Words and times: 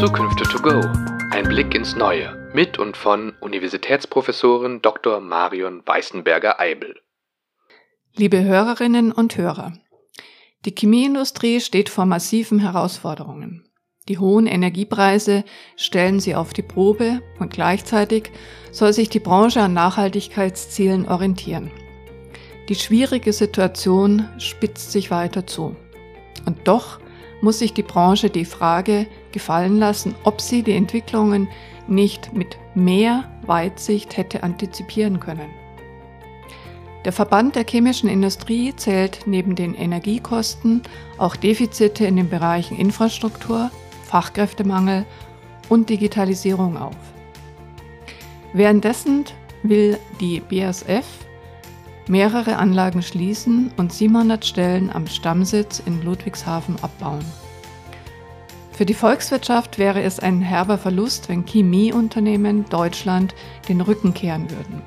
Zukünfte 0.00 0.44
to 0.44 0.58
go. 0.62 0.80
Ein 1.30 1.44
Blick 1.44 1.74
ins 1.74 1.94
Neue 1.94 2.50
mit 2.54 2.78
und 2.78 2.96
von 2.96 3.34
Universitätsprofessorin 3.42 4.80
Dr. 4.80 5.20
Marion 5.20 5.82
Weißenberger-Eibel. 5.84 6.94
Liebe 8.16 8.42
Hörerinnen 8.42 9.12
und 9.12 9.36
Hörer, 9.36 9.74
die 10.64 10.74
Chemieindustrie 10.74 11.60
steht 11.60 11.90
vor 11.90 12.06
massiven 12.06 12.60
Herausforderungen. 12.60 13.68
Die 14.08 14.16
hohen 14.16 14.46
Energiepreise 14.46 15.44
stellen 15.76 16.18
sie 16.18 16.34
auf 16.34 16.54
die 16.54 16.62
Probe 16.62 17.20
und 17.38 17.52
gleichzeitig 17.52 18.32
soll 18.72 18.94
sich 18.94 19.10
die 19.10 19.20
Branche 19.20 19.60
an 19.60 19.74
Nachhaltigkeitszielen 19.74 21.10
orientieren. 21.10 21.70
Die 22.70 22.74
schwierige 22.74 23.34
Situation 23.34 24.30
spitzt 24.38 24.92
sich 24.92 25.10
weiter 25.10 25.46
zu. 25.46 25.76
Und 26.46 26.66
doch 26.66 27.00
muss 27.40 27.58
sich 27.58 27.72
die 27.72 27.82
Branche 27.82 28.30
die 28.30 28.44
Frage 28.44 29.06
gefallen 29.32 29.78
lassen, 29.78 30.14
ob 30.24 30.40
sie 30.40 30.62
die 30.62 30.74
Entwicklungen 30.74 31.48
nicht 31.88 32.32
mit 32.32 32.58
mehr 32.74 33.24
Weitsicht 33.46 34.16
hätte 34.16 34.42
antizipieren 34.42 35.20
können. 35.20 35.50
Der 37.04 37.12
Verband 37.12 37.56
der 37.56 37.64
chemischen 37.64 38.10
Industrie 38.10 38.74
zählt 38.76 39.20
neben 39.26 39.54
den 39.54 39.74
Energiekosten 39.74 40.82
auch 41.16 41.34
Defizite 41.34 42.04
in 42.04 42.16
den 42.16 42.28
Bereichen 42.28 42.76
Infrastruktur, 42.76 43.70
Fachkräftemangel 44.04 45.06
und 45.70 45.88
Digitalisierung 45.88 46.76
auf. 46.76 46.96
Währenddessen 48.52 49.24
will 49.62 49.98
die 50.20 50.40
BASF 50.40 51.06
mehrere 52.10 52.56
Anlagen 52.56 53.02
schließen 53.02 53.70
und 53.76 53.92
700 53.92 54.44
Stellen 54.44 54.90
am 54.92 55.06
Stammsitz 55.06 55.80
in 55.86 56.02
Ludwigshafen 56.02 56.76
abbauen. 56.82 57.24
Für 58.72 58.84
die 58.84 58.94
Volkswirtschaft 58.94 59.78
wäre 59.78 60.02
es 60.02 60.18
ein 60.20 60.40
herber 60.40 60.76
Verlust, 60.76 61.28
wenn 61.28 61.46
Chemieunternehmen 61.46 62.64
Deutschland 62.68 63.34
den 63.68 63.80
Rücken 63.80 64.12
kehren 64.12 64.50
würden. 64.50 64.82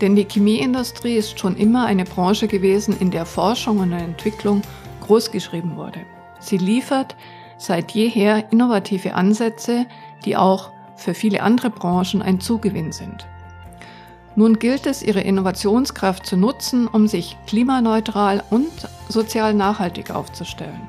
Denn 0.00 0.16
die 0.16 0.26
Chemieindustrie 0.28 1.14
ist 1.14 1.38
schon 1.38 1.56
immer 1.56 1.86
eine 1.86 2.04
Branche 2.04 2.48
gewesen, 2.48 2.96
in 2.98 3.10
der 3.10 3.26
Forschung 3.26 3.78
und 3.78 3.92
Entwicklung 3.92 4.62
großgeschrieben 5.02 5.76
wurde. 5.76 6.00
Sie 6.40 6.58
liefert 6.58 7.16
seit 7.58 7.92
jeher 7.92 8.50
innovative 8.50 9.14
Ansätze, 9.14 9.86
die 10.24 10.36
auch 10.36 10.70
für 10.96 11.14
viele 11.14 11.42
andere 11.42 11.70
Branchen 11.70 12.22
ein 12.22 12.40
Zugewinn 12.40 12.92
sind. 12.92 13.26
Nun 14.36 14.58
gilt 14.58 14.86
es, 14.86 15.02
ihre 15.02 15.20
Innovationskraft 15.20 16.26
zu 16.26 16.36
nutzen, 16.36 16.88
um 16.88 17.06
sich 17.06 17.36
klimaneutral 17.46 18.42
und 18.50 18.72
sozial 19.08 19.54
nachhaltig 19.54 20.10
aufzustellen. 20.10 20.88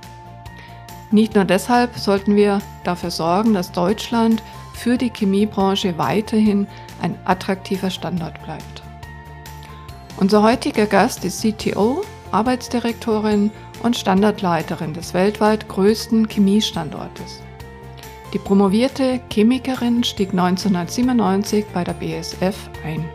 Nicht 1.12 1.36
nur 1.36 1.46
deshalb 1.46 1.96
sollten 1.98 2.36
wir 2.36 2.60
dafür 2.84 3.12
sorgen, 3.12 3.54
dass 3.54 3.72
Deutschland 3.72 4.42
für 4.74 4.98
die 4.98 5.12
Chemiebranche 5.12 5.98
weiterhin 5.98 6.68
ein 7.02 7.18
attraktiver 7.26 7.90
Standort 7.90 8.42
bleibt. 8.44 8.84
Unser 10.18 10.42
heutiger 10.44 10.88
Gast 10.88 11.24
ist 11.24 11.42
CTO, 11.42 12.02
Arbeitsdirektorin 12.32 13.52
und 13.84 13.96
Standardleiterin 13.96 14.94
des 14.94 15.14
weltweit 15.14 15.68
größten 15.68 16.28
Chemiestandortes. 16.28 17.42
Die 18.34 18.40
promovierte 18.40 19.22
Chemikerin 19.32 20.04
stieg 20.04 20.32
1997 20.32 21.66
bei 21.74 21.84
der 21.84 21.94
BSF 21.94 22.70
ein. 22.84 23.06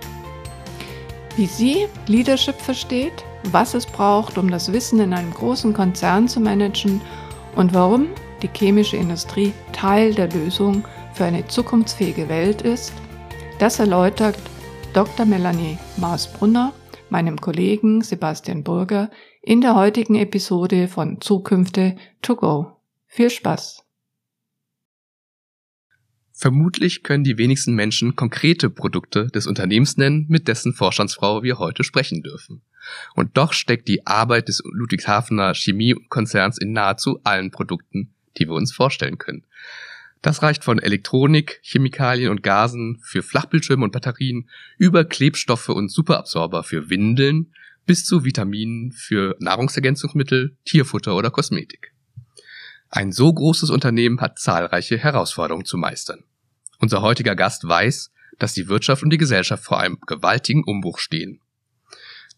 Wie 1.41 1.47
sie 1.47 1.87
Leadership 2.07 2.61
versteht, 2.61 3.25
was 3.45 3.73
es 3.73 3.87
braucht, 3.87 4.37
um 4.37 4.51
das 4.51 4.75
Wissen 4.75 5.01
in 5.01 5.15
einem 5.15 5.33
großen 5.33 5.73
Konzern 5.73 6.29
zu 6.29 6.39
managen 6.39 7.01
und 7.57 7.73
warum 7.73 8.09
die 8.43 8.51
chemische 8.55 8.99
Industrie 8.99 9.55
Teil 9.73 10.13
der 10.13 10.29
Lösung 10.29 10.85
für 11.15 11.25
eine 11.25 11.47
zukunftsfähige 11.47 12.29
Welt 12.29 12.61
ist, 12.61 12.93
das 13.59 13.79
erläutert 13.79 14.37
Dr. 14.93 15.25
Melanie 15.25 15.79
Maasbrunner, 15.97 16.75
meinem 17.09 17.41
Kollegen 17.41 18.03
Sebastian 18.03 18.63
Burger, 18.63 19.09
in 19.41 19.63
der 19.63 19.75
heutigen 19.75 20.17
Episode 20.17 20.89
von 20.89 21.23
Zukünfte 21.23 21.97
to 22.21 22.37
go. 22.37 22.73
Viel 23.07 23.31
Spaß! 23.31 23.90
Vermutlich 26.41 27.03
können 27.03 27.23
die 27.23 27.37
wenigsten 27.37 27.75
Menschen 27.75 28.17
konkrete 28.17 28.71
Produkte 28.71 29.27
des 29.27 29.47
Unternehmens 29.47 29.99
nennen, 29.99 30.25
mit 30.31 30.49
dessen 30.49 30.73
Vorstandsfrau 30.73 31.43
wir 31.43 31.59
heute 31.59 31.85
sprechen 31.85 32.23
dürfen. 32.23 32.63
Und 33.15 33.37
doch 33.37 33.53
steckt 33.53 33.89
die 33.89 34.07
Arbeit 34.07 34.49
des 34.49 34.63
Ludwigshafener 34.65 35.53
Chemiekonzerns 35.53 36.57
in 36.57 36.73
nahezu 36.73 37.21
allen 37.25 37.51
Produkten, 37.51 38.15
die 38.39 38.49
wir 38.49 38.55
uns 38.55 38.73
vorstellen 38.73 39.19
können. 39.19 39.45
Das 40.23 40.41
reicht 40.43 40.65
von 40.65 40.79
Elektronik, 40.79 41.61
Chemikalien 41.63 42.31
und 42.31 42.43
Gasen 42.43 42.99
für 43.03 43.23
Flachbildschirme 43.23 43.85
und 43.85 43.93
Batterien 43.93 44.49
über 44.79 45.05
Klebstoffe 45.05 45.69
und 45.69 45.91
Superabsorber 45.91 46.63
für 46.63 46.89
Windeln 46.89 47.53
bis 47.85 48.07
zu 48.07 48.25
Vitaminen 48.25 48.93
für 48.93 49.37
Nahrungsergänzungsmittel, 49.41 50.57
Tierfutter 50.65 51.15
oder 51.17 51.31
Kosmetik. 51.31 51.93
Ein 52.89 53.13
so 53.13 53.31
großes 53.31 53.69
Unternehmen 53.69 54.23
hat 54.23 54.39
zahlreiche 54.39 54.97
Herausforderungen 54.97 55.67
zu 55.67 55.77
meistern. 55.77 56.25
Unser 56.81 57.03
heutiger 57.03 57.37
Gast 57.37 57.69
weiß, 57.69 58.11
dass 58.39 58.55
die 58.55 58.69
Wirtschaft 58.69 59.03
und 59.03 59.11
die 59.11 59.19
Gesellschaft 59.19 59.65
vor 59.65 59.79
einem 59.79 60.01
gewaltigen 60.07 60.65
Umbruch 60.65 60.99
stehen. 60.99 61.41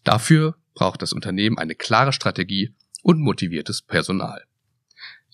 Dafür 0.03 0.57
braucht 0.73 1.01
das 1.01 1.13
Unternehmen 1.13 1.57
eine 1.57 1.75
klare 1.75 2.11
Strategie 2.11 2.75
und 3.03 3.19
motiviertes 3.19 3.81
Personal. 3.81 4.43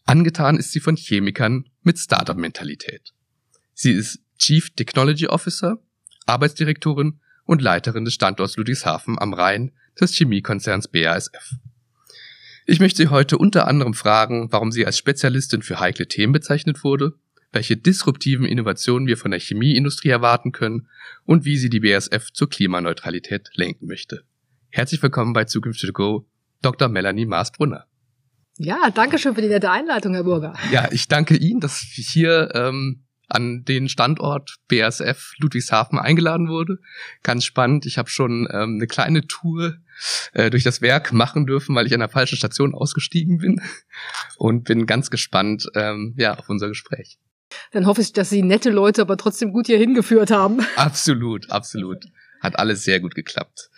Angetan 0.06 0.58
ist 0.58 0.72
sie 0.72 0.80
von 0.80 0.96
Chemikern 0.96 1.70
mit 1.82 1.98
Startup-Mentalität. 1.98 3.14
Sie 3.74 3.92
ist 3.92 4.20
Chief 4.38 4.70
Technology 4.76 5.28
Officer, 5.28 5.80
Arbeitsdirektorin 6.28 7.20
und 7.46 7.64
Leiterin 7.64 8.06
des 8.06 8.14
Standorts 8.14 8.58
Ludwigshafen 8.58 9.18
am 9.18 9.34
Rhein 9.34 9.72
des 10.00 10.14
Chemiekonzerns 10.14 10.88
BASF. 10.88 11.56
Ich 12.68 12.80
möchte 12.80 12.98
Sie 12.98 13.08
heute 13.08 13.40
unter 13.40 13.68
anderem 13.68 13.96
fragen, 13.96 14.52
warum 14.52 14.72
sie 14.72 14.86
als 14.86 15.00
Spezialistin 15.00 15.64
für 15.64 15.80
heikle 15.80 16.08
Themen 16.08 16.34
bezeichnet 16.34 16.84
wurde 16.84 17.16
welche 17.52 17.78
disruptiven 17.78 18.46
Innovationen 18.46 19.08
wir 19.08 19.18
von 19.18 19.32
der 19.32 19.40
Chemieindustrie 19.40 20.10
erwarten 20.10 20.52
können 20.52 20.88
und 21.26 21.46
wie 21.46 21.58
sie 21.58 21.70
die 21.70 21.80
BASF 21.80 22.32
zur 22.32 22.50
Klimaneutralität 22.50 23.50
lenken 23.54 23.88
möchte. 23.88 24.24
Herzlich 24.70 25.02
willkommen 25.02 25.34
bei 25.34 25.46
Zukünftig 25.46 25.94
Go, 25.94 26.28
Dr. 26.62 26.90
Melanie 26.90 27.26
Maasbrunner. 27.26 27.86
Ja, 28.58 28.90
danke 28.94 29.18
schön 29.18 29.36
für 29.36 29.42
die 29.42 29.48
nette 29.48 29.72
Einleitung, 29.72 30.14
Herr 30.14 30.26
Burger. 30.26 30.54
Ja, 30.72 30.90
ich 30.92 31.08
danke 31.08 31.38
Ihnen, 31.38 31.60
dass 31.60 31.82
ich 31.82 32.10
hier 32.10 32.52
ähm, 32.54 33.06
an 33.30 33.64
den 33.64 33.88
Standort 33.88 34.58
BASF 34.68 35.34
Ludwigshafen 35.38 35.98
eingeladen 35.98 36.50
wurde. 36.50 36.80
Ganz 37.24 37.46
spannend. 37.46 37.86
Ich 37.86 37.98
habe 37.98 38.10
schon 38.10 38.48
ähm, 38.52 38.76
eine 38.76 38.88
kleine 38.88 39.26
Tour 39.26 39.78
äh, 40.34 40.50
durch 40.50 40.64
das 40.64 40.82
Werk 40.82 41.14
machen 41.14 41.48
dürfen, 41.48 41.74
weil 41.74 41.88
ich 41.88 41.94
an 41.94 42.00
der 42.00 42.10
falschen 42.10 42.38
Station 42.38 42.76
ausgestiegen 42.76 43.38
bin 43.38 43.62
und 44.38 44.66
bin 44.66 44.86
ganz 44.86 45.10
gespannt 45.10 45.68
ähm, 45.76 46.14
ja, 46.18 46.38
auf 46.38 46.50
unser 46.50 46.68
Gespräch. 46.68 47.18
Dann 47.72 47.86
hoffe 47.86 48.02
ich, 48.02 48.14
dass 48.14 48.30
Sie 48.30 48.42
nette 48.42 48.70
Leute 48.70 49.02
aber 49.02 49.18
trotzdem 49.18 49.52
gut 49.52 49.68
hier 49.68 49.78
hingeführt 49.78 50.32
haben. 50.32 50.60
Absolut, 50.76 51.50
absolut. 51.50 52.06
Hat 52.42 52.58
alles 52.58 52.84
sehr 52.84 53.00
gut 53.00 53.16
geklappt. 53.16 53.70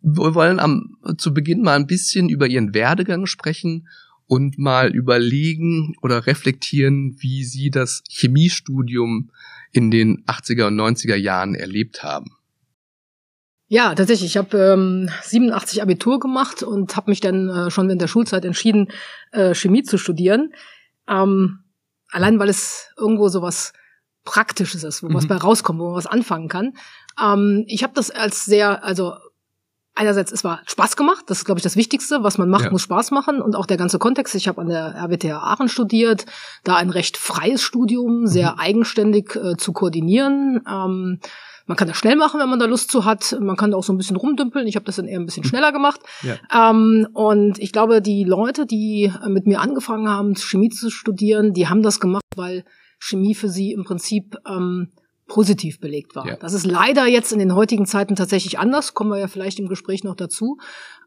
Wir 0.00 0.34
wollen 0.34 0.60
am, 0.60 0.96
zu 1.18 1.34
Beginn 1.34 1.62
mal 1.62 1.76
ein 1.76 1.86
bisschen 1.86 2.28
über 2.28 2.46
Ihren 2.46 2.72
Werdegang 2.72 3.26
sprechen 3.26 3.88
und 4.26 4.58
mal 4.58 4.94
überlegen 4.94 5.94
oder 6.00 6.26
reflektieren, 6.26 7.16
wie 7.18 7.44
Sie 7.44 7.70
das 7.70 8.02
Chemiestudium 8.08 9.30
in 9.72 9.90
den 9.90 10.24
80er 10.24 10.68
und 10.68 10.80
90er 10.80 11.16
Jahren 11.16 11.54
erlebt 11.54 12.02
haben. 12.02 12.36
Ja, 13.66 13.94
tatsächlich. 13.94 14.30
Ich 14.30 14.36
habe 14.36 14.56
ähm, 14.56 15.10
87 15.22 15.82
Abitur 15.82 16.20
gemacht 16.20 16.62
und 16.62 16.96
habe 16.96 17.10
mich 17.10 17.20
dann 17.20 17.48
äh, 17.48 17.70
schon 17.70 17.88
während 17.88 18.00
der 18.00 18.08
Schulzeit 18.08 18.44
entschieden, 18.44 18.88
äh, 19.32 19.54
Chemie 19.54 19.82
zu 19.82 19.98
studieren. 19.98 20.54
Ähm, 21.08 21.63
Allein 22.14 22.38
weil 22.38 22.48
es 22.48 22.90
irgendwo 22.96 23.28
so 23.28 23.42
was 23.42 23.72
Praktisches 24.24 24.84
ist, 24.84 25.02
wo 25.02 25.08
mhm. 25.08 25.14
was 25.14 25.26
bei 25.26 25.36
rauskommt, 25.36 25.80
wo 25.80 25.86
man 25.86 25.96
was 25.96 26.06
anfangen 26.06 26.48
kann. 26.48 26.74
Ähm, 27.20 27.64
ich 27.66 27.82
habe 27.82 27.92
das 27.94 28.10
als 28.10 28.44
sehr, 28.44 28.84
also 28.84 29.14
einerseits, 29.96 30.30
es 30.30 30.44
war 30.44 30.60
Spaß 30.64 30.96
gemacht, 30.96 31.24
das 31.26 31.38
ist, 31.38 31.44
glaube 31.44 31.58
ich, 31.58 31.64
das 31.64 31.74
Wichtigste. 31.74 32.22
Was 32.22 32.38
man 32.38 32.48
macht, 32.48 32.66
ja. 32.66 32.70
muss 32.70 32.82
Spaß 32.82 33.10
machen 33.10 33.42
und 33.42 33.56
auch 33.56 33.66
der 33.66 33.76
ganze 33.76 33.98
Kontext. 33.98 34.34
Ich 34.36 34.46
habe 34.46 34.60
an 34.60 34.68
der 34.68 34.94
RWTH 34.94 35.42
Aachen 35.42 35.68
studiert, 35.68 36.24
da 36.62 36.76
ein 36.76 36.90
recht 36.90 37.16
freies 37.16 37.62
Studium, 37.62 38.26
sehr 38.28 38.52
mhm. 38.52 38.58
eigenständig 38.60 39.34
äh, 39.34 39.56
zu 39.56 39.72
koordinieren. 39.72 40.62
Ähm, 40.68 41.20
man 41.66 41.76
kann 41.76 41.88
das 41.88 41.96
schnell 41.96 42.16
machen, 42.16 42.40
wenn 42.40 42.48
man 42.48 42.58
da 42.58 42.66
Lust 42.66 42.90
zu 42.90 43.04
hat. 43.04 43.36
Man 43.40 43.56
kann 43.56 43.70
da 43.70 43.76
auch 43.76 43.84
so 43.84 43.92
ein 43.92 43.96
bisschen 43.96 44.16
rumdümpeln. 44.16 44.66
Ich 44.66 44.76
habe 44.76 44.84
das 44.84 44.96
dann 44.96 45.06
eher 45.06 45.18
ein 45.18 45.26
bisschen 45.26 45.44
schneller 45.44 45.72
gemacht. 45.72 46.00
Ja. 46.22 46.70
Ähm, 46.70 47.08
und 47.14 47.58
ich 47.58 47.72
glaube, 47.72 48.02
die 48.02 48.24
Leute, 48.24 48.66
die 48.66 49.12
mit 49.28 49.46
mir 49.46 49.60
angefangen 49.60 50.08
haben, 50.08 50.36
Chemie 50.36 50.68
zu 50.68 50.90
studieren, 50.90 51.54
die 51.54 51.68
haben 51.68 51.82
das 51.82 52.00
gemacht, 52.00 52.24
weil 52.36 52.64
Chemie 52.98 53.34
für 53.34 53.48
sie 53.48 53.72
im 53.72 53.84
Prinzip 53.84 54.36
ähm, 54.46 54.92
positiv 55.26 55.80
belegt 55.80 56.14
war. 56.14 56.26
Ja. 56.26 56.36
Das 56.36 56.52
ist 56.52 56.66
leider 56.66 57.06
jetzt 57.06 57.32
in 57.32 57.38
den 57.38 57.54
heutigen 57.54 57.86
Zeiten 57.86 58.14
tatsächlich 58.14 58.58
anders, 58.58 58.94
kommen 58.94 59.10
wir 59.10 59.18
ja 59.18 59.28
vielleicht 59.28 59.58
im 59.58 59.68
Gespräch 59.68 60.04
noch 60.04 60.16
dazu. 60.16 60.58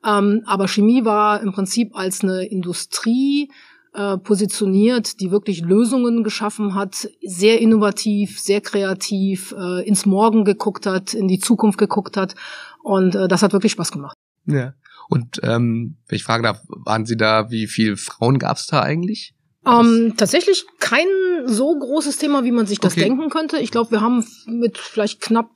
Ähm, 0.03 0.41
aber 0.45 0.67
Chemie 0.67 1.05
war 1.05 1.41
im 1.41 1.53
Prinzip 1.53 1.95
als 1.95 2.21
eine 2.21 2.45
Industrie 2.45 3.51
äh, 3.93 4.17
positioniert, 4.17 5.19
die 5.19 5.31
wirklich 5.31 5.61
Lösungen 5.61 6.23
geschaffen 6.23 6.75
hat, 6.75 7.09
sehr 7.25 7.59
innovativ, 7.59 8.39
sehr 8.39 8.61
kreativ, 8.61 9.53
äh, 9.57 9.87
ins 9.87 10.05
Morgen 10.05 10.45
geguckt 10.45 10.85
hat, 10.85 11.13
in 11.13 11.27
die 11.27 11.39
Zukunft 11.39 11.77
geguckt 11.77 12.17
hat. 12.17 12.35
Und 12.83 13.15
äh, 13.15 13.27
das 13.27 13.43
hat 13.43 13.53
wirklich 13.53 13.71
Spaß 13.73 13.91
gemacht. 13.91 14.15
Ja. 14.45 14.73
Und 15.09 15.39
ähm, 15.43 15.97
wenn 16.07 16.15
ich 16.15 16.23
fragen 16.23 16.43
darf, 16.43 16.61
waren 16.67 17.05
Sie 17.05 17.15
da, 17.15 17.49
wie 17.49 17.67
viele 17.67 17.97
Frauen 17.97 18.39
gab 18.39 18.57
es 18.57 18.67
da 18.67 18.81
eigentlich? 18.81 19.33
Ähm, 19.67 20.13
tatsächlich 20.15 20.65
kein 20.79 21.07
so 21.45 21.77
großes 21.77 22.17
Thema, 22.17 22.43
wie 22.43 22.51
man 22.51 22.65
sich 22.65 22.79
das 22.79 22.93
okay. 22.93 23.03
denken 23.03 23.29
könnte. 23.29 23.57
Ich 23.57 23.71
glaube, 23.71 23.91
wir 23.91 24.01
haben 24.01 24.25
mit 24.45 24.77
vielleicht 24.77 25.21
knapp 25.21 25.49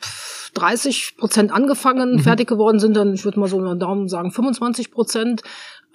30 0.54 1.16
Prozent 1.18 1.52
angefangen, 1.52 2.14
mhm. 2.16 2.20
fertig 2.20 2.48
geworden 2.48 2.80
sind 2.80 2.96
dann, 2.96 3.14
ich 3.14 3.24
würde 3.24 3.40
mal 3.40 3.48
so 3.48 3.58
einen 3.58 3.80
Daumen 3.80 4.10
sagen, 4.10 4.32
25 4.32 4.92
Prozent. 4.92 5.44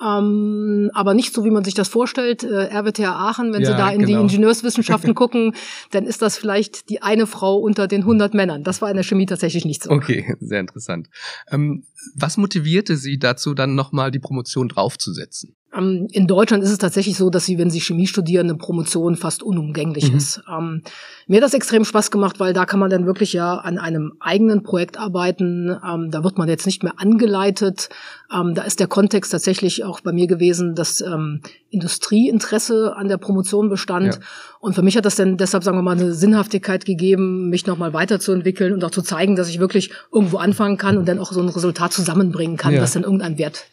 Ähm, 0.03 0.91
aber 0.95 1.15
nicht 1.15 1.33
so, 1.33 1.45
wie 1.45 1.51
man 1.51 1.65
sich 1.65 1.75
das 1.75 1.89
vorstellt. 1.89 2.45
Äh, 2.45 2.69
RWTH 2.77 3.05
Aachen, 3.05 3.53
wenn 3.53 3.63
ja, 3.63 3.71
Sie 3.71 3.77
da 3.77 3.91
in 3.91 4.01
genau. 4.01 4.07
die 4.07 4.23
Ingenieurswissenschaften 4.25 5.15
gucken, 5.17 5.55
dann 5.91 6.05
ist 6.05 6.23
das 6.23 6.37
vielleicht 6.37 6.91
die 6.91 7.03
eine 7.03 7.27
Frau 7.27 7.57
unter 7.57 7.89
den 7.89 8.03
100 8.03 8.35
Männern. 8.35 8.63
Das 8.63 8.83
war 8.83 8.91
in 8.91 8.97
der 8.97 9.05
Chemie 9.05 9.27
tatsächlich 9.27 9.65
nicht 9.65 9.83
so. 9.83 9.91
Okay, 9.91 10.35
sehr 10.41 10.61
interessant. 10.61 11.09
Ähm, 11.51 11.85
was 12.15 12.37
motivierte 12.37 12.97
Sie 12.97 13.19
dazu, 13.19 13.55
dann 13.55 13.75
nochmal 13.75 14.11
die 14.11 14.19
Promotion 14.19 14.69
draufzusetzen? 14.69 15.56
Ähm, 15.77 16.09
in 16.11 16.27
Deutschland 16.27 16.63
ist 16.63 16.71
es 16.71 16.79
tatsächlich 16.79 17.17
so, 17.17 17.31
dass 17.31 17.45
sie, 17.45 17.59
wenn 17.59 17.71
sie 17.71 17.81
Chemie 17.81 18.07
studieren, 18.07 18.49
eine 18.49 18.59
Promotion 18.59 19.17
fast 19.17 19.43
unumgänglich 19.43 20.11
mhm. 20.11 20.17
ist. 20.17 20.43
Ähm, 20.51 20.83
mir 21.27 21.37
hat 21.37 21.45
das 21.45 21.55
extrem 21.55 21.85
Spaß 21.85 22.11
gemacht, 22.11 22.41
weil 22.41 22.53
da 22.53 22.65
kann 22.65 22.81
man 22.81 22.91
dann 22.91 23.07
wirklich 23.07 23.33
ja 23.33 23.57
an 23.57 23.79
einem 23.79 24.15
eigenen 24.21 24.63
Projekt 24.63 24.99
arbeiten. 24.99 25.77
Ähm, 25.87 26.11
da 26.11 26.25
wird 26.25 26.39
man 26.39 26.49
jetzt 26.49 26.67
nicht 26.67 26.83
mehr 26.83 26.95
angeleitet. 26.97 27.89
Ähm, 28.33 28.55
da 28.55 28.63
ist 28.63 28.81
der 28.81 28.87
Kontext 28.87 29.33
tatsächlich 29.33 29.85
auch 29.85 30.01
bei 30.01 30.13
mir 30.13 30.27
gewesen, 30.27 30.75
dass 30.75 31.01
ähm, 31.01 31.41
Industrieinteresse 31.71 32.95
an 32.97 33.09
der 33.09 33.19
Promotion 33.19 33.69
bestand. 33.69 34.15
Ja. 34.15 34.21
Und 34.61 34.75
für 34.75 34.83
mich 34.83 34.97
hat 34.97 35.05
das 35.05 35.17
dann 35.17 35.37
deshalb, 35.37 35.63
sagen 35.63 35.79
wir 35.79 35.83
mal, 35.83 35.99
eine 35.99 36.13
Sinnhaftigkeit 36.13 36.85
gegeben, 36.85 37.51
mich 37.51 37.67
nochmal 37.67 37.93
weiterzuentwickeln 37.93 38.73
und 38.73 38.83
auch 38.85 38.91
zu 38.91 39.03
zeigen, 39.03 39.37
dass 39.37 39.49
ich 39.49 39.61
wirklich 39.61 39.91
irgendwo 40.13 40.39
anfangen 40.39 40.77
kann 40.77 40.97
und 40.97 41.07
dann 41.07 41.19
auch 41.19 41.33
so 41.33 41.41
ein 41.41 41.49
Resultat 41.49 41.93
zusammenbringen 41.93 42.57
kann, 42.57 42.73
ja. 42.73 42.81
das 42.81 42.93
dann 42.93 43.03
irgendeinen 43.03 43.39
Wert 43.39 43.67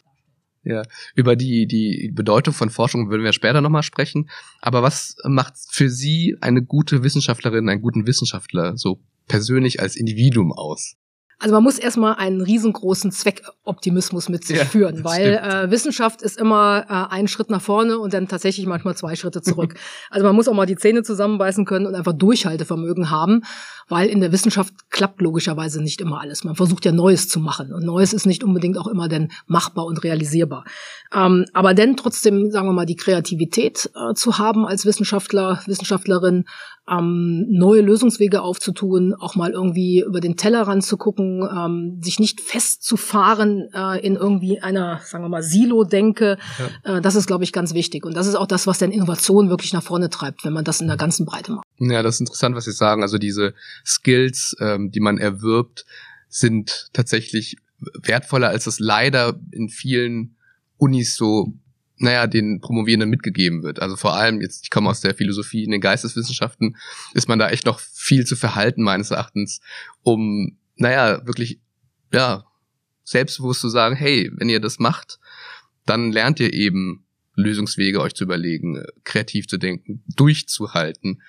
ja, 0.63 0.83
über 1.15 1.35
die, 1.35 1.67
die 1.67 2.11
Bedeutung 2.13 2.53
von 2.53 2.69
Forschung 2.69 3.09
würden 3.09 3.23
wir 3.23 3.33
später 3.33 3.61
nochmal 3.61 3.83
sprechen. 3.83 4.29
Aber 4.61 4.81
was 4.81 5.17
macht 5.25 5.55
für 5.69 5.89
Sie 5.89 6.37
eine 6.41 6.63
gute 6.63 7.03
Wissenschaftlerin, 7.03 7.69
einen 7.69 7.81
guten 7.81 8.07
Wissenschaftler 8.07 8.77
so 8.77 8.99
persönlich 9.27 9.81
als 9.81 9.95
Individuum 9.95 10.51
aus? 10.53 10.95
Also 11.43 11.55
man 11.55 11.63
muss 11.63 11.77
erstmal 11.77 12.15
einen 12.15 12.39
riesengroßen 12.39 13.11
Zweckoptimismus 13.11 14.29
mit 14.29 14.45
sich 14.45 14.59
ja, 14.59 14.63
führen, 14.63 15.03
weil 15.03 15.41
äh, 15.43 15.69
Wissenschaft 15.69 16.21
ist 16.21 16.39
immer 16.39 16.85
äh, 16.87 17.13
ein 17.13 17.27
Schritt 17.27 17.49
nach 17.49 17.61
vorne 17.61 17.99
und 17.99 18.13
dann 18.13 18.29
tatsächlich 18.29 18.65
manchmal 18.65 18.95
zwei 18.95 19.17
Schritte 19.17 19.41
zurück. 19.41 19.73
also 20.09 20.25
man 20.25 20.37
muss 20.37 20.47
auch 20.47 20.53
mal 20.53 20.65
die 20.65 20.77
Zähne 20.77 21.03
zusammenbeißen 21.03 21.65
können 21.65 21.85
und 21.85 21.95
einfach 21.95 22.13
Durchhaltevermögen 22.13 23.09
haben, 23.09 23.41
weil 23.89 24.07
in 24.07 24.21
der 24.21 24.31
Wissenschaft 24.31 24.73
klappt 24.89 25.19
logischerweise 25.19 25.83
nicht 25.83 25.99
immer 25.99 26.21
alles. 26.21 26.45
Man 26.45 26.55
versucht 26.55 26.85
ja 26.85 26.93
Neues 26.93 27.27
zu 27.27 27.41
machen 27.41 27.73
und 27.73 27.83
Neues 27.83 28.13
ist 28.13 28.25
nicht 28.25 28.45
unbedingt 28.45 28.77
auch 28.77 28.87
immer 28.87 29.09
dann 29.09 29.27
machbar 29.45 29.83
und 29.83 30.01
realisierbar. 30.01 30.63
Ähm, 31.13 31.43
aber 31.51 31.73
dann 31.73 31.97
trotzdem, 31.97 32.51
sagen 32.51 32.69
wir 32.69 32.73
mal, 32.73 32.85
die 32.85 32.95
Kreativität 32.95 33.89
äh, 33.95 34.13
zu 34.13 34.37
haben 34.37 34.65
als 34.65 34.85
Wissenschaftler, 34.85 35.61
Wissenschaftlerin, 35.65 36.45
ähm, 36.89 37.45
neue 37.49 37.81
Lösungswege 37.81 38.41
aufzutun, 38.41 39.13
auch 39.13 39.35
mal 39.35 39.51
irgendwie 39.51 40.03
über 40.05 40.19
den 40.19 40.35
Tellerrand 40.35 40.83
zu 40.83 40.97
gucken, 40.97 41.47
ähm, 41.49 41.99
sich 42.01 42.19
nicht 42.19 42.41
festzufahren 42.41 43.69
äh, 43.73 44.05
in 44.05 44.15
irgendwie 44.15 44.59
einer, 44.59 44.99
sagen 45.05 45.23
wir 45.23 45.29
mal, 45.29 45.43
Silo-Denke. 45.43 46.37
Ja. 46.83 46.97
Äh, 46.97 47.01
das 47.01 47.15
ist, 47.15 47.27
glaube 47.27 47.45
ich, 47.45 47.53
ganz 47.53 47.73
wichtig. 47.73 48.05
Und 48.05 48.17
das 48.17 48.27
ist 48.27 48.35
auch 48.35 48.47
das, 48.47 48.67
was 48.67 48.79
dann 48.79 48.91
Innovation 48.91 49.49
wirklich 49.49 49.71
nach 49.71 49.83
vorne 49.83 50.09
treibt, 50.09 50.43
wenn 50.43 50.53
man 50.53 50.65
das 50.65 50.81
in 50.81 50.87
der 50.87 50.97
ganzen 50.97 51.25
Breite 51.25 51.53
macht. 51.53 51.65
Ja, 51.79 52.03
das 52.03 52.15
ist 52.15 52.21
interessant, 52.21 52.55
was 52.55 52.65
Sie 52.65 52.73
sagen. 52.73 53.01
Also 53.01 53.17
diese 53.17 53.53
Skills, 53.85 54.55
ähm, 54.59 54.91
die 54.91 54.99
man 54.99 55.17
erwirbt, 55.17 55.85
sind 56.27 56.89
tatsächlich 56.91 57.57
wertvoller, 58.01 58.49
als 58.49 58.67
es 58.67 58.79
leider 58.79 59.39
in 59.51 59.69
vielen 59.69 60.35
Unis 60.77 61.15
so 61.15 61.53
naja, 62.03 62.27
den 62.27 62.59
Promovierenden 62.59 63.09
mitgegeben 63.09 63.63
wird. 63.63 63.81
Also 63.81 63.95
vor 63.95 64.15
allem 64.15 64.41
jetzt, 64.41 64.63
ich 64.63 64.69
komme 64.69 64.89
aus 64.89 65.01
der 65.01 65.15
Philosophie 65.15 65.63
in 65.63 65.71
den 65.71 65.81
Geisteswissenschaften, 65.81 66.75
ist 67.13 67.29
man 67.29 67.39
da 67.39 67.49
echt 67.49 67.65
noch 67.65 67.79
viel 67.79 68.25
zu 68.25 68.35
verhalten, 68.35 68.83
meines 68.83 69.11
Erachtens, 69.11 69.61
um, 70.03 70.57
naja, 70.75 71.25
wirklich, 71.25 71.61
ja, 72.11 72.45
selbstbewusst 73.05 73.61
zu 73.61 73.69
sagen, 73.69 73.95
hey, 73.95 74.29
wenn 74.35 74.49
ihr 74.49 74.59
das 74.59 74.79
macht, 74.79 75.19
dann 75.85 76.11
lernt 76.11 76.39
ihr 76.39 76.53
eben 76.53 77.05
Lösungswege 77.35 78.01
euch 78.01 78.13
zu 78.13 78.25
überlegen, 78.25 78.83
kreativ 79.03 79.47
zu 79.47 79.57
denken, 79.57 80.03
durchzuhalten 80.15 81.21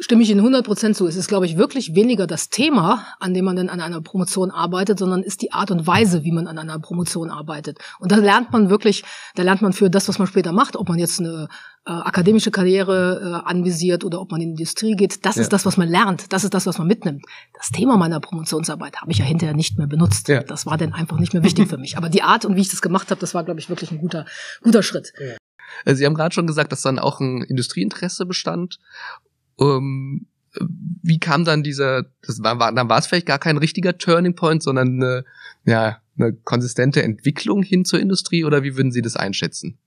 stimme 0.00 0.22
ich 0.22 0.30
Ihnen 0.30 0.40
100 0.40 0.64
Prozent 0.64 0.96
zu. 0.96 1.06
Es 1.06 1.16
ist, 1.16 1.28
glaube 1.28 1.46
ich, 1.46 1.56
wirklich 1.56 1.94
weniger 1.94 2.26
das 2.26 2.48
Thema, 2.48 3.06
an 3.18 3.34
dem 3.34 3.44
man 3.44 3.56
dann 3.56 3.68
an 3.68 3.80
einer 3.80 4.00
Promotion 4.00 4.50
arbeitet, 4.50 4.98
sondern 4.98 5.22
ist 5.22 5.42
die 5.42 5.52
Art 5.52 5.70
und 5.70 5.86
Weise, 5.86 6.24
wie 6.24 6.32
man 6.32 6.46
an 6.46 6.58
einer 6.58 6.78
Promotion 6.78 7.30
arbeitet. 7.30 7.78
Und 7.98 8.10
da 8.10 8.16
lernt 8.16 8.50
man 8.50 8.70
wirklich, 8.70 9.04
da 9.34 9.42
lernt 9.42 9.62
man 9.62 9.72
für 9.72 9.90
das, 9.90 10.08
was 10.08 10.18
man 10.18 10.26
später 10.26 10.52
macht, 10.52 10.76
ob 10.76 10.88
man 10.88 10.98
jetzt 10.98 11.20
eine 11.20 11.48
äh, 11.86 11.92
akademische 11.92 12.50
Karriere 12.50 13.42
äh, 13.44 13.48
anvisiert 13.48 14.04
oder 14.04 14.20
ob 14.20 14.30
man 14.30 14.40
in 14.40 14.48
die 14.48 14.62
Industrie 14.62 14.96
geht. 14.96 15.24
Das 15.24 15.36
ja. 15.36 15.42
ist 15.42 15.52
das, 15.52 15.66
was 15.66 15.76
man 15.76 15.88
lernt. 15.88 16.32
Das 16.32 16.44
ist 16.44 16.54
das, 16.54 16.66
was 16.66 16.78
man 16.78 16.86
mitnimmt. 16.86 17.24
Das 17.54 17.68
Thema 17.68 17.96
meiner 17.96 18.20
Promotionsarbeit 18.20 19.00
habe 19.00 19.12
ich 19.12 19.18
ja 19.18 19.24
hinterher 19.24 19.54
nicht 19.54 19.78
mehr 19.78 19.86
benutzt. 19.86 20.28
Ja. 20.28 20.42
Das 20.42 20.66
war 20.66 20.78
dann 20.78 20.94
einfach 20.94 21.18
nicht 21.18 21.34
mehr 21.34 21.42
wichtig 21.42 21.68
für 21.68 21.78
mich. 21.78 21.96
Aber 21.96 22.08
die 22.08 22.22
Art 22.22 22.44
und 22.44 22.56
wie 22.56 22.62
ich 22.62 22.70
das 22.70 22.82
gemacht 22.82 23.10
habe, 23.10 23.20
das 23.20 23.34
war, 23.34 23.44
glaube 23.44 23.60
ich, 23.60 23.68
wirklich 23.68 23.90
ein 23.90 23.98
guter, 23.98 24.24
guter 24.62 24.82
Schritt. 24.82 25.12
Ja. 25.18 25.36
Äh, 25.84 25.94
Sie 25.94 26.06
haben 26.06 26.14
gerade 26.14 26.34
schon 26.34 26.46
gesagt, 26.46 26.72
dass 26.72 26.82
dann 26.82 26.98
auch 26.98 27.20
ein 27.20 27.42
Industrieinteresse 27.42 28.26
bestand. 28.26 28.78
Ähm, 29.60 30.26
wie 31.02 31.18
kam 31.18 31.44
dann 31.44 31.62
dieser, 31.62 32.04
das 32.22 32.42
war, 32.42 32.58
war 32.58 32.72
dann 32.72 32.88
war 32.88 32.98
es 32.98 33.06
vielleicht 33.06 33.26
gar 33.26 33.38
kein 33.38 33.56
richtiger 33.56 33.96
Turning 33.98 34.34
Point, 34.34 34.62
sondern 34.62 35.02
eine, 35.02 35.24
ja, 35.64 35.98
eine 36.18 36.32
konsistente 36.32 37.02
Entwicklung 37.02 37.62
hin 37.62 37.84
zur 37.84 38.00
Industrie 38.00 38.44
oder 38.44 38.62
wie 38.62 38.76
würden 38.76 38.92
Sie 38.92 39.02
das 39.02 39.16
einschätzen? 39.16 39.78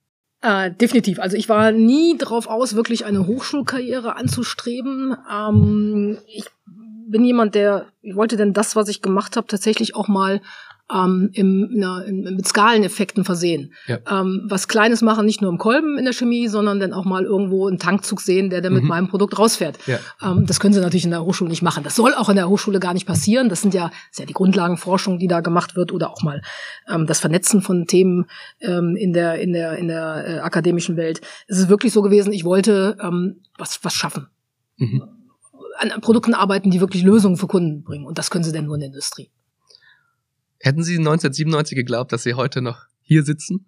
Äh, 0.42 0.72
definitiv. 0.72 1.20
Also 1.20 1.38
ich 1.38 1.48
war 1.48 1.72
nie 1.72 2.18
drauf 2.18 2.48
aus, 2.48 2.75
wirklich 2.75 3.06
eine 3.06 3.28
Hochschulkarriere 3.28 4.16
anzustreben. 4.16 5.16
Ähm, 5.31 6.18
ich 6.28 6.46
bin 7.08 7.24
jemand, 7.24 7.56
der, 7.56 7.88
ich 8.02 8.16
wollte 8.16 8.38
denn 8.38 8.54
das, 8.54 8.75
was 8.75 8.90
ich 8.90 9.02
gemacht 9.02 9.38
habe, 9.38 9.48
tatsächlich 9.48 9.96
auch 9.96 10.08
mal 10.08 10.42
ähm, 10.91 11.30
im, 11.33 11.69
na, 11.71 12.01
in, 12.03 12.24
mit 12.35 12.47
Skaleneffekten 12.47 13.24
versehen. 13.24 13.74
Ja. 13.88 14.00
Ähm, 14.09 14.45
was 14.50 14.68
Kleines 14.68 15.01
machen, 15.01 15.25
nicht 15.25 15.41
nur 15.41 15.50
im 15.51 15.57
Kolben 15.57 15.97
in 15.97 16.06
der 16.06 16.13
Chemie, 16.13 16.47
sondern 16.47 16.80
dann 16.80 16.94
auch 16.94 17.06
mal 17.06 17.24
irgendwo 17.24 17.68
einen 17.68 17.80
Tankzug 17.80 18.21
sehen, 18.21 18.50
der 18.50 18.62
dann 18.62 18.74
mit 18.74 18.83
mhm. 18.83 18.89
meinem 18.89 19.07
Produkt 19.07 19.38
rausfährt. 19.39 19.77
Ja. 19.88 20.00
Ähm, 20.21 20.45
das 20.45 20.59
können 20.59 20.74
sie 20.74 20.81
natürlich 20.81 21.06
in 21.06 21.12
der 21.12 21.24
Hochschule 21.24 21.50
nicht 21.50 21.62
machen. 21.62 21.84
Das 21.84 21.96
soll 21.96 22.13
auch 22.13 22.29
in 22.29 22.36
der 22.36 22.50
Hochschule 22.50 22.79
gar 22.79 22.93
nicht 22.93 23.05
passieren. 23.05 23.50
Das 23.50 23.62
sind 23.62 23.74
ja, 23.74 23.88
das 23.88 23.96
ist 24.12 24.19
ja 24.19 24.25
die 24.25 24.34
Grundlagenforschung, 24.34 25.19
die 25.19 25.27
da 25.27 25.39
gemacht 25.39 25.75
wird 25.75 25.91
oder 25.91 26.12
auch 26.12 26.22
mal 26.22 26.41
ähm, 26.89 27.08
das 27.08 27.19
Vernetzen 27.19 27.62
von 27.62 27.88
Themen 27.88 28.25
ähm, 28.60 28.96
in 28.98 29.13
der, 29.13 29.39
in 29.39 29.53
der, 29.53 29.77
in 29.77 29.88
der 29.88 30.27
äh, 30.27 30.39
akademischen 30.39 30.98
Welt. 30.98 31.22
Es 31.48 31.60
ist 31.60 31.69
wirklich 31.69 31.93
so 31.93 32.01
gewesen, 32.01 32.34
ich 32.34 32.43
wollte 32.43 32.98
ähm, 33.01 33.41
was, 33.58 33.79
was 33.84 33.93
schaffen. 33.93 34.27
Mhm. 34.77 35.03
An 35.77 36.01
Produkten 36.01 36.34
arbeiten, 36.34 36.69
die 36.69 36.81
wirklich 36.81 37.03
Lösungen 37.03 37.38
für 37.38 37.48
Kunden 37.48 37.84
bringen. 37.84 38.05
Und 38.05 38.17
das 38.17 38.29
können 38.29 38.43
sie 38.43 38.51
denn 38.51 38.65
nur 38.65 38.75
in 38.75 38.81
der 38.81 38.89
Industrie. 38.89 39.31
Hätten 40.63 40.82
Sie 40.82 40.98
1997 40.98 41.75
geglaubt, 41.75 42.13
dass 42.13 42.24
Sie 42.24 42.36
heute 42.36 42.62
noch 42.62 42.86
hier 43.01 43.24
sitzen? 43.24 43.67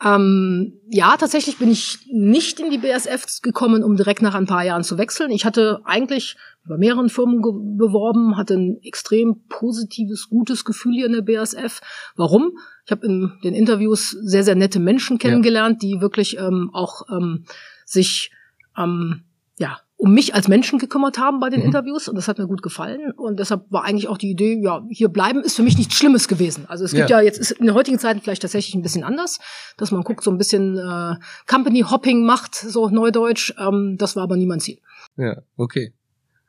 Ähm, 0.00 0.74
ja, 0.88 1.16
tatsächlich 1.16 1.58
bin 1.58 1.72
ich 1.72 1.98
nicht 2.12 2.60
in 2.60 2.70
die 2.70 2.78
BSF 2.78 3.42
gekommen, 3.42 3.82
um 3.82 3.96
direkt 3.96 4.22
nach 4.22 4.36
ein 4.36 4.46
paar 4.46 4.64
Jahren 4.64 4.84
zu 4.84 4.96
wechseln. 4.96 5.32
Ich 5.32 5.44
hatte 5.44 5.80
eigentlich 5.84 6.36
bei 6.68 6.76
mehreren 6.76 7.08
Firmen 7.08 7.42
beworben, 7.76 8.36
hatte 8.36 8.54
ein 8.54 8.78
extrem 8.84 9.42
positives, 9.48 10.28
gutes 10.28 10.64
Gefühl 10.64 10.94
hier 10.94 11.06
in 11.06 11.14
der 11.14 11.22
BSF. 11.22 11.80
Warum? 12.14 12.52
Ich 12.84 12.92
habe 12.92 13.04
in 13.04 13.32
den 13.42 13.54
Interviews 13.54 14.10
sehr, 14.10 14.44
sehr 14.44 14.54
nette 14.54 14.78
Menschen 14.78 15.18
kennengelernt, 15.18 15.82
ja. 15.82 15.88
die 15.88 16.00
wirklich 16.00 16.38
ähm, 16.38 16.70
auch 16.72 17.08
ähm, 17.10 17.44
sich 17.84 18.30
ähm, 18.76 19.24
ja, 19.58 19.80
um 19.98 20.14
mich 20.14 20.32
als 20.32 20.46
Menschen 20.46 20.78
gekümmert 20.78 21.18
haben 21.18 21.40
bei 21.40 21.50
den 21.50 21.60
mhm. 21.60 21.66
Interviews 21.66 22.08
und 22.08 22.14
das 22.14 22.28
hat 22.28 22.38
mir 22.38 22.46
gut 22.46 22.62
gefallen 22.62 23.10
und 23.16 23.40
deshalb 23.40 23.70
war 23.70 23.84
eigentlich 23.84 24.06
auch 24.06 24.16
die 24.16 24.30
Idee, 24.30 24.60
ja, 24.62 24.80
hier 24.90 25.08
bleiben 25.08 25.42
ist 25.42 25.56
für 25.56 25.64
mich 25.64 25.76
nichts 25.76 25.96
Schlimmes 25.96 26.28
gewesen. 26.28 26.66
Also 26.68 26.84
es 26.84 26.92
gibt 26.92 27.10
ja, 27.10 27.18
ja 27.18 27.24
jetzt 27.24 27.38
ist 27.38 27.50
in 27.50 27.66
der 27.66 27.74
heutigen 27.74 27.98
Zeit 27.98 28.22
vielleicht 28.22 28.42
tatsächlich 28.42 28.76
ein 28.76 28.82
bisschen 28.82 29.02
anders, 29.02 29.40
dass 29.76 29.90
man 29.90 30.04
guckt, 30.04 30.22
so 30.22 30.30
ein 30.30 30.38
bisschen 30.38 30.78
äh, 30.78 31.16
Company 31.48 31.80
Hopping 31.80 32.24
macht, 32.24 32.54
so 32.54 32.88
neudeutsch. 32.88 33.52
Ähm, 33.58 33.96
das 33.98 34.14
war 34.14 34.22
aber 34.22 34.36
nie 34.36 34.46
mein 34.46 34.60
Ziel. 34.60 34.78
Ja, 35.16 35.42
okay. 35.56 35.92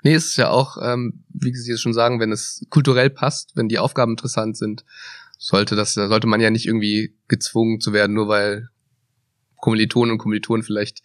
Nee, 0.03 0.13
es 0.13 0.27
ist 0.27 0.37
ja 0.37 0.49
auch, 0.49 0.77
ähm, 0.81 1.23
wie 1.29 1.53
Sie 1.53 1.71
es 1.71 1.81
schon 1.81 1.93
sagen, 1.93 2.19
wenn 2.19 2.31
es 2.31 2.65
kulturell 2.69 3.09
passt, 3.09 3.55
wenn 3.55 3.67
die 3.67 3.79
Aufgaben 3.79 4.11
interessant 4.11 4.57
sind, 4.57 4.85
sollte 5.39 5.75
das, 5.75 5.95
sollte 5.95 6.27
man 6.27 6.39
ja 6.39 6.51
nicht 6.51 6.67
irgendwie 6.67 7.15
gezwungen 7.27 7.81
zu 7.81 7.93
werden, 7.93 8.13
nur 8.13 8.27
weil 8.27 8.69
Kommilitonen 9.57 10.11
und 10.11 10.17
Kommilitonen 10.19 10.63
vielleicht 10.63 11.01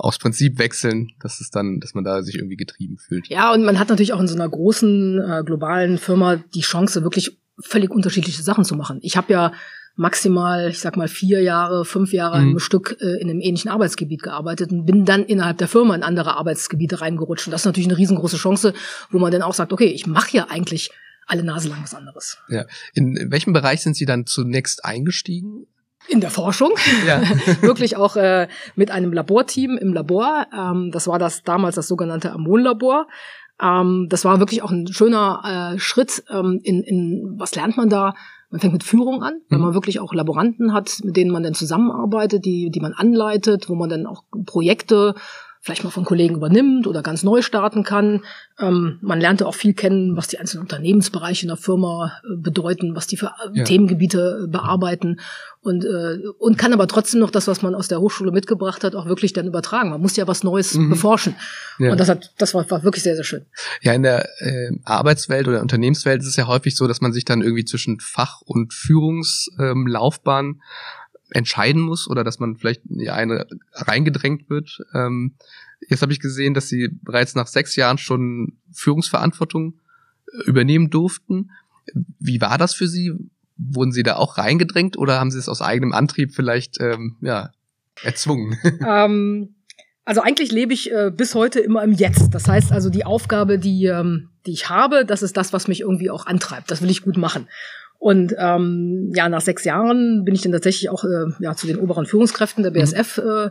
aus 0.00 0.18
Prinzip 0.18 0.58
wechseln, 0.58 1.12
dass 1.20 1.40
es 1.40 1.50
dann, 1.50 1.78
dass 1.80 1.94
man 1.94 2.04
da 2.04 2.22
sich 2.22 2.36
irgendwie 2.36 2.56
getrieben 2.56 2.96
fühlt. 2.96 3.28
Ja, 3.28 3.52
und 3.52 3.64
man 3.64 3.78
hat 3.78 3.88
natürlich 3.88 4.12
auch 4.12 4.20
in 4.20 4.28
so 4.28 4.34
einer 4.34 4.48
großen 4.48 5.20
äh, 5.20 5.42
globalen 5.44 5.98
Firma 5.98 6.36
die 6.36 6.62
Chance, 6.62 7.02
wirklich 7.02 7.38
völlig 7.60 7.90
unterschiedliche 7.90 8.42
Sachen 8.42 8.64
zu 8.64 8.74
machen. 8.74 8.98
Ich 9.02 9.16
habe 9.16 9.32
ja 9.32 9.52
maximal, 9.96 10.70
ich 10.70 10.80
sag 10.80 10.96
mal, 10.96 11.08
vier 11.08 11.42
Jahre, 11.42 11.84
fünf 11.84 12.12
Jahre 12.12 12.40
mhm. 12.40 12.52
im 12.52 12.58
Stück 12.58 12.96
äh, 13.00 13.20
in 13.20 13.28
einem 13.28 13.40
ähnlichen 13.40 13.70
Arbeitsgebiet 13.70 14.22
gearbeitet 14.22 14.72
und 14.72 14.86
bin 14.86 15.04
dann 15.04 15.24
innerhalb 15.24 15.58
der 15.58 15.68
Firma 15.68 15.94
in 15.94 16.02
andere 16.02 16.36
Arbeitsgebiete 16.36 17.02
reingerutscht. 17.02 17.46
Und 17.46 17.52
das 17.52 17.62
ist 17.62 17.66
natürlich 17.66 17.88
eine 17.88 17.98
riesengroße 17.98 18.38
Chance, 18.38 18.72
wo 19.10 19.18
man 19.18 19.30
dann 19.30 19.42
auch 19.42 19.54
sagt, 19.54 19.72
okay, 19.72 19.88
ich 19.88 20.06
mache 20.06 20.34
ja 20.36 20.46
eigentlich 20.48 20.90
alle 21.26 21.44
Nase 21.44 21.68
lang 21.68 21.82
was 21.82 21.94
anderes. 21.94 22.38
Ja. 22.48 22.64
In 22.94 23.30
welchem 23.30 23.52
Bereich 23.52 23.82
sind 23.82 23.94
Sie 23.94 24.06
dann 24.06 24.26
zunächst 24.26 24.84
eingestiegen? 24.84 25.66
In 26.10 26.20
der 26.20 26.30
Forschung, 26.30 26.72
ja. 27.06 27.22
wirklich 27.60 27.96
auch 27.96 28.16
äh, 28.16 28.48
mit 28.74 28.90
einem 28.90 29.12
Laborteam 29.12 29.78
im 29.78 29.92
Labor. 29.92 30.46
Ähm, 30.56 30.90
das 30.92 31.06
war 31.06 31.18
das 31.18 31.42
damals 31.42 31.76
das 31.76 31.88
sogenannte 31.88 32.32
Ammonlabor. 32.32 33.06
Ähm, 33.62 34.06
das 34.08 34.24
war 34.24 34.38
wirklich 34.38 34.62
auch 34.62 34.70
ein 34.70 34.88
schöner 34.88 35.74
äh, 35.74 35.78
Schritt 35.78 36.24
ähm, 36.30 36.60
in, 36.62 36.82
in 36.82 37.34
was 37.36 37.54
lernt 37.54 37.76
man 37.76 37.88
da? 37.88 38.14
Man 38.50 38.60
fängt 38.60 38.72
mit 38.72 38.82
Führung 38.82 39.22
an, 39.22 39.40
weil 39.48 39.58
mhm. 39.58 39.66
man 39.66 39.74
wirklich 39.74 40.00
auch 40.00 40.12
Laboranten 40.12 40.72
hat, 40.72 40.98
mit 41.04 41.16
denen 41.16 41.30
man 41.30 41.44
dann 41.44 41.54
zusammenarbeitet, 41.54 42.44
die, 42.44 42.70
die 42.70 42.80
man 42.80 42.92
anleitet, 42.92 43.68
wo 43.68 43.76
man 43.76 43.88
dann 43.88 44.06
auch 44.06 44.24
Projekte 44.44 45.14
vielleicht 45.62 45.84
mal 45.84 45.90
von 45.90 46.06
Kollegen 46.06 46.36
übernimmt 46.36 46.86
oder 46.86 47.02
ganz 47.02 47.22
neu 47.22 47.42
starten 47.42 47.84
kann. 47.84 48.22
Ähm, 48.58 48.98
man 49.02 49.20
lernte 49.20 49.46
auch 49.46 49.54
viel 49.54 49.74
kennen, 49.74 50.16
was 50.16 50.28
die 50.28 50.38
einzelnen 50.38 50.62
Unternehmensbereiche 50.62 51.42
in 51.42 51.48
der 51.48 51.58
Firma 51.58 52.12
äh, 52.24 52.36
bedeuten, 52.36 52.96
was 52.96 53.06
die 53.06 53.18
für 53.18 53.26
äh, 53.26 53.58
ja. 53.58 53.64
Themengebiete 53.64 54.44
äh, 54.44 54.46
bearbeiten 54.48 55.20
und, 55.62 55.84
äh, 55.84 56.18
und 56.38 56.56
kann 56.56 56.72
aber 56.72 56.88
trotzdem 56.88 57.20
noch 57.20 57.30
das, 57.30 57.46
was 57.46 57.60
man 57.60 57.74
aus 57.74 57.88
der 57.88 58.00
Hochschule 58.00 58.32
mitgebracht 58.32 58.82
hat, 58.82 58.94
auch 58.94 59.06
wirklich 59.06 59.34
dann 59.34 59.46
übertragen. 59.46 59.90
Man 59.90 60.00
muss 60.00 60.16
ja 60.16 60.26
was 60.26 60.42
Neues 60.42 60.74
mhm. 60.74 60.88
beforschen. 60.88 61.34
Ja. 61.78 61.92
Und 61.92 62.00
das 62.00 62.08
hat, 62.08 62.32
das 62.38 62.54
war, 62.54 62.68
war 62.70 62.82
wirklich 62.82 63.02
sehr, 63.02 63.14
sehr 63.14 63.24
schön. 63.24 63.44
Ja, 63.82 63.92
in 63.92 64.02
der 64.02 64.28
äh, 64.40 64.70
Arbeitswelt 64.84 65.48
oder 65.48 65.60
Unternehmenswelt 65.60 66.22
ist 66.22 66.28
es 66.28 66.36
ja 66.36 66.46
häufig 66.46 66.76
so, 66.76 66.88
dass 66.88 67.02
man 67.02 67.12
sich 67.12 67.26
dann 67.26 67.42
irgendwie 67.42 67.66
zwischen 67.66 68.00
Fach- 68.00 68.40
und 68.40 68.72
Führungslaufbahn 68.72 70.46
ähm, 70.46 70.60
entscheiden 71.32 71.82
muss 71.82 72.08
oder 72.08 72.24
dass 72.24 72.38
man 72.38 72.56
vielleicht 72.56 72.86
in 72.86 73.08
eine 73.08 73.46
reingedrängt 73.74 74.48
wird. 74.48 74.80
Ähm, 74.94 75.34
jetzt 75.88 76.02
habe 76.02 76.12
ich 76.12 76.20
gesehen, 76.20 76.54
dass 76.54 76.68
Sie 76.68 76.88
bereits 77.02 77.34
nach 77.34 77.46
sechs 77.46 77.76
Jahren 77.76 77.98
schon 77.98 78.58
Führungsverantwortung 78.72 79.78
äh, 80.32 80.48
übernehmen 80.48 80.88
durften. 80.88 81.50
Wie 82.18 82.40
war 82.40 82.56
das 82.56 82.74
für 82.74 82.88
Sie? 82.88 83.12
Wurden 83.72 83.92
Sie 83.92 84.02
da 84.02 84.16
auch 84.16 84.38
reingedrängt 84.38 84.96
oder 84.96 85.20
haben 85.20 85.30
Sie 85.30 85.38
es 85.38 85.48
aus 85.48 85.62
eigenem 85.62 85.92
Antrieb 85.92 86.34
vielleicht 86.34 86.80
ähm, 86.80 87.16
ja, 87.20 87.50
erzwungen? 88.02 88.58
Ähm, 88.86 89.54
also 90.04 90.22
eigentlich 90.22 90.50
lebe 90.50 90.72
ich 90.72 90.90
äh, 90.90 91.12
bis 91.14 91.34
heute 91.34 91.60
immer 91.60 91.84
im 91.84 91.92
Jetzt. 91.92 92.34
Das 92.34 92.48
heißt 92.48 92.72
also, 92.72 92.90
die 92.90 93.04
Aufgabe, 93.04 93.58
die, 93.58 93.84
ähm, 93.84 94.30
die 94.46 94.52
ich 94.52 94.68
habe, 94.68 95.04
das 95.04 95.22
ist 95.22 95.36
das, 95.36 95.52
was 95.52 95.68
mich 95.68 95.82
irgendwie 95.82 96.10
auch 96.10 96.26
antreibt. 96.26 96.70
Das 96.70 96.82
will 96.82 96.90
ich 96.90 97.02
gut 97.02 97.16
machen. 97.16 97.46
Und 98.00 98.34
ähm, 98.38 99.12
ja, 99.14 99.28
nach 99.28 99.42
sechs 99.42 99.62
Jahren 99.64 100.24
bin 100.24 100.34
ich 100.34 100.40
dann 100.40 100.52
tatsächlich 100.52 100.88
auch 100.88 101.04
äh, 101.04 101.26
ja, 101.38 101.54
zu 101.54 101.66
den 101.66 101.78
oberen 101.78 102.06
Führungskräften 102.06 102.64
der 102.64 102.70
BSF 102.70 103.18
mhm. 103.18 103.24
äh, 103.24 103.50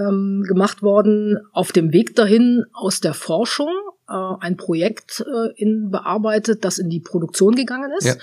ähm, 0.00 0.44
gemacht 0.48 0.82
worden. 0.82 1.38
Auf 1.52 1.72
dem 1.72 1.92
Weg 1.92 2.16
dahin 2.16 2.64
aus 2.72 3.00
der 3.00 3.12
Forschung 3.12 3.68
äh, 4.08 4.14
ein 4.40 4.56
Projekt 4.56 5.20
äh, 5.20 5.52
in 5.56 5.90
bearbeitet, 5.90 6.64
das 6.64 6.78
in 6.78 6.88
die 6.88 7.00
Produktion 7.00 7.54
gegangen 7.54 7.92
ist. 7.98 8.06
Ja. 8.06 8.14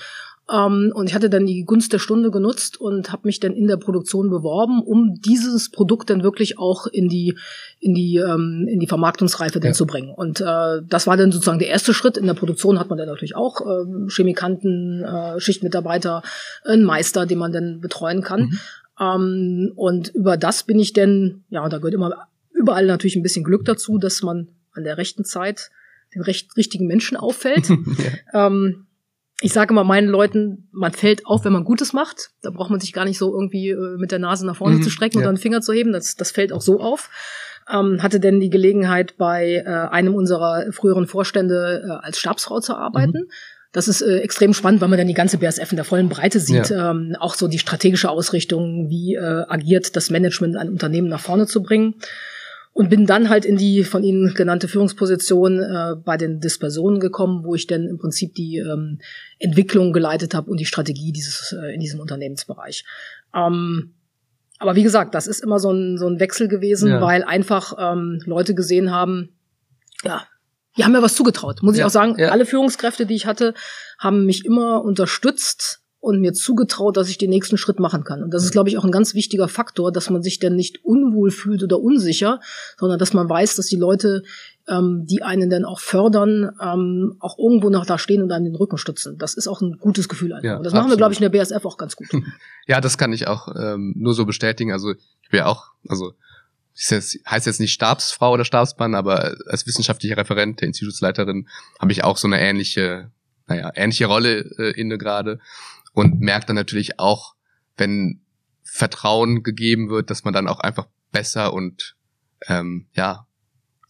Ähm, 0.52 0.92
und 0.94 1.08
ich 1.08 1.14
hatte 1.14 1.30
dann 1.30 1.46
die 1.46 1.64
Gunst 1.64 1.92
der 1.92 1.98
Stunde 1.98 2.30
genutzt 2.30 2.80
und 2.80 3.12
habe 3.12 3.22
mich 3.24 3.40
dann 3.40 3.52
in 3.52 3.68
der 3.68 3.76
Produktion 3.76 4.30
beworben, 4.30 4.82
um 4.82 5.14
dieses 5.20 5.70
Produkt 5.70 6.10
dann 6.10 6.22
wirklich 6.22 6.58
auch 6.58 6.86
in 6.86 7.08
die 7.08 7.36
in 7.78 7.94
die 7.94 8.16
ähm, 8.16 8.66
in 8.68 8.80
die 8.80 8.86
Vermarktungsreife 8.86 9.60
dann 9.60 9.70
ja. 9.70 9.74
zu 9.74 9.86
bringen. 9.86 10.12
Und 10.14 10.40
äh, 10.40 10.80
das 10.88 11.06
war 11.06 11.16
dann 11.16 11.30
sozusagen 11.30 11.58
der 11.58 11.68
erste 11.68 11.94
Schritt. 11.94 12.16
In 12.16 12.26
der 12.26 12.34
Produktion 12.34 12.78
hat 12.78 12.88
man 12.88 12.98
dann 12.98 13.08
natürlich 13.08 13.36
auch 13.36 13.60
äh, 13.60 14.08
Chemikanten, 14.08 15.04
äh, 15.04 15.38
Schichtmitarbeiter, 15.40 16.22
einen 16.64 16.84
Meister, 16.84 17.26
den 17.26 17.38
man 17.38 17.52
dann 17.52 17.80
betreuen 17.80 18.22
kann. 18.22 18.40
Mhm. 18.40 18.58
Ähm, 19.00 19.72
und 19.76 20.08
über 20.14 20.36
das 20.36 20.64
bin 20.64 20.78
ich 20.78 20.92
denn, 20.92 21.44
ja, 21.48 21.68
da 21.68 21.78
gehört 21.78 21.94
immer 21.94 22.26
überall 22.52 22.86
natürlich 22.86 23.16
ein 23.16 23.22
bisschen 23.22 23.44
Glück 23.44 23.64
dazu, 23.64 23.98
dass 23.98 24.22
man 24.22 24.48
an 24.72 24.84
der 24.84 24.98
rechten 24.98 25.24
Zeit 25.24 25.70
den 26.14 26.22
recht, 26.22 26.56
richtigen 26.56 26.86
Menschen 26.86 27.16
auffällt. 27.16 27.68
ja. 28.32 28.46
ähm, 28.46 28.86
ich 29.40 29.52
sage 29.52 29.72
immer 29.72 29.84
meinen 29.84 30.08
Leuten, 30.08 30.68
man 30.70 30.92
fällt 30.92 31.26
auf, 31.26 31.44
wenn 31.44 31.52
man 31.52 31.64
Gutes 31.64 31.92
macht. 31.92 32.30
Da 32.42 32.50
braucht 32.50 32.70
man 32.70 32.80
sich 32.80 32.92
gar 32.92 33.04
nicht 33.04 33.18
so 33.18 33.32
irgendwie 33.32 33.70
äh, 33.70 33.96
mit 33.96 34.12
der 34.12 34.18
Nase 34.18 34.46
nach 34.46 34.56
vorne 34.56 34.76
mhm, 34.76 34.82
zu 34.82 34.90
strecken 34.90 35.18
ja. 35.18 35.20
und 35.20 35.26
dann 35.26 35.36
Finger 35.40 35.62
zu 35.62 35.72
heben. 35.72 35.92
Das, 35.92 36.14
das 36.16 36.30
fällt 36.30 36.52
auch 36.52 36.60
so 36.60 36.80
auf. 36.80 37.08
Ähm, 37.72 38.02
hatte 38.02 38.20
denn 38.20 38.40
die 38.40 38.50
Gelegenheit, 38.50 39.16
bei 39.16 39.62
äh, 39.64 39.68
einem 39.68 40.14
unserer 40.14 40.70
früheren 40.72 41.06
Vorstände 41.06 41.82
äh, 41.86 42.04
als 42.04 42.18
Stabsfrau 42.18 42.60
zu 42.60 42.74
arbeiten. 42.76 43.26
Mhm. 43.26 43.30
Das 43.72 43.88
ist 43.88 44.02
äh, 44.02 44.18
extrem 44.18 44.52
spannend, 44.52 44.80
weil 44.80 44.88
man 44.88 44.98
dann 44.98 45.06
die 45.06 45.14
ganze 45.14 45.38
BSF 45.38 45.70
in 45.70 45.76
der 45.76 45.84
vollen 45.84 46.08
Breite 46.08 46.40
sieht. 46.40 46.70
Ja. 46.70 46.90
Ähm, 46.90 47.16
auch 47.18 47.34
so 47.34 47.46
die 47.46 47.60
strategische 47.60 48.10
Ausrichtung, 48.10 48.90
wie 48.90 49.14
äh, 49.14 49.44
agiert 49.48 49.94
das 49.96 50.10
Management, 50.10 50.56
ein 50.56 50.68
Unternehmen 50.68 51.08
nach 51.08 51.20
vorne 51.20 51.46
zu 51.46 51.62
bringen 51.62 51.94
und 52.72 52.88
bin 52.88 53.06
dann 53.06 53.28
halt 53.28 53.44
in 53.44 53.56
die 53.56 53.84
von 53.84 54.02
Ihnen 54.02 54.34
genannte 54.34 54.68
Führungsposition 54.68 55.60
äh, 55.60 55.96
bei 56.02 56.16
den 56.16 56.40
Dispersionen 56.40 57.00
gekommen, 57.00 57.44
wo 57.44 57.54
ich 57.54 57.66
dann 57.66 57.86
im 57.86 57.98
Prinzip 57.98 58.34
die 58.34 58.58
ähm, 58.58 59.00
Entwicklung 59.38 59.92
geleitet 59.92 60.34
habe 60.34 60.50
und 60.50 60.60
die 60.60 60.66
Strategie 60.66 61.12
dieses 61.12 61.52
äh, 61.52 61.74
in 61.74 61.80
diesem 61.80 62.00
Unternehmensbereich. 62.00 62.84
Ähm, 63.34 63.94
aber 64.58 64.76
wie 64.76 64.82
gesagt, 64.82 65.14
das 65.14 65.26
ist 65.26 65.42
immer 65.42 65.58
so 65.58 65.72
ein, 65.72 65.98
so 65.98 66.06
ein 66.06 66.20
Wechsel 66.20 66.46
gewesen, 66.46 66.90
ja. 66.90 67.00
weil 67.00 67.24
einfach 67.24 67.74
ähm, 67.78 68.20
Leute 68.26 68.54
gesehen 68.54 68.90
haben, 68.90 69.30
ja, 70.04 70.26
die 70.76 70.84
haben 70.84 70.92
mir 70.92 71.02
was 71.02 71.14
zugetraut. 71.14 71.62
Muss 71.62 71.76
ja, 71.76 71.82
ich 71.82 71.86
auch 71.86 71.90
sagen, 71.90 72.14
ja. 72.18 72.28
alle 72.28 72.46
Führungskräfte, 72.46 73.06
die 73.06 73.14
ich 73.14 73.26
hatte, 73.26 73.54
haben 73.98 74.26
mich 74.26 74.44
immer 74.44 74.84
unterstützt 74.84 75.79
und 76.00 76.20
mir 76.20 76.32
zugetraut, 76.32 76.96
dass 76.96 77.10
ich 77.10 77.18
den 77.18 77.30
nächsten 77.30 77.58
Schritt 77.58 77.78
machen 77.78 78.04
kann. 78.04 78.22
Und 78.22 78.32
das 78.32 78.42
ist, 78.42 78.52
glaube 78.52 78.70
ich, 78.70 78.78
auch 78.78 78.84
ein 78.84 78.90
ganz 78.90 79.14
wichtiger 79.14 79.48
Faktor, 79.48 79.92
dass 79.92 80.08
man 80.08 80.22
sich 80.22 80.38
dann 80.38 80.56
nicht 80.56 80.82
unwohl 80.82 81.30
fühlt 81.30 81.62
oder 81.62 81.78
unsicher, 81.78 82.40
sondern 82.78 82.98
dass 82.98 83.12
man 83.12 83.28
weiß, 83.28 83.56
dass 83.56 83.66
die 83.66 83.76
Leute, 83.76 84.22
ähm, 84.66 85.04
die 85.06 85.22
einen 85.22 85.50
dann 85.50 85.66
auch 85.66 85.78
fördern, 85.78 86.56
ähm, 86.60 87.16
auch 87.20 87.38
irgendwo 87.38 87.68
noch 87.68 87.84
da 87.84 87.98
stehen 87.98 88.22
und 88.22 88.32
einem 88.32 88.46
den 88.46 88.56
Rücken 88.56 88.78
stützen. 88.78 89.18
Das 89.18 89.34
ist 89.34 89.46
auch 89.46 89.60
ein 89.60 89.76
gutes 89.78 90.08
Gefühl 90.08 90.32
einfach. 90.32 90.44
Ja, 90.44 90.56
und 90.56 90.64
das 90.64 90.72
absolut. 90.72 90.84
machen 90.84 90.92
wir, 90.92 90.96
glaube 90.96 91.12
ich, 91.12 91.20
in 91.20 91.30
der 91.30 91.38
BSF 91.38 91.64
auch 91.64 91.76
ganz 91.76 91.96
gut. 91.96 92.08
Ja, 92.66 92.80
das 92.80 92.98
kann 92.98 93.12
ich 93.12 93.26
auch 93.26 93.48
ähm, 93.56 93.94
nur 93.96 94.14
so 94.14 94.24
bestätigen. 94.24 94.70
Also 94.70 94.92
ich 94.92 95.30
bin 95.30 95.40
auch, 95.40 95.72
also 95.88 96.12
das 96.88 97.18
heißt 97.28 97.46
jetzt 97.46 97.58
nicht 97.58 97.72
Stabsfrau 97.72 98.32
oder 98.32 98.44
Stabsmann, 98.44 98.94
aber 98.94 99.34
als 99.46 99.66
wissenschaftlicher 99.66 100.16
Referent 100.16 100.60
der 100.60 100.68
Institutsleiterin 100.68 101.48
habe 101.80 101.90
ich 101.90 102.04
auch 102.04 102.16
so 102.16 102.28
eine 102.28 102.40
ähnliche, 102.40 103.10
naja, 103.48 103.72
ähnliche 103.74 104.06
Rolle 104.06 104.48
äh, 104.58 104.80
inne 104.80 104.98
gerade 104.98 105.40
und 105.92 106.20
merkt 106.20 106.48
dann 106.48 106.56
natürlich 106.56 106.98
auch, 106.98 107.34
wenn 107.76 108.20
Vertrauen 108.62 109.42
gegeben 109.42 109.90
wird, 109.90 110.10
dass 110.10 110.24
man 110.24 110.32
dann 110.32 110.48
auch 110.48 110.60
einfach 110.60 110.86
besser 111.12 111.52
und 111.52 111.96
ähm, 112.46 112.86
ja 112.94 113.26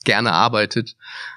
gerne 0.04 0.32
arbeitet 0.32 0.96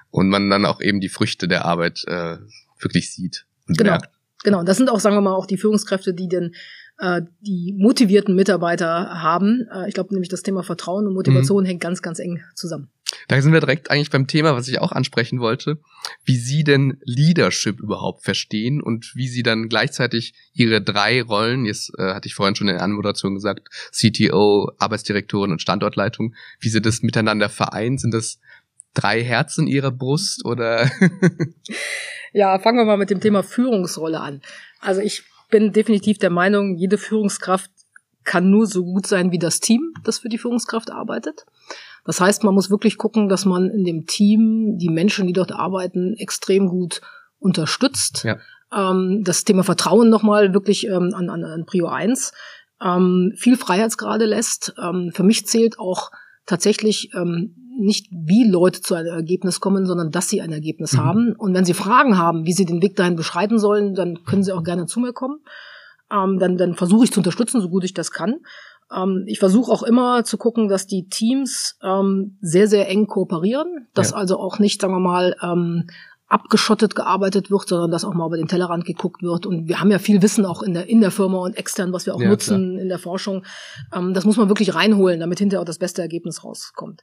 und 0.09 0.29
man 0.29 0.49
dann 0.49 0.65
auch 0.65 0.79
eben 0.79 1.01
die 1.01 1.09
Früchte 1.09 1.47
der 1.47 1.65
Arbeit 1.65 2.03
äh, 2.07 2.37
wirklich 2.79 3.11
sieht 3.11 3.45
und 3.67 3.77
genau. 3.77 3.91
merkt. 3.91 4.09
Genau, 4.43 4.63
das 4.63 4.77
sind 4.77 4.89
auch, 4.89 4.99
sagen 4.99 5.15
wir 5.15 5.21
mal, 5.21 5.33
auch 5.33 5.45
die 5.45 5.57
Führungskräfte, 5.57 6.13
die 6.13 6.27
denn 6.27 6.53
äh, 6.99 7.21
die 7.41 7.73
motivierten 7.77 8.35
Mitarbeiter 8.35 9.21
haben. 9.21 9.67
Äh, 9.73 9.87
ich 9.87 9.93
glaube 9.93 10.13
nämlich, 10.13 10.29
das 10.29 10.43
Thema 10.43 10.63
Vertrauen 10.63 11.07
und 11.07 11.13
Motivation 11.13 11.63
mhm. 11.63 11.67
hängt 11.67 11.81
ganz, 11.81 12.01
ganz 12.01 12.19
eng 12.19 12.41
zusammen. 12.55 12.89
Da 13.27 13.41
sind 13.41 13.53
wir 13.53 13.59
direkt 13.59 13.91
eigentlich 13.91 14.09
beim 14.09 14.27
Thema, 14.27 14.55
was 14.55 14.67
ich 14.67 14.79
auch 14.79 14.91
ansprechen 14.91 15.39
wollte, 15.39 15.79
wie 16.23 16.37
Sie 16.37 16.63
denn 16.63 16.97
Leadership 17.03 17.79
überhaupt 17.79 18.23
verstehen 18.23 18.81
und 18.81 19.15
wie 19.15 19.27
Sie 19.27 19.43
dann 19.43 19.69
gleichzeitig 19.69 20.33
Ihre 20.53 20.81
drei 20.81 21.21
Rollen, 21.21 21.65
jetzt 21.65 21.91
äh, 21.97 22.13
hatte 22.13 22.27
ich 22.27 22.35
vorhin 22.35 22.55
schon 22.55 22.67
in 22.67 22.75
der 22.75 22.83
Anmoderation 22.83 23.35
gesagt, 23.35 23.69
CTO, 23.91 24.71
Arbeitsdirektorin 24.77 25.51
und 25.51 25.61
Standortleitung, 25.61 26.35
wie 26.59 26.69
Sie 26.69 26.81
das 26.81 27.01
miteinander 27.01 27.49
vereinen. 27.49 27.97
Sind 27.97 28.13
das 28.13 28.39
drei 28.93 29.23
Herzen 29.23 29.67
Ihrer 29.67 29.91
Brust 29.91 30.45
oder? 30.45 30.89
ja, 32.33 32.59
fangen 32.59 32.77
wir 32.77 32.85
mal 32.85 32.97
mit 32.97 33.09
dem 33.09 33.21
Thema 33.21 33.43
Führungsrolle 33.43 34.19
an. 34.19 34.41
Also 34.79 35.01
ich 35.01 35.23
bin 35.49 35.71
definitiv 35.71 36.17
der 36.17 36.29
Meinung, 36.29 36.75
jede 36.75 36.97
Führungskraft 36.97 37.69
kann 38.23 38.49
nur 38.49 38.65
so 38.67 38.83
gut 38.83 39.05
sein 39.05 39.31
wie 39.31 39.39
das 39.39 39.59
Team, 39.59 39.93
das 40.03 40.19
für 40.19 40.29
die 40.29 40.37
Führungskraft 40.37 40.91
arbeitet. 40.91 41.45
Das 42.05 42.19
heißt, 42.19 42.43
man 42.43 42.53
muss 42.53 42.69
wirklich 42.69 42.97
gucken, 42.97 43.29
dass 43.29 43.45
man 43.45 43.69
in 43.69 43.83
dem 43.83 44.05
Team 44.05 44.77
die 44.77 44.89
Menschen, 44.89 45.27
die 45.27 45.33
dort 45.33 45.51
arbeiten, 45.53 46.15
extrem 46.17 46.67
gut 46.67 47.01
unterstützt. 47.39 48.23
Ja. 48.23 48.37
Ähm, 48.73 49.21
das 49.23 49.43
Thema 49.43 49.63
Vertrauen 49.63 50.09
nochmal 50.09 50.53
wirklich 50.53 50.87
ähm, 50.87 51.13
an, 51.15 51.29
an, 51.29 51.43
an 51.43 51.65
Prio 51.65 51.87
1. 51.87 52.33
Ähm, 52.81 53.33
viel 53.37 53.57
Freiheitsgrade 53.57 54.25
lässt. 54.25 54.73
Ähm, 54.81 55.11
für 55.13 55.23
mich 55.23 55.45
zählt 55.47 55.79
auch 55.79 56.11
tatsächlich 56.45 57.11
ähm, 57.15 57.55
nicht, 57.79 58.07
wie 58.11 58.47
Leute 58.47 58.81
zu 58.81 58.95
einem 58.95 59.13
Ergebnis 59.13 59.59
kommen, 59.59 59.85
sondern 59.85 60.11
dass 60.11 60.29
sie 60.29 60.41
ein 60.41 60.51
Ergebnis 60.51 60.93
mhm. 60.93 60.97
haben. 60.97 61.35
Und 61.37 61.53
wenn 61.53 61.65
sie 61.65 61.73
Fragen 61.73 62.17
haben, 62.17 62.45
wie 62.45 62.53
sie 62.53 62.65
den 62.65 62.81
Weg 62.81 62.95
dahin 62.95 63.15
beschreiten 63.15 63.59
sollen, 63.59 63.95
dann 63.95 64.23
können 64.25 64.43
sie 64.43 64.51
auch 64.51 64.63
gerne 64.63 64.85
zu 64.85 64.99
mir 64.99 65.13
kommen. 65.13 65.39
Ähm, 66.11 66.37
dann 66.39 66.57
dann 66.57 66.75
versuche 66.75 67.05
ich 67.05 67.11
zu 67.11 67.19
unterstützen, 67.19 67.61
so 67.61 67.69
gut 67.69 67.83
ich 67.83 67.93
das 67.93 68.11
kann. 68.11 68.35
Ähm, 68.95 69.23
ich 69.27 69.39
versuche 69.39 69.71
auch 69.71 69.83
immer 69.83 70.23
zu 70.23 70.37
gucken, 70.37 70.67
dass 70.67 70.87
die 70.87 71.07
Teams 71.07 71.77
ähm, 71.83 72.37
sehr, 72.41 72.67
sehr 72.67 72.89
eng 72.89 73.07
kooperieren, 73.07 73.87
dass 73.93 74.11
ja. 74.11 74.17
also 74.17 74.39
auch 74.39 74.59
nicht, 74.59 74.81
sagen 74.81 74.93
wir 74.93 74.99
mal, 74.99 75.35
ähm, 75.41 75.87
abgeschottet 76.27 76.95
gearbeitet 76.95 77.51
wird, 77.51 77.67
sondern 77.67 77.91
dass 77.91 78.03
auch 78.03 78.13
mal 78.15 78.25
über 78.25 78.37
den 78.37 78.47
Tellerrand 78.47 78.85
geguckt 78.85 79.21
wird. 79.21 79.45
Und 79.45 79.67
wir 79.67 79.79
haben 79.79 79.91
ja 79.91 79.99
viel 79.99 80.21
Wissen 80.23 80.45
auch 80.45 80.63
in 80.63 80.73
der, 80.73 80.89
in 80.89 80.99
der 80.99 81.11
Firma 81.11 81.37
und 81.37 81.55
extern, 81.55 81.93
was 81.93 82.07
wir 82.07 82.15
auch 82.15 82.21
ja, 82.21 82.29
nutzen 82.29 82.71
klar. 82.71 82.81
in 82.81 82.89
der 82.89 82.97
Forschung. 82.99 83.45
Ähm, 83.93 84.13
das 84.13 84.25
muss 84.25 84.37
man 84.37 84.49
wirklich 84.49 84.73
reinholen, 84.73 85.19
damit 85.19 85.39
hinterher 85.39 85.61
auch 85.61 85.65
das 85.65 85.77
beste 85.77 86.01
Ergebnis 86.01 86.43
rauskommt. 86.43 87.01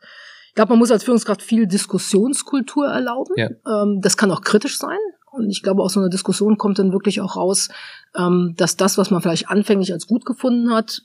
Ich 0.48 0.54
glaube, 0.54 0.70
man 0.70 0.80
muss 0.80 0.90
als 0.90 1.04
Führungskraft 1.04 1.42
viel 1.42 1.68
Diskussionskultur 1.68 2.88
erlauben. 2.88 3.34
Ja. 3.36 3.50
Ähm, 3.68 4.00
das 4.00 4.16
kann 4.16 4.32
auch 4.32 4.40
kritisch 4.40 4.78
sein. 4.78 4.98
Und 5.30 5.48
ich 5.48 5.62
glaube, 5.62 5.82
aus 5.82 5.92
so 5.92 6.00
einer 6.00 6.08
Diskussion 6.08 6.58
kommt 6.58 6.80
dann 6.80 6.92
wirklich 6.92 7.20
auch 7.20 7.36
raus, 7.36 7.68
ähm, 8.16 8.54
dass 8.56 8.76
das, 8.76 8.98
was 8.98 9.12
man 9.12 9.22
vielleicht 9.22 9.48
anfänglich 9.48 9.92
als 9.92 10.08
gut 10.08 10.24
gefunden 10.24 10.74
hat, 10.74 11.02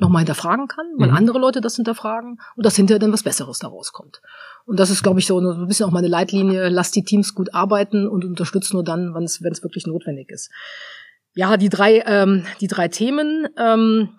nochmal 0.00 0.20
hinterfragen 0.20 0.66
kann, 0.66 0.86
weil 0.96 1.10
mhm. 1.10 1.16
andere 1.16 1.38
Leute 1.38 1.60
das 1.60 1.76
hinterfragen 1.76 2.40
und 2.56 2.66
dass 2.66 2.76
hinterher 2.76 2.98
dann 2.98 3.12
was 3.12 3.22
Besseres 3.22 3.58
daraus 3.58 3.92
kommt. 3.92 4.20
Und 4.66 4.80
das 4.80 4.90
ist, 4.90 5.02
glaube 5.02 5.20
ich, 5.20 5.26
so 5.26 5.38
ein 5.38 5.66
bisschen 5.66 5.86
auch 5.86 5.92
meine 5.92 6.08
Leitlinie, 6.08 6.68
lass 6.68 6.90
die 6.90 7.04
Teams 7.04 7.34
gut 7.34 7.54
arbeiten 7.54 8.08
und 8.08 8.24
unterstützt 8.24 8.72
nur 8.72 8.84
dann, 8.84 9.14
wenn 9.14 9.24
es 9.24 9.42
wirklich 9.42 9.86
notwendig 9.86 10.30
ist. 10.30 10.50
Ja, 11.34 11.56
die 11.56 11.68
drei, 11.68 12.02
ähm, 12.06 12.44
die 12.60 12.66
drei 12.66 12.88
Themen, 12.88 13.48
ähm, 13.56 14.10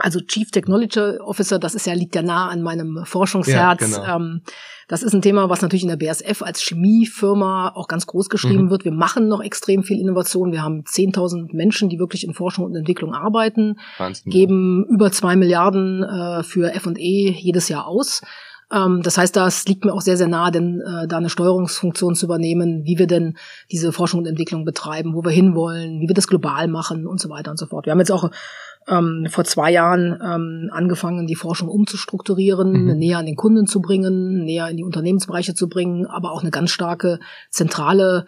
also 0.00 0.20
Chief 0.20 0.50
Technology 0.50 1.18
Officer, 1.20 1.58
das 1.58 1.74
ist 1.74 1.86
ja, 1.86 1.94
liegt 1.94 2.14
ja 2.14 2.22
nah 2.22 2.48
an 2.48 2.62
meinem 2.62 3.04
Forschungsherz. 3.04 3.80
Ja, 3.80 4.02
genau. 4.02 4.16
ähm, 4.16 4.42
das 4.88 5.04
ist 5.04 5.14
ein 5.14 5.22
Thema, 5.22 5.48
was 5.48 5.62
natürlich 5.62 5.84
in 5.84 5.88
der 5.88 5.96
BSF 5.96 6.42
als 6.42 6.60
Chemiefirma 6.62 7.72
auch 7.76 7.86
ganz 7.86 8.06
groß 8.06 8.28
geschrieben 8.28 8.64
mhm. 8.64 8.70
wird. 8.70 8.84
Wir 8.84 8.92
machen 8.92 9.28
noch 9.28 9.40
extrem 9.40 9.84
viel 9.84 10.00
Innovation. 10.00 10.50
Wir 10.50 10.62
haben 10.62 10.82
10.000 10.82 11.54
Menschen, 11.54 11.88
die 11.88 12.00
wirklich 12.00 12.24
in 12.24 12.34
Forschung 12.34 12.64
und 12.64 12.74
Entwicklung 12.74 13.14
arbeiten, 13.14 13.78
Wahnsinn, 13.98 14.32
geben 14.32 14.84
ja. 14.88 14.94
über 14.94 15.12
zwei 15.12 15.36
Milliarden 15.36 16.02
äh, 16.02 16.42
für 16.42 16.72
F&E 16.74 17.30
jedes 17.30 17.68
Jahr 17.68 17.86
aus. 17.86 18.22
Ähm, 18.72 19.02
das 19.02 19.18
heißt, 19.18 19.34
das 19.36 19.66
liegt 19.66 19.84
mir 19.84 19.92
auch 19.92 20.00
sehr, 20.00 20.16
sehr 20.16 20.28
nah, 20.28 20.50
denn 20.50 20.80
äh, 20.80 21.06
da 21.06 21.18
eine 21.18 21.30
Steuerungsfunktion 21.30 22.14
zu 22.14 22.26
übernehmen, 22.26 22.84
wie 22.84 22.98
wir 22.98 23.06
denn 23.06 23.36
diese 23.70 23.92
Forschung 23.92 24.20
und 24.20 24.26
Entwicklung 24.26 24.64
betreiben, 24.64 25.14
wo 25.14 25.24
wir 25.24 25.30
hinwollen, 25.30 26.00
wie 26.00 26.08
wir 26.08 26.14
das 26.14 26.28
global 26.28 26.68
machen 26.68 27.06
und 27.06 27.20
so 27.20 27.28
weiter 27.30 27.50
und 27.50 27.58
so 27.58 27.66
fort. 27.66 27.86
Wir 27.86 27.92
haben 27.92 27.98
jetzt 27.98 28.12
auch 28.12 28.30
ähm, 28.90 29.26
vor 29.30 29.44
zwei 29.44 29.70
Jahren 29.70 30.18
ähm, 30.22 30.70
angefangen, 30.72 31.26
die 31.26 31.36
Forschung 31.36 31.68
umzustrukturieren, 31.68 32.72
mhm. 32.72 32.98
näher 32.98 33.18
an 33.18 33.26
den 33.26 33.36
Kunden 33.36 33.66
zu 33.66 33.80
bringen, 33.80 34.44
näher 34.44 34.68
in 34.68 34.76
die 34.76 34.84
Unternehmensbereiche 34.84 35.54
zu 35.54 35.68
bringen, 35.68 36.06
aber 36.06 36.32
auch 36.32 36.42
eine 36.42 36.50
ganz 36.50 36.70
starke 36.70 37.20
zentrale 37.50 38.26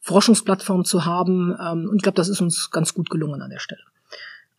Forschungsplattform 0.00 0.84
zu 0.84 1.04
haben. 1.04 1.54
Ähm, 1.60 1.88
und 1.90 1.96
ich 1.96 2.02
glaube, 2.02 2.16
das 2.16 2.28
ist 2.28 2.40
uns 2.40 2.70
ganz 2.70 2.94
gut 2.94 3.10
gelungen 3.10 3.42
an 3.42 3.50
der 3.50 3.60
Stelle. 3.60 3.82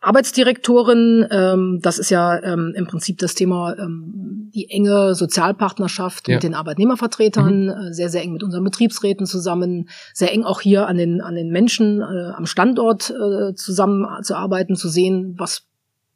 Arbeitsdirektorin, 0.00 1.26
ähm, 1.30 1.78
das 1.82 1.98
ist 1.98 2.10
ja 2.10 2.42
ähm, 2.42 2.72
im 2.74 2.86
Prinzip 2.86 3.18
das 3.18 3.34
Thema 3.34 3.76
ähm, 3.78 4.50
die 4.54 4.70
enge 4.70 5.14
Sozialpartnerschaft 5.14 6.26
ja. 6.26 6.36
mit 6.36 6.42
den 6.42 6.54
Arbeitnehmervertretern, 6.54 7.64
mhm. 7.64 7.70
äh, 7.70 7.92
sehr, 7.92 8.08
sehr 8.08 8.22
eng 8.22 8.32
mit 8.32 8.42
unseren 8.42 8.64
Betriebsräten 8.64 9.26
zusammen, 9.26 9.90
sehr 10.14 10.32
eng 10.32 10.44
auch 10.44 10.62
hier 10.62 10.86
an 10.86 10.96
den, 10.96 11.20
an 11.20 11.34
den 11.34 11.50
Menschen 11.50 12.00
äh, 12.00 12.32
am 12.34 12.46
Standort 12.46 13.10
äh, 13.10 13.54
zusammenzuarbeiten, 13.54 14.74
zu 14.74 14.88
sehen, 14.88 15.34
was, 15.36 15.66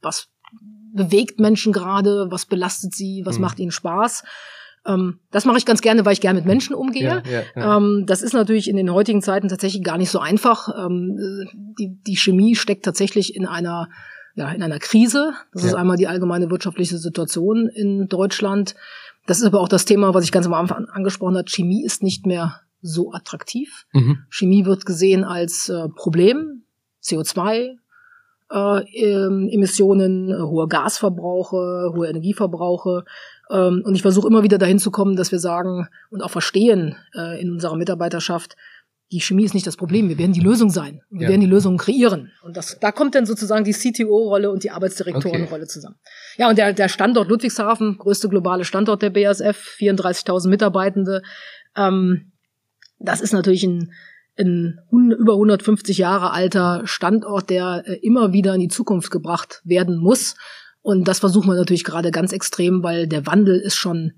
was 0.01 0.29
bewegt 0.95 1.39
Menschen 1.39 1.73
gerade, 1.73 2.31
was 2.31 2.47
belastet 2.47 2.95
sie, 2.95 3.23
was 3.27 3.37
mhm. 3.37 3.43
macht 3.43 3.59
ihnen 3.59 3.73
Spaß. 3.73 4.25
Ähm, 4.87 5.21
das 5.31 5.45
mache 5.45 5.59
ich 5.59 5.67
ganz 5.67 5.81
gerne, 5.81 6.05
weil 6.05 6.13
ich 6.13 6.21
gerne 6.21 6.39
mit 6.39 6.47
Menschen 6.47 6.75
umgehe. 6.75 7.05
Ja, 7.05 7.23
ja, 7.31 7.43
ja. 7.57 7.77
Ähm, 7.77 8.05
das 8.07 8.23
ist 8.23 8.33
natürlich 8.33 8.69
in 8.69 8.77
den 8.77 8.93
heutigen 8.93 9.23
Zeiten 9.23 9.49
tatsächlich 9.49 9.83
gar 9.83 9.99
nicht 9.99 10.11
so 10.11 10.19
einfach. 10.19 10.69
Ähm, 10.87 11.19
die, 11.79 11.97
die 12.07 12.17
Chemie 12.17 12.55
steckt 12.55 12.85
tatsächlich 12.85 13.35
in 13.35 13.47
einer 13.47 13.89
ja, 14.37 14.51
in 14.51 14.63
einer 14.63 14.81
Krise. 14.81 15.33
Das 15.53 15.63
ist 15.63 15.75
einmal 15.75 15.97
die 15.97 16.09
allgemeine 16.09 16.51
wirtschaftliche 16.51 16.99
Situation 16.99 17.69
in 17.69 18.09
Deutschland. 18.09 18.75
Das 19.27 19.39
ist 19.39 19.47
aber 19.47 19.61
auch 19.61 19.69
das 19.69 19.85
Thema, 19.85 20.13
was 20.13 20.25
ich 20.25 20.33
ganz 20.33 20.47
am 20.47 20.55
Anfang 20.55 20.87
angesprochen 20.87 21.37
habe. 21.37 21.49
Chemie 21.49 21.85
ist 21.85 22.03
nicht 22.03 22.27
mehr 22.27 22.61
so 22.83 23.13
attraktiv. 23.13 23.87
Mhm. 23.93 24.19
Chemie 24.29 24.67
wird 24.67 24.87
gesehen 24.87 25.25
als 25.25 25.69
äh, 25.69 25.89
Problem, 25.89 26.65
CO2, 27.03 27.77
äh, 28.51 29.55
Emissionen, 29.55 30.31
äh, 30.31 30.43
hohe 30.43 30.69
Gasverbrauche, 30.69 31.93
hohe 31.95 32.09
Energieverbrauche. 32.09 33.05
Ähm, 33.51 33.83
und 33.85 33.95
ich 33.95 34.03
versuche 34.03 34.29
immer 34.29 34.43
wieder 34.43 34.59
dahin 34.59 34.79
zu 34.79 34.91
kommen, 34.91 35.17
dass 35.17 35.33
wir 35.33 35.39
sagen 35.39 35.89
und 36.11 36.23
auch 36.23 36.31
verstehen 36.31 36.97
äh, 37.15 37.41
in 37.41 37.51
unserer 37.51 37.77
Mitarbeiterschaft, 37.77 38.57
die 39.13 39.21
Chemie 39.21 39.45
ist 39.45 39.55
nicht 39.55 39.67
das 39.67 39.77
Problem, 39.77 40.09
wir 40.09 40.19
werden 40.19 40.33
die 40.33 40.41
Lösung 40.41 40.71
sein. 40.71 41.03
Wir 41.11 41.23
ja. 41.23 41.29
werden 41.29 41.43
die 41.43 41.47
Lösung 41.47 41.77
kreieren. 41.77 42.33
Und 42.43 42.57
das, 42.57 42.79
da 42.81 42.91
kommt 42.91 43.15
dann 43.15 43.27
sozusagen 43.27 43.65
die 43.65 43.73
CTO-Rolle 43.73 44.51
und 44.51 44.65
die 44.65 44.71
Arbeitsdirektorenrolle 44.71 45.63
okay. 45.63 45.71
zusammen. 45.71 45.97
Ja, 46.37 46.49
und 46.49 46.59
der, 46.59 46.73
der 46.73 46.89
Standort 46.89 47.29
Ludwigshafen, 47.29 47.99
größte 47.99 48.29
globale 48.29 48.65
Standort 48.65 49.03
der 49.03 49.11
BASF, 49.11 49.77
34.000 49.79 50.49
Mitarbeitende, 50.49 51.23
ähm, 51.77 52.33
das 52.99 53.21
ist 53.21 53.33
natürlich 53.33 53.65
ein, 53.65 53.93
ein 54.39 54.81
über 54.91 55.35
150 55.35 55.99
Jahre 55.99 56.33
alter 56.33 56.83
Standort, 56.87 57.51
der 57.51 57.85
äh, 57.87 57.95
immer 58.03 58.33
wieder 58.33 58.55
in 58.55 58.61
die 58.61 58.69
Zukunft 58.69 59.11
gebracht 59.11 59.61
werden 59.65 59.99
muss. 59.99 60.35
Und 60.85 61.09
das 61.09 61.21
versuchen 61.21 61.49
wir 61.49 61.55
natürlich 61.55 61.83
gerade 61.83 62.11
ganz 62.11 62.31
extrem, 62.31 62.83
weil 62.83 63.09
der 63.09 63.25
Wandel 63.25 63.59
ist 63.59 63.75
schon, 63.75 64.13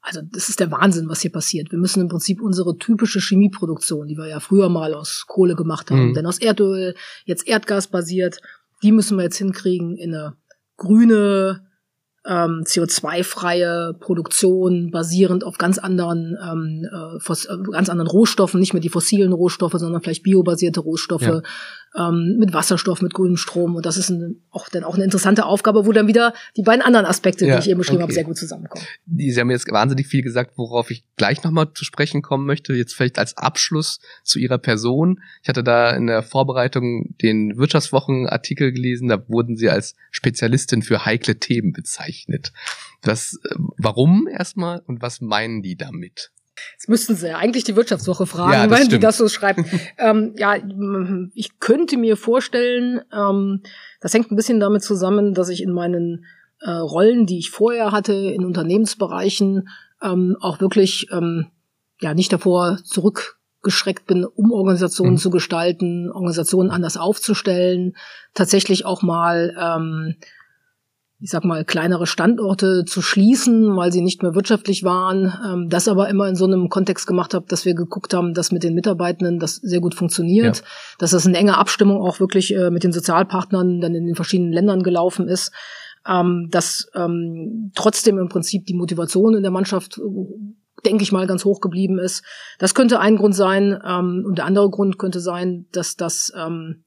also 0.00 0.20
das 0.28 0.48
ist 0.48 0.58
der 0.58 0.72
Wahnsinn, 0.72 1.08
was 1.08 1.20
hier 1.20 1.30
passiert. 1.30 1.70
Wir 1.70 1.78
müssen 1.78 2.00
im 2.00 2.08
Prinzip 2.08 2.42
unsere 2.42 2.76
typische 2.78 3.20
Chemieproduktion, 3.20 4.08
die 4.08 4.16
wir 4.16 4.26
ja 4.26 4.40
früher 4.40 4.70
mal 4.70 4.92
aus 4.92 5.26
Kohle 5.28 5.54
gemacht 5.54 5.92
haben, 5.92 6.08
mhm. 6.08 6.14
denn 6.14 6.26
aus 6.26 6.40
Erdöl, 6.40 6.96
jetzt 7.26 7.46
Erdgas 7.46 7.86
basiert, 7.86 8.40
die 8.82 8.90
müssen 8.90 9.16
wir 9.16 9.22
jetzt 9.22 9.38
hinkriegen 9.38 9.96
in 9.96 10.12
eine 10.12 10.34
grüne, 10.76 11.64
ähm, 12.26 12.64
CO2-freie 12.66 13.94
Produktion 14.00 14.90
basierend 14.90 15.44
auf 15.44 15.58
ganz 15.58 15.78
anderen, 15.78 16.36
ähm, 16.44 16.88
äh, 16.92 17.32
äh, 17.32 17.62
ganz 17.70 17.88
anderen 17.88 18.10
Rohstoffen, 18.10 18.58
nicht 18.58 18.72
mehr 18.72 18.82
die 18.82 18.88
fossilen 18.88 19.32
Rohstoffe, 19.32 19.76
sondern 19.76 20.02
vielleicht 20.02 20.24
biobasierte 20.24 20.80
Rohstoffe, 20.80 21.22
ja 21.22 21.42
ähm, 21.96 22.36
mit 22.38 22.52
Wasserstoff, 22.52 23.02
mit 23.02 23.14
grünem 23.14 23.36
Strom. 23.36 23.76
Und 23.76 23.86
das 23.86 23.96
ist 23.96 24.10
ein, 24.10 24.42
auch 24.50 24.68
dann 24.68 24.84
auch 24.84 24.94
eine 24.94 25.04
interessante 25.04 25.46
Aufgabe, 25.46 25.86
wo 25.86 25.92
dann 25.92 26.06
wieder 26.06 26.34
die 26.56 26.62
beiden 26.62 26.82
anderen 26.82 27.06
Aspekte, 27.06 27.46
ja, 27.46 27.56
die 27.56 27.62
ich 27.62 27.70
eben 27.70 27.78
beschrieben 27.78 27.98
okay. 27.98 28.02
habe, 28.04 28.12
sehr 28.12 28.24
gut 28.24 28.36
zusammenkommen. 28.36 28.84
Sie 29.16 29.38
haben 29.38 29.50
jetzt 29.50 29.70
wahnsinnig 29.70 30.06
viel 30.06 30.22
gesagt, 30.22 30.52
worauf 30.56 30.90
ich 30.90 31.04
gleich 31.16 31.42
nochmal 31.42 31.72
zu 31.72 31.84
sprechen 31.84 32.22
kommen 32.22 32.46
möchte. 32.46 32.74
Jetzt 32.74 32.94
vielleicht 32.94 33.18
als 33.18 33.36
Abschluss 33.36 34.00
zu 34.22 34.38
Ihrer 34.38 34.58
Person. 34.58 35.20
Ich 35.42 35.48
hatte 35.48 35.64
da 35.64 35.90
in 35.90 36.06
der 36.06 36.22
Vorbereitung 36.22 37.14
den 37.22 37.56
Wirtschaftswochenartikel 37.56 38.72
gelesen, 38.72 39.08
da 39.08 39.28
wurden 39.28 39.56
Sie 39.56 39.70
als 39.70 39.94
Spezialistin 40.10 40.82
für 40.82 41.04
heikle 41.04 41.38
Themen 41.38 41.72
bezeichnet. 41.72 42.52
Das, 43.02 43.38
äh, 43.44 43.54
warum 43.76 44.26
erstmal 44.28 44.80
und 44.80 45.02
was 45.02 45.20
meinen 45.20 45.62
die 45.62 45.76
damit? 45.76 46.32
Jetzt 46.72 46.88
müssten 46.88 47.14
Sie 47.14 47.28
ja 47.28 47.36
eigentlich 47.36 47.64
die 47.64 47.76
Wirtschaftswoche 47.76 48.26
fragen, 48.26 48.52
ja, 48.52 48.70
wenn 48.70 48.88
die 48.88 48.98
das 48.98 49.18
so 49.18 49.28
schreibt. 49.28 49.60
ähm, 49.98 50.34
ja, 50.36 50.54
ich 51.34 51.58
könnte 51.60 51.96
mir 51.96 52.16
vorstellen, 52.16 53.00
ähm, 53.12 53.62
das 54.00 54.14
hängt 54.14 54.30
ein 54.30 54.36
bisschen 54.36 54.60
damit 54.60 54.82
zusammen, 54.82 55.34
dass 55.34 55.48
ich 55.48 55.62
in 55.62 55.72
meinen 55.72 56.24
äh, 56.60 56.70
Rollen, 56.70 57.26
die 57.26 57.38
ich 57.38 57.50
vorher 57.50 57.92
hatte 57.92 58.14
in 58.14 58.44
Unternehmensbereichen, 58.44 59.68
ähm, 60.02 60.36
auch 60.40 60.60
wirklich 60.60 61.08
ähm, 61.10 61.46
ja 62.00 62.14
nicht 62.14 62.32
davor 62.32 62.78
zurückgeschreckt 62.84 64.06
bin, 64.06 64.24
um 64.24 64.52
Organisationen 64.52 65.14
mhm. 65.14 65.18
zu 65.18 65.30
gestalten, 65.30 66.10
Organisationen 66.10 66.70
anders 66.70 66.96
aufzustellen, 66.96 67.96
tatsächlich 68.34 68.84
auch 68.84 69.02
mal 69.02 69.54
ähm, 69.58 70.16
ich 71.20 71.30
sag 71.30 71.44
mal, 71.44 71.64
kleinere 71.64 72.06
Standorte 72.06 72.84
zu 72.84 73.02
schließen, 73.02 73.76
weil 73.76 73.90
sie 73.90 74.02
nicht 74.02 74.22
mehr 74.22 74.36
wirtschaftlich 74.36 74.84
waren. 74.84 75.32
Ähm, 75.44 75.68
das 75.68 75.88
aber 75.88 76.08
immer 76.08 76.28
in 76.28 76.36
so 76.36 76.44
einem 76.44 76.68
Kontext 76.68 77.06
gemacht 77.08 77.34
habe, 77.34 77.46
dass 77.48 77.64
wir 77.64 77.74
geguckt 77.74 78.14
haben, 78.14 78.34
dass 78.34 78.52
mit 78.52 78.62
den 78.62 78.74
Mitarbeitenden 78.74 79.40
das 79.40 79.56
sehr 79.56 79.80
gut 79.80 79.94
funktioniert, 79.94 80.58
ja. 80.58 80.62
dass 80.98 81.10
das 81.10 81.26
in 81.26 81.34
enger 81.34 81.58
Abstimmung 81.58 82.00
auch 82.00 82.20
wirklich 82.20 82.54
äh, 82.54 82.70
mit 82.70 82.84
den 82.84 82.92
Sozialpartnern 82.92 83.80
dann 83.80 83.94
in 83.96 84.06
den 84.06 84.14
verschiedenen 84.14 84.52
Ländern 84.52 84.84
gelaufen 84.84 85.26
ist, 85.26 85.52
ähm, 86.06 86.48
dass 86.52 86.88
ähm, 86.94 87.72
trotzdem 87.74 88.18
im 88.18 88.28
Prinzip 88.28 88.66
die 88.66 88.74
Motivation 88.74 89.34
in 89.34 89.42
der 89.42 89.52
Mannschaft 89.52 90.00
denke 90.84 91.02
ich 91.02 91.10
mal, 91.10 91.26
ganz 91.26 91.44
hoch 91.44 91.60
geblieben 91.60 91.98
ist. 91.98 92.22
Das 92.60 92.72
könnte 92.72 93.00
ein 93.00 93.16
Grund 93.16 93.34
sein. 93.34 93.76
Ähm, 93.84 94.24
und 94.24 94.38
der 94.38 94.44
andere 94.44 94.70
Grund 94.70 94.96
könnte 94.96 95.18
sein, 95.18 95.66
dass 95.72 95.96
das, 95.96 96.32
ähm, 96.36 96.84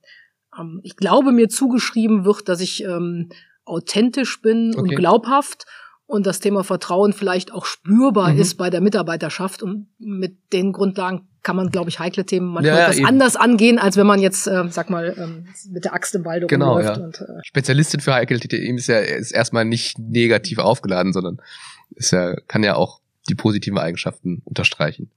ähm, 0.57 0.79
ich 0.83 0.95
glaube, 0.95 1.33
mir 1.33 1.49
zugeschrieben 1.49 2.23
wird, 2.23 2.47
dass 2.47 2.61
ich 2.61 2.85
ähm, 2.85 3.29
authentisch 3.71 4.41
bin 4.41 4.71
okay. 4.71 4.81
und 4.81 4.95
glaubhaft 4.95 5.65
und 6.11 6.27
das 6.27 6.41
Thema 6.41 6.63
Vertrauen 6.63 7.13
vielleicht 7.13 7.53
auch 7.53 7.65
spürbar 7.65 8.33
mhm. 8.33 8.39
ist 8.41 8.55
bei 8.55 8.69
der 8.69 8.81
Mitarbeiterschaft. 8.81 9.63
Und 9.63 9.87
mit 9.97 10.37
den 10.51 10.73
Grundlagen 10.73 11.29
kann 11.41 11.55
man, 11.55 11.69
glaube 11.69 11.89
ich, 11.89 11.99
heikle 11.99 12.25
Themen 12.25 12.47
manchmal 12.47 12.75
ja, 12.75 12.83
etwas 12.83 12.97
eben. 12.97 13.07
anders 13.07 13.35
angehen, 13.37 13.79
als 13.79 13.95
wenn 13.95 14.05
man 14.05 14.19
jetzt, 14.19 14.45
äh, 14.45 14.65
sag 14.69 14.89
mal, 14.89 15.15
ähm, 15.17 15.47
mit 15.69 15.85
der 15.85 15.93
Axt 15.93 16.13
im 16.13 16.25
Wald 16.25 16.47
genau, 16.49 16.73
rumläuft. 16.73 16.97
Ja. 16.97 17.03
Und, 17.03 17.21
äh, 17.21 17.43
Spezialistin 17.43 18.01
für 18.01 18.13
heikle 18.13 18.39
Themen 18.39 18.77
ist 18.77 18.87
ja 18.87 18.99
ist 18.99 19.31
erstmal 19.31 19.63
nicht 19.63 19.99
negativ 19.99 20.59
aufgeladen, 20.59 21.13
sondern 21.13 21.41
ist 21.95 22.11
ja, 22.11 22.35
kann 22.47 22.63
ja 22.63 22.75
auch 22.75 23.00
die 23.29 23.35
positiven 23.35 23.77
Eigenschaften 23.77 24.41
unterstreichen. 24.45 25.11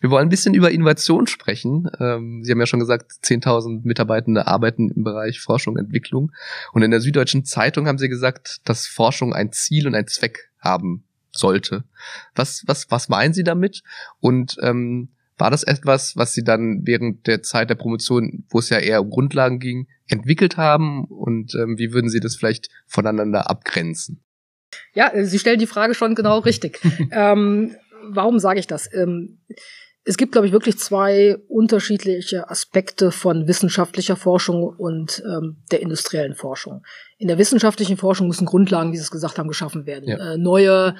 Wir 0.00 0.10
wollen 0.10 0.26
ein 0.26 0.30
bisschen 0.30 0.54
über 0.54 0.70
Innovation 0.70 1.26
sprechen. 1.26 1.90
Ähm, 2.00 2.42
Sie 2.44 2.50
haben 2.50 2.60
ja 2.60 2.66
schon 2.66 2.80
gesagt, 2.80 3.12
10.000 3.24 3.82
Mitarbeitende 3.84 4.46
arbeiten 4.46 4.90
im 4.90 5.04
Bereich 5.04 5.40
Forschung 5.40 5.74
und 5.74 5.80
Entwicklung. 5.80 6.32
Und 6.72 6.82
in 6.82 6.90
der 6.90 7.00
Süddeutschen 7.00 7.44
Zeitung 7.44 7.86
haben 7.86 7.98
Sie 7.98 8.08
gesagt, 8.08 8.60
dass 8.64 8.86
Forschung 8.86 9.34
ein 9.34 9.52
Ziel 9.52 9.86
und 9.86 9.94
ein 9.94 10.06
Zweck 10.06 10.50
haben 10.58 11.04
sollte. 11.30 11.84
Was, 12.34 12.64
was, 12.66 12.90
was 12.90 13.08
meinen 13.08 13.34
Sie 13.34 13.44
damit? 13.44 13.82
Und 14.20 14.56
ähm, 14.62 15.10
War 15.38 15.50
das 15.50 15.62
etwas, 15.62 16.16
was 16.16 16.34
Sie 16.34 16.44
dann 16.44 16.82
während 16.84 17.26
der 17.26 17.42
Zeit 17.42 17.70
der 17.70 17.74
Promotion, 17.74 18.44
wo 18.50 18.58
es 18.58 18.68
ja 18.68 18.78
eher 18.78 19.00
um 19.00 19.10
Grundlagen 19.10 19.58
ging, 19.58 19.88
entwickelt 20.06 20.56
haben? 20.56 21.04
Und 21.04 21.54
ähm, 21.54 21.78
wie 21.78 21.92
würden 21.92 22.10
Sie 22.10 22.20
das 22.20 22.36
vielleicht 22.36 22.68
voneinander 22.86 23.50
abgrenzen? 23.50 24.22
Ja, 24.94 25.12
äh, 25.12 25.24
Sie 25.24 25.38
stellen 25.38 25.58
die 25.58 25.66
Frage 25.66 25.94
schon 25.94 26.14
genau 26.14 26.38
richtig. 26.50 26.80
ähm, 27.10 27.76
warum 28.02 28.38
sage 28.38 28.60
ich 28.60 28.66
das? 28.66 28.92
Ähm, 28.92 29.38
es 30.04 30.16
gibt, 30.16 30.32
glaube 30.32 30.48
ich, 30.48 30.52
wirklich 30.52 30.78
zwei 30.78 31.36
unterschiedliche 31.48 32.50
Aspekte 32.50 33.12
von 33.12 33.46
wissenschaftlicher 33.46 34.16
Forschung 34.16 34.64
und 34.64 35.22
ähm, 35.24 35.58
der 35.70 35.80
industriellen 35.80 36.34
Forschung. 36.34 36.84
In 37.18 37.28
der 37.28 37.38
wissenschaftlichen 37.38 37.96
Forschung 37.96 38.26
müssen 38.26 38.46
Grundlagen, 38.46 38.92
wie 38.92 38.96
Sie 38.96 39.02
es 39.02 39.12
gesagt 39.12 39.38
haben, 39.38 39.46
geschaffen 39.46 39.86
werden. 39.86 40.08
Ja. 40.08 40.32
Äh, 40.32 40.38
neue 40.38 40.96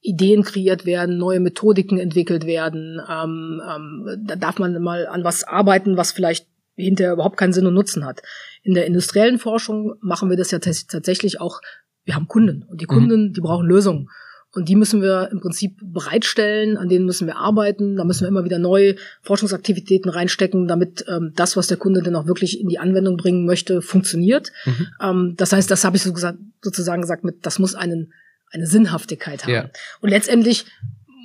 Ideen 0.00 0.44
kreiert 0.44 0.86
werden, 0.86 1.18
neue 1.18 1.40
Methodiken 1.40 1.98
entwickelt 1.98 2.46
werden. 2.46 3.00
Ähm, 3.08 3.60
ähm, 3.68 4.24
da 4.24 4.36
darf 4.36 4.58
man 4.58 4.80
mal 4.80 5.06
an 5.06 5.24
was 5.24 5.42
arbeiten, 5.42 5.96
was 5.96 6.12
vielleicht 6.12 6.46
hinterher 6.76 7.14
überhaupt 7.14 7.36
keinen 7.36 7.52
Sinn 7.52 7.66
und 7.66 7.74
Nutzen 7.74 8.04
hat. 8.04 8.20
In 8.62 8.74
der 8.74 8.86
industriellen 8.86 9.38
Forschung 9.38 9.94
machen 10.00 10.30
wir 10.30 10.36
das 10.36 10.50
ja 10.50 10.58
tatsächlich 10.58 11.40
auch. 11.40 11.60
Wir 12.04 12.14
haben 12.14 12.28
Kunden 12.28 12.64
und 12.64 12.80
die 12.80 12.86
mhm. 12.86 12.88
Kunden, 12.88 13.22
mhm. 13.28 13.32
die 13.32 13.40
brauchen 13.40 13.66
Lösungen. 13.66 14.08
Und 14.54 14.68
die 14.68 14.76
müssen 14.76 15.02
wir 15.02 15.30
im 15.32 15.40
Prinzip 15.40 15.78
bereitstellen, 15.82 16.76
an 16.76 16.88
denen 16.88 17.06
müssen 17.06 17.26
wir 17.26 17.36
arbeiten, 17.36 17.96
da 17.96 18.04
müssen 18.04 18.22
wir 18.22 18.28
immer 18.28 18.44
wieder 18.44 18.60
neue 18.60 18.94
Forschungsaktivitäten 19.22 20.08
reinstecken, 20.08 20.68
damit 20.68 21.04
ähm, 21.08 21.32
das, 21.34 21.56
was 21.56 21.66
der 21.66 21.76
Kunde 21.76 22.02
dann 22.02 22.14
auch 22.14 22.26
wirklich 22.26 22.60
in 22.60 22.68
die 22.68 22.78
Anwendung 22.78 23.16
bringen 23.16 23.46
möchte, 23.46 23.82
funktioniert. 23.82 24.52
Mhm. 24.64 24.86
Ähm, 25.00 25.34
das 25.36 25.52
heißt, 25.52 25.68
das 25.70 25.84
habe 25.84 25.96
ich 25.96 26.04
so 26.04 26.12
gesagt, 26.12 26.38
sozusagen 26.62 27.02
gesagt, 27.02 27.24
mit, 27.24 27.44
das 27.44 27.58
muss 27.58 27.74
einen, 27.74 28.12
eine 28.52 28.68
Sinnhaftigkeit 28.68 29.42
haben. 29.42 29.52
Ja. 29.52 29.70
Und 30.00 30.10
letztendlich 30.10 30.66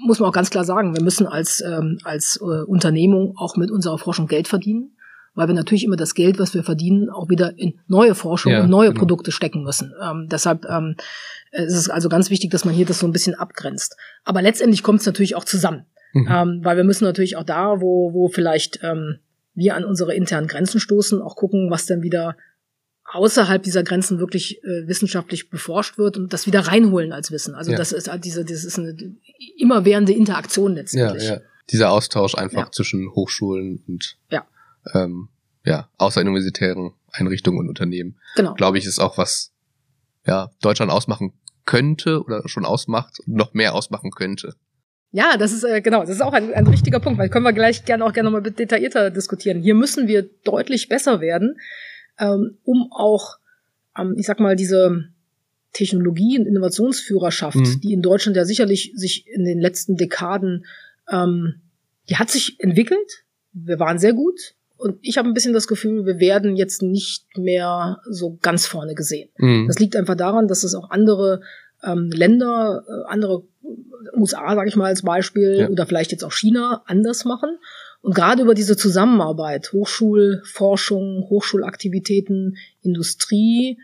muss 0.06 0.20
man 0.20 0.30
auch 0.30 0.34
ganz 0.34 0.50
klar 0.50 0.64
sagen, 0.64 0.96
wir 0.96 1.04
müssen 1.04 1.28
als, 1.28 1.62
ähm, 1.62 2.00
als 2.04 2.40
äh, 2.42 2.64
Unternehmung 2.64 3.36
auch 3.38 3.58
mit 3.58 3.70
unserer 3.70 4.00
Forschung 4.00 4.28
Geld 4.28 4.48
verdienen 4.48 4.96
weil 5.36 5.48
wir 5.48 5.56
natürlich 5.56 5.84
immer 5.84 5.96
das 5.96 6.16
Geld, 6.16 6.40
was 6.40 6.54
wir 6.54 6.64
verdienen, 6.64 7.10
auch 7.10 7.30
wieder 7.30 7.58
in 7.58 7.80
neue 7.88 8.16
Forschung 8.16 8.52
ja, 8.52 8.64
und 8.64 8.70
neue 8.70 8.90
genau. 8.90 9.00
Produkte 9.00 9.32
stecken 9.32 9.64
müssen. 9.64 9.94
Ähm, 10.02 10.28
deshalb 10.30 10.66
ähm, 10.66 10.96
ist 11.52 11.76
es 11.76 11.90
also 11.90 12.10
ganz 12.10 12.30
wichtig, 12.30 12.52
dass 12.52 12.66
man 12.66 12.74
hier 12.74 12.86
das 12.86 13.00
so 13.00 13.08
ein 13.08 13.12
bisschen 13.12 13.36
abgrenzt. 13.36 13.96
Aber 14.24 14.42
letztendlich 14.42 14.84
kommt 14.84 15.02
es 15.02 15.06
natürlich 15.06 15.36
auch 15.36 15.46
zusammen, 15.46 15.86
mhm. 16.14 16.28
ähm, 16.30 16.60
weil 16.64 16.78
wir 16.78 16.84
müssen 16.84 17.06
natürlich 17.06 17.38
auch 17.38 17.44
da, 17.44 17.82
wo, 17.82 18.14
wo 18.14 18.28
vielleicht 18.28 18.80
ähm, 18.84 19.20
wir 19.54 19.76
an 19.76 19.86
unsere 19.86 20.14
internen 20.14 20.48
Grenzen 20.48 20.80
stoßen, 20.80 21.22
auch 21.22 21.36
gucken, 21.36 21.70
was 21.70 21.86
dann 21.86 22.02
wieder 22.02 22.36
außerhalb 23.12 23.64
dieser 23.64 23.84
Grenzen 23.84 24.20
wirklich 24.20 24.64
äh, 24.64 24.88
wissenschaftlich 24.88 25.50
beforscht 25.50 25.98
wird 25.98 26.18
und 26.18 26.32
das 26.32 26.46
wieder 26.46 26.62
reinholen 26.62 27.12
als 27.12 27.32
Wissen. 27.32 27.56
Also 27.56 27.72
ja. 27.72 27.78
das 27.78 27.92
ist 27.92 28.10
halt 28.10 28.24
diese, 28.24 28.46
das 28.46 28.64
ist 28.64 28.78
eine 28.78 28.96
immerwährende 29.58 30.14
Interaktion 30.14 30.76
letztendlich. 30.76 31.24
Ja, 31.24 31.36
ja. 31.36 31.42
Dieser 31.72 31.92
Austausch 31.92 32.36
einfach 32.36 32.66
ja. 32.66 32.72
zwischen 32.72 33.12
Hochschulen 33.14 33.84
und 33.88 34.18
ja 34.32 34.46
ähm, 34.94 35.30
ja, 35.66 35.90
außeruniversitären 35.98 36.94
Einrichtungen 37.12 37.60
und 37.60 37.70
Unternehmen. 37.70 38.18
Genau. 38.36 38.54
Glaube 38.54 38.78
ich, 38.78 38.86
ist 38.86 39.00
auch 39.00 39.18
was, 39.18 39.52
ja, 40.26 40.52
Deutschland 40.62 40.92
ausmachen 40.92 41.34
könnte 41.66 42.24
oder 42.24 42.48
schon 42.48 42.66
ausmacht 42.66 43.20
und 43.20 43.36
noch 43.36 43.54
mehr 43.54 43.76
ausmachen 43.76 44.12
könnte. 44.12 44.56
Ja, 45.12 45.38
das 45.38 45.54
ist 45.54 45.64
äh, 45.64 45.82
genau, 45.82 46.02
das 46.02 46.12
ist 46.12 46.22
auch 46.22 46.34
ein, 46.34 46.54
ein 46.54 46.68
richtiger 46.68 47.00
Punkt, 47.00 47.20
weil 47.20 47.30
können 47.30 47.46
wir 47.46 47.54
gleich 47.54 47.86
gerne 47.86 48.06
auch 48.06 48.14
gerne 48.14 48.30
nochmal 48.30 48.52
detaillierter 48.52 49.10
diskutieren. 49.10 49.62
Hier 49.62 49.76
müssen 49.76 50.08
wir 50.08 50.30
deutlich 50.44 50.88
besser 50.88 51.20
werden, 51.20 51.58
ähm, 52.20 52.58
um 52.64 52.92
auch, 52.92 53.38
ähm, 53.98 54.16
ich 54.18 54.28
sag 54.28 54.40
mal, 54.40 54.56
diese 54.56 55.10
Technologie- 55.74 56.40
und 56.40 56.46
Innovationsführerschaft, 56.46 57.56
mhm. 57.56 57.82
die 57.82 57.94
in 57.94 58.02
Deutschland 58.02 58.36
ja 58.36 58.46
sicherlich 58.46 58.94
sich 58.96 59.28
in 59.28 59.46
den 59.46 59.60
letzten 59.60 59.96
Dekaden, 59.96 60.66
ähm, 61.12 61.62
die 62.10 62.18
hat 62.18 62.30
sich 62.30 62.60
entwickelt. 62.60 63.26
Wir 63.52 63.80
waren 63.80 63.98
sehr 64.00 64.14
gut, 64.14 64.56
und 64.80 64.98
ich 65.02 65.18
habe 65.18 65.28
ein 65.28 65.34
bisschen 65.34 65.54
das 65.54 65.68
Gefühl, 65.68 66.06
wir 66.06 66.20
werden 66.20 66.56
jetzt 66.56 66.82
nicht 66.82 67.38
mehr 67.38 68.00
so 68.10 68.38
ganz 68.42 68.66
vorne 68.66 68.96
gesehen. 68.96 69.30
Mhm. 69.38 69.68
Das 69.68 69.78
liegt 69.78 69.96
einfach 69.96 70.16
daran, 70.16 70.48
dass 70.48 70.64
es 70.64 70.74
auch 70.74 70.90
andere 70.90 71.42
ähm, 71.84 72.10
Länder, 72.12 72.84
äh, 72.88 73.12
andere 73.12 73.44
USA, 74.18 74.56
sage 74.56 74.70
ich 74.70 74.76
mal 74.78 74.86
als 74.88 75.04
Beispiel, 75.04 75.58
ja. 75.60 75.70
oder 75.70 75.86
vielleicht 75.86 76.12
jetzt 76.12 76.24
auch 76.24 76.32
China 76.32 76.84
anders 76.86 77.26
machen. 77.26 77.58
Und 78.02 78.16
gerade 78.16 78.42
über 78.42 78.54
diese 78.54 78.78
Zusammenarbeit, 78.78 79.74
Hochschulforschung, 79.74 81.26
Hochschulaktivitäten, 81.30 82.56
Industrie, 82.82 83.78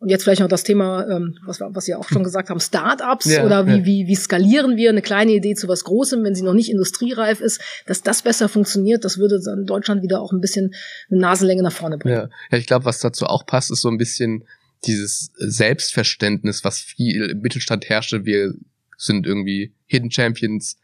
und 0.00 0.08
jetzt 0.08 0.24
vielleicht 0.24 0.40
noch 0.40 0.48
das 0.48 0.64
Thema, 0.64 1.06
ähm, 1.08 1.36
was, 1.44 1.60
was 1.60 1.84
Sie 1.84 1.94
auch 1.94 2.08
schon 2.08 2.24
gesagt 2.24 2.48
haben, 2.48 2.58
Startups 2.58 3.26
ja, 3.26 3.44
oder 3.44 3.66
wie, 3.66 3.78
ja. 3.78 3.84
wie, 3.84 4.06
wie 4.06 4.16
skalieren 4.16 4.78
wir 4.78 4.88
eine 4.88 5.02
kleine 5.02 5.32
Idee 5.32 5.54
zu 5.54 5.68
was 5.68 5.84
Großem, 5.84 6.24
wenn 6.24 6.34
sie 6.34 6.42
noch 6.42 6.54
nicht 6.54 6.70
industriereif 6.70 7.40
ist, 7.40 7.60
dass 7.86 8.02
das 8.02 8.22
besser 8.22 8.48
funktioniert, 8.48 9.04
das 9.04 9.18
würde 9.18 9.40
dann 9.44 9.66
Deutschland 9.66 10.02
wieder 10.02 10.22
auch 10.22 10.32
ein 10.32 10.40
bisschen 10.40 10.74
eine 11.10 11.20
Nasenlänge 11.20 11.62
nach 11.62 11.72
vorne 11.72 11.98
bringen. 11.98 12.16
Ja, 12.16 12.30
ja 12.50 12.58
ich 12.58 12.66
glaube, 12.66 12.86
was 12.86 13.00
dazu 13.00 13.26
auch 13.26 13.44
passt, 13.44 13.70
ist 13.70 13.82
so 13.82 13.88
ein 13.88 13.98
bisschen 13.98 14.44
dieses 14.86 15.32
Selbstverständnis, 15.36 16.64
was 16.64 16.78
viel 16.78 17.26
im 17.26 17.40
Mittelstand 17.40 17.86
herrschte. 17.90 18.24
Wir 18.24 18.54
sind 18.96 19.26
irgendwie 19.26 19.74
Hidden 19.86 20.10
Champions, 20.10 20.78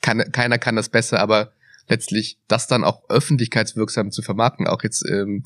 kann, 0.00 0.22
keiner 0.30 0.58
kann 0.58 0.76
das 0.76 0.88
besser, 0.88 1.18
aber 1.18 1.52
letztlich 1.90 2.38
das 2.48 2.66
dann 2.66 2.84
auch 2.84 3.08
öffentlichkeitswirksam 3.10 4.10
zu 4.10 4.22
vermarkten, 4.22 4.66
auch 4.66 4.82
jetzt 4.82 5.04
ähm, 5.08 5.44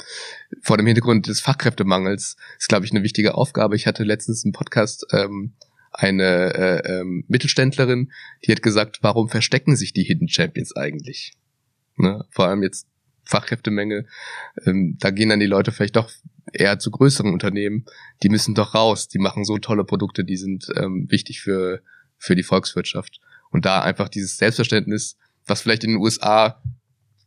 vor 0.62 0.76
dem 0.76 0.86
Hintergrund 0.86 1.26
des 1.26 1.40
Fachkräftemangels, 1.40 2.36
ist, 2.58 2.68
glaube 2.68 2.84
ich, 2.84 2.92
eine 2.92 3.02
wichtige 3.02 3.34
Aufgabe. 3.34 3.74
Ich 3.76 3.86
hatte 3.86 4.04
letztens 4.04 4.44
im 4.44 4.52
Podcast 4.52 5.06
ähm, 5.12 5.54
eine 5.90 6.54
äh, 6.54 7.00
ähm, 7.00 7.24
Mittelständlerin, 7.28 8.12
die 8.44 8.52
hat 8.52 8.62
gesagt, 8.62 8.98
warum 9.02 9.28
verstecken 9.28 9.76
sich 9.76 9.92
die 9.92 10.02
Hidden 10.02 10.28
Champions 10.28 10.76
eigentlich? 10.76 11.32
Ne? 11.96 12.24
Vor 12.30 12.46
allem 12.46 12.62
jetzt 12.62 12.86
Fachkräftemenge, 13.24 14.06
ähm, 14.66 14.96
da 15.00 15.10
gehen 15.10 15.30
dann 15.30 15.40
die 15.40 15.46
Leute 15.46 15.72
vielleicht 15.72 15.96
doch 15.96 16.10
eher 16.52 16.78
zu 16.78 16.90
größeren 16.90 17.32
Unternehmen, 17.32 17.86
die 18.22 18.28
müssen 18.28 18.54
doch 18.54 18.74
raus, 18.74 19.08
die 19.08 19.18
machen 19.18 19.44
so 19.44 19.56
tolle 19.58 19.84
Produkte, 19.84 20.24
die 20.24 20.36
sind 20.36 20.66
ähm, 20.76 21.06
wichtig 21.08 21.40
für, 21.40 21.80
für 22.18 22.34
die 22.34 22.42
Volkswirtschaft. 22.42 23.20
Und 23.50 23.64
da 23.64 23.82
einfach 23.82 24.08
dieses 24.08 24.36
Selbstverständnis 24.36 25.16
was 25.46 25.62
vielleicht 25.62 25.84
in 25.84 25.90
den 25.90 26.00
USA 26.00 26.60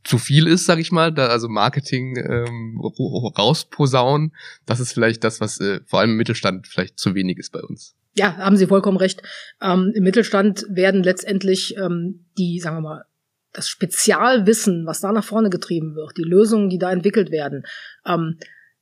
zu 0.04 0.18
viel 0.18 0.48
ist, 0.48 0.66
sag 0.66 0.80
ich 0.80 0.92
mal, 0.92 1.12
da 1.12 1.28
also 1.28 1.50
Marketing 1.50 2.16
ähm, 2.18 2.80
rausposaunen, 2.80 4.34
das 4.66 4.80
ist 4.80 4.94
vielleicht 4.94 5.24
das, 5.24 5.42
was 5.42 5.60
äh, 5.60 5.82
vor 5.86 6.00
allem 6.00 6.12
im 6.12 6.18
Mittelstand 6.18 6.66
vielleicht 6.68 6.98
zu 6.98 7.14
wenig 7.14 7.38
ist 7.38 7.52
bei 7.52 7.60
uns. 7.60 7.96
Ja, 8.16 8.38
haben 8.38 8.58
Sie 8.58 8.66
vollkommen 8.66 8.98
recht. 8.98 9.22
Ähm, 9.62 9.92
Im 9.94 10.04
Mittelstand 10.04 10.66
werden 10.70 11.04
letztendlich 11.04 11.78
ähm, 11.78 12.26
die, 12.38 12.60
sagen 12.60 12.78
wir 12.78 12.82
mal, 12.82 13.06
das 13.54 13.70
Spezialwissen, 13.70 14.86
was 14.86 15.02
da 15.02 15.12
nach 15.12 15.24
vorne 15.24 15.50
getrieben 15.50 15.96
wird, 15.96 16.18
die 16.18 16.24
Lösungen, 16.24 16.70
die 16.70 16.80
da 16.80 16.92
entwickelt 16.92 17.30
werden. 17.30 17.64
Ähm, 18.06 18.38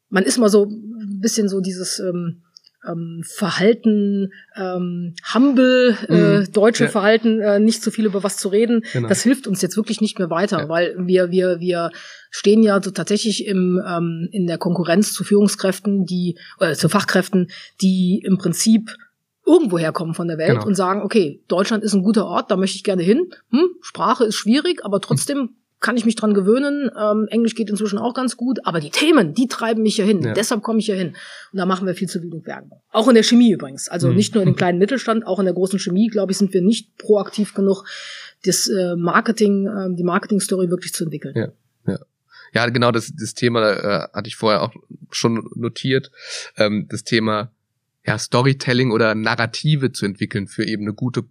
man 0.09 0.23
ist 0.23 0.37
mal 0.37 0.49
so 0.49 0.65
ein 0.65 1.19
bisschen 1.19 1.49
so 1.49 1.59
dieses 1.59 1.99
ähm, 1.99 2.43
ähm, 2.87 3.21
Verhalten, 3.25 4.31
ähm, 4.55 5.15
humble, 5.33 5.97
äh, 6.07 6.39
mhm. 6.39 6.51
deutsche 6.51 6.85
ja. 6.85 6.89
Verhalten, 6.89 7.39
äh, 7.41 7.59
nicht 7.59 7.83
zu 7.83 7.91
viel 7.91 8.05
über 8.05 8.23
was 8.23 8.37
zu 8.37 8.49
reden, 8.49 8.83
genau. 8.93 9.07
das 9.07 9.23
hilft 9.23 9.47
uns 9.47 9.61
jetzt 9.61 9.77
wirklich 9.77 10.01
nicht 10.01 10.19
mehr 10.19 10.29
weiter, 10.29 10.59
ja. 10.59 10.69
weil 10.69 10.95
wir, 10.97 11.31
wir, 11.31 11.59
wir 11.59 11.91
stehen 12.29 12.63
ja 12.63 12.81
so 12.81 12.91
tatsächlich 12.91 13.45
im, 13.47 13.81
ähm, 13.87 14.29
in 14.31 14.47
der 14.47 14.57
Konkurrenz 14.57 15.13
zu 15.13 15.23
Führungskräften, 15.23 16.05
die, 16.05 16.37
äh, 16.59 16.73
zu 16.75 16.89
Fachkräften, 16.89 17.49
die 17.81 18.21
im 18.25 18.37
Prinzip 18.37 18.95
irgendwo 19.45 19.77
herkommen 19.77 20.15
von 20.15 20.27
der 20.27 20.37
Welt 20.37 20.51
genau. 20.51 20.65
und 20.65 20.75
sagen, 20.75 21.01
okay, 21.01 21.43
Deutschland 21.47 21.83
ist 21.83 21.93
ein 21.93 22.03
guter 22.03 22.25
Ort, 22.25 22.49
da 22.49 22.57
möchte 22.57 22.77
ich 22.77 22.83
gerne 22.83 23.03
hin. 23.03 23.29
Hm, 23.51 23.69
Sprache 23.81 24.25
ist 24.25 24.35
schwierig, 24.35 24.83
aber 24.83 25.01
trotzdem 25.01 25.55
kann 25.85 25.97
ich 25.97 26.05
mich 26.05 26.15
dran 26.15 26.33
gewöhnen. 26.33 26.89
Ähm, 26.99 27.27
Englisch 27.29 27.53
geht 27.53 27.69
inzwischen 27.69 27.99
auch 27.99 28.15
ganz 28.15 28.37
gut, 28.37 28.57
aber 28.63 28.79
die 28.79 28.89
Themen, 28.89 29.35
die 29.35 29.47
treiben 29.47 29.83
mich 29.83 29.97
ja 29.97 30.03
hin. 30.03 30.19
Ja. 30.23 30.33
Deshalb 30.33 30.63
komme 30.63 30.79
ich 30.79 30.87
ja 30.87 30.95
hin. 30.95 31.09
Und 31.51 31.59
da 31.59 31.67
machen 31.67 31.85
wir 31.85 31.93
viel 31.93 32.09
zu 32.09 32.23
wenig 32.23 32.47
Werbung. 32.47 32.81
Auch 32.89 33.07
in 33.07 33.13
der 33.13 33.21
Chemie 33.21 33.51
übrigens. 33.51 33.87
Also 33.87 34.09
mhm. 34.09 34.15
nicht 34.15 34.33
nur 34.33 34.41
in 34.41 34.49
dem 34.49 34.55
kleinen 34.57 34.79
Mittelstand, 34.79 35.27
auch 35.27 35.37
in 35.37 35.45
der 35.45 35.53
großen 35.53 35.77
Chemie, 35.77 36.07
glaube 36.07 36.31
ich, 36.31 36.39
sind 36.39 36.55
wir 36.55 36.63
nicht 36.63 36.97
proaktiv 36.97 37.53
genug, 37.53 37.83
das 38.45 38.67
äh, 38.67 38.95
Marketing, 38.95 39.67
äh, 39.67 39.95
die 39.95 40.03
Marketing-Story 40.03 40.71
wirklich 40.71 40.91
zu 40.91 41.03
entwickeln. 41.03 41.35
Ja, 41.35 41.51
ja. 41.85 41.99
Ja, 42.55 42.69
genau, 42.69 42.91
das, 42.91 43.13
das 43.15 43.35
Thema 43.35 43.69
äh, 43.69 44.07
hatte 44.11 44.27
ich 44.27 44.37
vorher 44.37 44.63
auch 44.63 44.73
schon 45.11 45.47
notiert. 45.53 46.09
Ähm, 46.57 46.87
das 46.89 47.03
Thema 47.03 47.51
ja, 48.03 48.17
Storytelling 48.17 48.89
oder 48.89 49.13
Narrative 49.13 49.91
zu 49.91 50.07
entwickeln 50.07 50.47
für 50.47 50.65
eben 50.65 50.83
eine 50.83 50.95
gute 50.95 51.25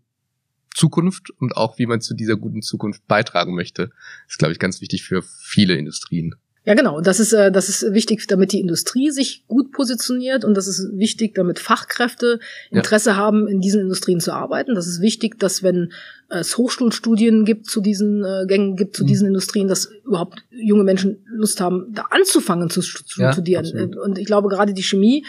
Zukunft 0.75 1.31
und 1.39 1.57
auch 1.57 1.79
wie 1.79 1.87
man 1.87 2.01
zu 2.01 2.15
dieser 2.15 2.37
guten 2.37 2.63
Zukunft 2.63 3.07
beitragen 3.07 3.55
möchte, 3.55 3.91
ist, 4.29 4.39
glaube 4.39 4.53
ich, 4.53 4.59
ganz 4.59 4.81
wichtig 4.81 5.05
für 5.05 5.23
viele 5.23 5.75
Industrien. 5.75 6.35
Ja, 6.67 6.73
genau. 6.73 7.03
Das 7.03 7.21
ist, 7.21 7.35
äh, 7.35 7.53
das 7.53 7.69
ist 7.69 7.93
wichtig, 7.93 8.27
damit 8.27 8.53
die 8.53 8.61
Industrie 8.61 9.11
sich 9.11 9.45
gut 9.47 9.71
positioniert 9.71 10.45
und 10.47 10.55
das 10.55 10.67
ist 10.67 10.89
wichtig, 10.95 11.35
damit 11.35 11.59
Fachkräfte 11.59 12.41
Interesse 12.71 13.11
ja. 13.11 13.17
haben, 13.17 13.47
in 13.47 13.61
diesen 13.61 13.83
Industrien 13.83 14.19
zu 14.19 14.33
arbeiten. 14.33 14.75
Das 14.75 14.87
ist 14.87 15.03
wichtig, 15.03 15.39
dass 15.39 15.63
wenn 15.63 15.93
es 16.31 16.57
Hochschulstudien 16.57 17.45
gibt 17.45 17.67
zu 17.67 17.83
diesen 17.83 18.25
äh, 18.25 18.47
Gängen 18.47 18.77
gibt 18.77 18.97
zu 18.97 19.05
mhm. 19.05 19.09
diesen 19.09 19.27
Industrien, 19.27 19.69
dass 19.69 19.91
überhaupt 20.07 20.43
junge 20.51 20.85
Menschen 20.85 21.23
Lust 21.27 21.61
haben, 21.61 21.93
da 21.93 22.07
anzufangen 22.11 22.71
zu, 22.71 22.81
zu 22.81 23.21
ja, 23.21 23.33
studieren. 23.33 23.67
Absolut. 23.67 23.97
Und 23.97 24.19
ich 24.19 24.25
glaube, 24.25 24.49
gerade 24.49 24.73
die 24.73 24.83
Chemie 24.83 25.27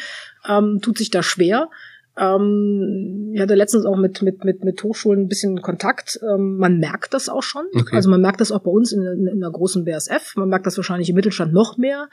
ähm, 0.47 0.79
tut 0.81 0.97
sich 0.97 1.09
da 1.09 1.21
schwer 1.21 1.69
Ähm, 2.17 3.31
ich 3.33 3.41
hatte 3.41 3.55
letztens 3.55 3.85
auch 3.85 3.97
mit, 3.97 4.21
mit, 4.21 4.43
mit, 4.45 4.63
mit 4.63 4.83
Hochschulen 4.83 5.23
ein 5.23 5.27
bisschen 5.27 5.61
Kontakt. 5.61 6.19
Ähm, 6.23 6.57
man 6.57 6.79
merkt 6.79 7.13
das 7.13 7.27
auch 7.29 7.43
schon. 7.43 7.65
Okay. 7.73 7.95
Also 7.95 8.09
man 8.09 8.21
merkt 8.21 8.41
das 8.41 8.51
auch 8.51 8.61
bei 8.61 8.71
uns 8.71 8.91
in, 8.91 9.03
in, 9.03 9.27
in 9.27 9.41
der 9.41 9.51
großen 9.51 9.83
BSF. 9.83 10.35
Man 10.35 10.49
merkt 10.49 10.65
das 10.65 10.77
wahrscheinlich 10.77 11.09
im 11.09 11.15
Mittelstand 11.15 11.53
noch 11.53 11.77
mehr. 11.77 12.09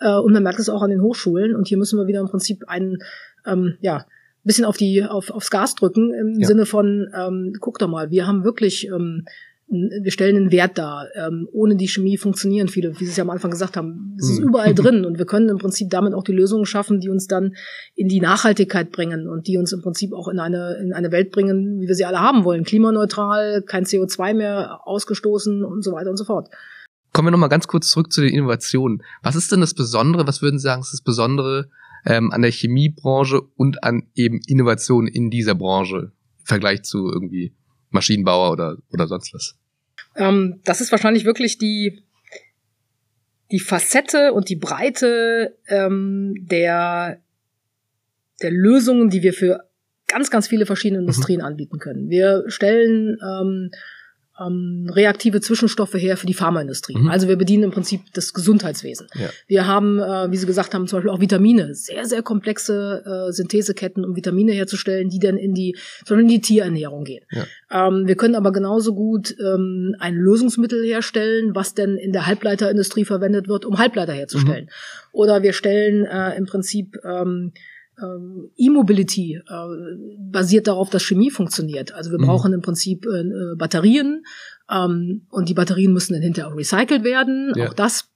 Äh, 0.00 0.16
und 0.16 0.32
man 0.32 0.42
merkt 0.42 0.58
es 0.58 0.68
auch 0.68 0.82
an 0.82 0.90
den 0.90 1.02
Hochschulen. 1.02 1.54
Und 1.54 1.68
hier 1.68 1.78
müssen 1.78 1.98
wir 1.98 2.06
wieder 2.06 2.20
im 2.20 2.28
Prinzip 2.28 2.64
einen, 2.66 2.98
ähm, 3.46 3.76
ja, 3.80 4.06
bisschen 4.44 4.64
auf 4.64 4.76
die 4.76 5.02
auf, 5.04 5.30
aufs 5.30 5.50
Gas 5.50 5.74
drücken 5.74 6.12
im 6.12 6.38
ja. 6.38 6.46
Sinne 6.46 6.66
von 6.66 7.08
ähm, 7.16 7.54
guck 7.60 7.78
doch 7.78 7.88
mal, 7.88 8.10
wir 8.10 8.26
haben 8.26 8.44
wirklich 8.44 8.88
ähm, 8.88 9.24
wir 9.66 10.12
stellen 10.12 10.36
einen 10.36 10.52
Wert 10.52 10.78
dar. 10.78 11.06
Ähm, 11.14 11.48
ohne 11.52 11.76
die 11.76 11.88
Chemie 11.88 12.16
funktionieren 12.16 12.68
viele, 12.68 12.92
wie 13.00 13.04
Sie 13.04 13.10
es 13.10 13.16
ja 13.16 13.24
am 13.24 13.30
Anfang 13.30 13.50
gesagt 13.50 13.76
haben. 13.76 14.16
Es 14.18 14.28
ist 14.28 14.40
mhm. 14.40 14.48
überall 14.48 14.74
drin 14.74 15.04
und 15.04 15.18
wir 15.18 15.24
können 15.24 15.48
im 15.48 15.58
Prinzip 15.58 15.90
damit 15.90 16.14
auch 16.14 16.22
die 16.22 16.32
Lösungen 16.32 16.66
schaffen, 16.66 17.00
die 17.00 17.08
uns 17.08 17.26
dann 17.26 17.54
in 17.94 18.08
die 18.08 18.20
Nachhaltigkeit 18.20 18.92
bringen 18.92 19.28
und 19.28 19.46
die 19.46 19.56
uns 19.56 19.72
im 19.72 19.80
Prinzip 19.82 20.12
auch 20.12 20.28
in 20.28 20.38
eine, 20.38 20.76
in 20.82 20.92
eine 20.92 21.10
Welt 21.12 21.30
bringen, 21.30 21.80
wie 21.80 21.88
wir 21.88 21.94
sie 21.94 22.04
alle 22.04 22.20
haben 22.20 22.44
wollen. 22.44 22.64
Klimaneutral, 22.64 23.62
kein 23.62 23.84
CO2 23.84 24.34
mehr 24.34 24.80
ausgestoßen 24.84 25.64
und 25.64 25.82
so 25.82 25.92
weiter 25.92 26.10
und 26.10 26.16
so 26.16 26.24
fort. 26.24 26.48
Kommen 27.12 27.28
wir 27.28 27.32
nochmal 27.32 27.48
ganz 27.48 27.68
kurz 27.68 27.88
zurück 27.88 28.12
zu 28.12 28.20
den 28.20 28.34
Innovationen. 28.34 29.02
Was 29.22 29.36
ist 29.36 29.52
denn 29.52 29.60
das 29.60 29.74
Besondere, 29.74 30.26
was 30.26 30.42
würden 30.42 30.58
Sie 30.58 30.64
sagen, 30.64 30.82
ist 30.82 30.92
das 30.92 31.02
Besondere 31.02 31.70
ähm, 32.04 32.32
an 32.32 32.42
der 32.42 32.50
Chemiebranche 32.50 33.40
und 33.40 33.82
an 33.84 34.08
eben 34.14 34.40
Innovationen 34.46 35.08
in 35.08 35.30
dieser 35.30 35.54
Branche 35.54 36.12
im 36.40 36.44
Vergleich 36.44 36.82
zu 36.82 37.10
irgendwie 37.10 37.54
Maschinenbauer 37.94 38.52
oder, 38.52 38.76
oder 38.92 39.06
sonst 39.06 39.32
was? 39.32 39.56
Ähm, 40.16 40.60
das 40.64 40.80
ist 40.80 40.90
wahrscheinlich 40.90 41.24
wirklich 41.24 41.58
die, 41.58 42.02
die 43.50 43.60
Facette 43.60 44.32
und 44.32 44.48
die 44.48 44.56
Breite 44.56 45.56
ähm, 45.68 46.34
der, 46.38 47.20
der 48.42 48.50
Lösungen, 48.50 49.10
die 49.10 49.22
wir 49.22 49.32
für 49.32 49.68
ganz, 50.06 50.30
ganz 50.30 50.48
viele 50.48 50.66
verschiedene 50.66 51.00
mhm. 51.00 51.08
Industrien 51.08 51.40
mhm. 51.40 51.46
anbieten 51.46 51.78
können. 51.78 52.10
Wir 52.10 52.44
stellen 52.48 53.16
ähm, 53.22 53.70
ähm, 54.40 54.90
reaktive 54.92 55.40
Zwischenstoffe 55.40 55.94
her 55.94 56.16
für 56.16 56.26
die 56.26 56.34
Pharmaindustrie. 56.34 56.96
Mhm. 56.96 57.08
Also 57.08 57.28
wir 57.28 57.36
bedienen 57.36 57.64
im 57.64 57.70
Prinzip 57.70 58.00
das 58.14 58.32
Gesundheitswesen. 58.32 59.06
Ja. 59.14 59.28
Wir 59.46 59.66
haben, 59.66 60.00
äh, 60.00 60.30
wie 60.30 60.36
Sie 60.36 60.46
gesagt 60.46 60.74
haben, 60.74 60.86
zum 60.88 60.98
Beispiel 60.98 61.10
auch 61.10 61.20
Vitamine, 61.20 61.74
sehr, 61.74 62.04
sehr 62.06 62.22
komplexe 62.22 63.28
äh, 63.28 63.32
Syntheseketten, 63.32 64.04
um 64.04 64.16
Vitamine 64.16 64.52
herzustellen, 64.52 65.08
die 65.08 65.20
dann 65.20 65.36
in 65.36 65.54
die, 65.54 65.76
sondern 66.04 66.26
in 66.26 66.32
die 66.32 66.40
Tierernährung 66.40 67.04
gehen. 67.04 67.24
Ja. 67.30 67.88
Ähm, 67.88 68.06
wir 68.06 68.16
können 68.16 68.34
aber 68.34 68.52
genauso 68.52 68.94
gut 68.94 69.36
ähm, 69.40 69.94
ein 70.00 70.16
Lösungsmittel 70.16 70.84
herstellen, 70.84 71.54
was 71.54 71.74
denn 71.74 71.96
in 71.96 72.12
der 72.12 72.26
Halbleiterindustrie 72.26 73.04
verwendet 73.04 73.48
wird, 73.48 73.64
um 73.64 73.78
Halbleiter 73.78 74.12
herzustellen. 74.12 74.64
Mhm. 74.64 75.08
Oder 75.12 75.42
wir 75.42 75.52
stellen 75.52 76.04
äh, 76.06 76.36
im 76.36 76.46
Prinzip 76.46 76.98
ähm, 77.04 77.52
ähm, 78.02 78.50
E-Mobility 78.56 79.36
äh, 79.36 79.96
basiert 80.18 80.66
darauf, 80.66 80.90
dass 80.90 81.02
Chemie 81.02 81.30
funktioniert. 81.30 81.92
Also 81.92 82.10
wir 82.10 82.18
mhm. 82.18 82.26
brauchen 82.26 82.52
im 82.52 82.62
Prinzip 82.62 83.06
äh, 83.06 83.20
äh, 83.20 83.56
Batterien 83.56 84.24
ähm, 84.70 85.26
und 85.30 85.48
die 85.48 85.54
Batterien 85.54 85.92
müssen 85.92 86.14
dann 86.14 86.22
hinterher 86.22 86.50
auch 86.50 86.56
recycelt 86.56 87.04
werden. 87.04 87.52
Ja. 87.56 87.68
Auch 87.68 87.74
das 87.74 88.10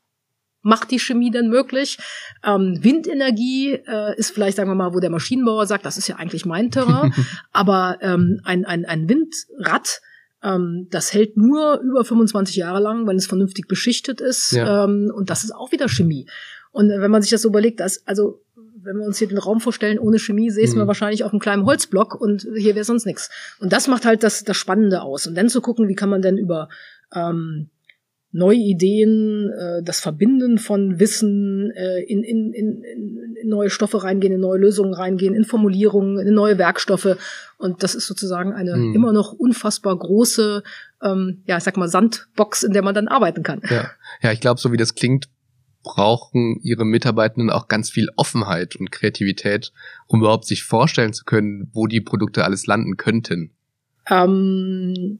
macht 0.63 0.91
die 0.91 0.99
Chemie 0.99 1.31
dann 1.31 1.49
möglich. 1.49 1.99
Ähm, 2.45 2.79
Windenergie 2.83 3.73
äh, 3.73 4.17
ist 4.17 4.33
vielleicht, 4.33 4.57
sagen 4.57 4.71
wir 4.71 4.75
mal, 4.75 4.95
wo 4.95 5.01
der 5.01 5.11
Maschinenbauer 5.11 5.67
sagt, 5.67 5.87
das 5.87 5.97
ist 5.97 6.09
ja 6.09 6.17
eigentlich 6.17 6.45
mein 6.45 6.71
Terrain, 6.71 7.15
aber 7.53 7.99
ähm, 8.01 8.41
ein, 8.45 8.65
ein, 8.65 8.85
ein 8.85 9.09
Windrad, 9.09 10.01
ähm, 10.43 10.89
das 10.91 11.15
hält 11.15 11.37
nur 11.37 11.81
über 11.81 12.05
25 12.05 12.57
Jahre 12.57 12.81
lang, 12.81 13.07
wenn 13.07 13.17
es 13.17 13.27
vernünftig 13.27 13.69
beschichtet 13.69 14.21
ist. 14.21 14.53
Ja. 14.53 14.85
Und 14.85 15.31
das 15.31 15.45
ist 15.45 15.55
auch 15.55 15.73
wieder 15.73 15.89
Chemie. 15.89 16.27
Und 16.71 16.91
wenn 16.91 17.11
man 17.11 17.23
sich 17.23 17.31
das 17.31 17.43
so 17.43 17.49
überlegt, 17.49 17.81
dass, 17.81 18.07
also 18.07 18.43
wenn 18.83 18.99
wir 18.99 19.07
uns 19.07 19.19
hier 19.19 19.29
den 19.29 19.39
Raum 19.39 19.61
vorstellen, 19.61 19.99
ohne 19.99 20.19
Chemie, 20.19 20.51
säßen 20.51 20.77
mhm. 20.77 20.83
wir 20.83 20.87
wahrscheinlich 20.87 21.25
auf 21.25 21.33
einem 21.33 21.41
kleinen 21.41 21.65
Holzblock 21.65 22.21
und 22.21 22.47
hier 22.57 22.75
wäre 22.75 22.85
sonst 22.85 23.07
nichts. 23.07 23.31
Und 23.61 23.73
das 23.73 23.89
macht 23.89 24.05
halt 24.05 24.23
das, 24.23 24.45
das 24.45 24.57
Spannende 24.57 25.03
aus. 25.03 25.27
Und 25.27 25.35
dann 25.35 25.49
zu 25.49 25.61
gucken, 25.61 25.89
wie 25.89 25.95
kann 25.95 26.11
man 26.11 26.23
denn 26.23 26.39
über 26.39 26.69
ähm, 27.15 27.71
neue 28.31 28.59
Ideen, 28.59 29.51
äh, 29.51 29.83
das 29.83 30.01
Verbinden 30.01 30.59
von 30.59 31.01
Wissen 31.01 31.71
äh, 31.71 32.03
in, 32.03 32.23
in, 32.23 32.53
in, 32.53 32.83
in 32.83 33.49
neue 33.49 33.71
Stoffe 33.71 34.03
reingehen, 34.03 34.35
in 34.35 34.41
neue 34.41 34.59
Lösungen 34.59 34.93
reingehen, 34.93 35.35
in 35.35 35.45
Formulierungen, 35.45 36.19
in 36.19 36.35
neue 36.35 36.59
Werkstoffe. 36.59 37.17
Und 37.57 37.83
das 37.83 37.95
ist 37.95 38.07
sozusagen 38.07 38.53
eine 38.53 38.77
mhm. 38.77 38.95
immer 38.95 39.13
noch 39.13 39.33
unfassbar 39.33 39.97
große, 39.99 40.63
ähm, 41.03 41.43
ja, 41.47 41.57
ich 41.57 41.65
sag 41.65 41.77
mal, 41.77 41.89
Sandbox, 41.89 42.63
in 42.63 42.73
der 42.73 42.83
man 42.83 42.95
dann 42.95 43.09
arbeiten 43.09 43.43
kann. 43.43 43.63
Ja, 43.71 43.91
ja 44.23 44.33
ich 44.33 44.41
glaube, 44.41 44.61
so 44.61 44.73
wie 44.73 44.77
das 44.77 44.95
klingt, 44.95 45.29
brauchen 45.89 46.61
ihre 46.63 46.85
Mitarbeitenden 46.85 47.51
auch 47.51 47.67
ganz 47.67 47.91
viel 47.91 48.11
Offenheit 48.17 48.77
und 48.77 48.93
Kreativität, 48.93 49.73
um 50.07 50.21
überhaupt 50.21 50.47
sich 50.47 50.63
vorstellen 50.63 51.13
zu 51.13 51.25
können, 51.25 51.71
wo 51.73 51.87
die 51.87 52.03
Produkte 52.03 52.45
alles 52.45 52.67
landen 52.67 52.97
könnten. 52.97 53.51
Ähm, 54.09 55.19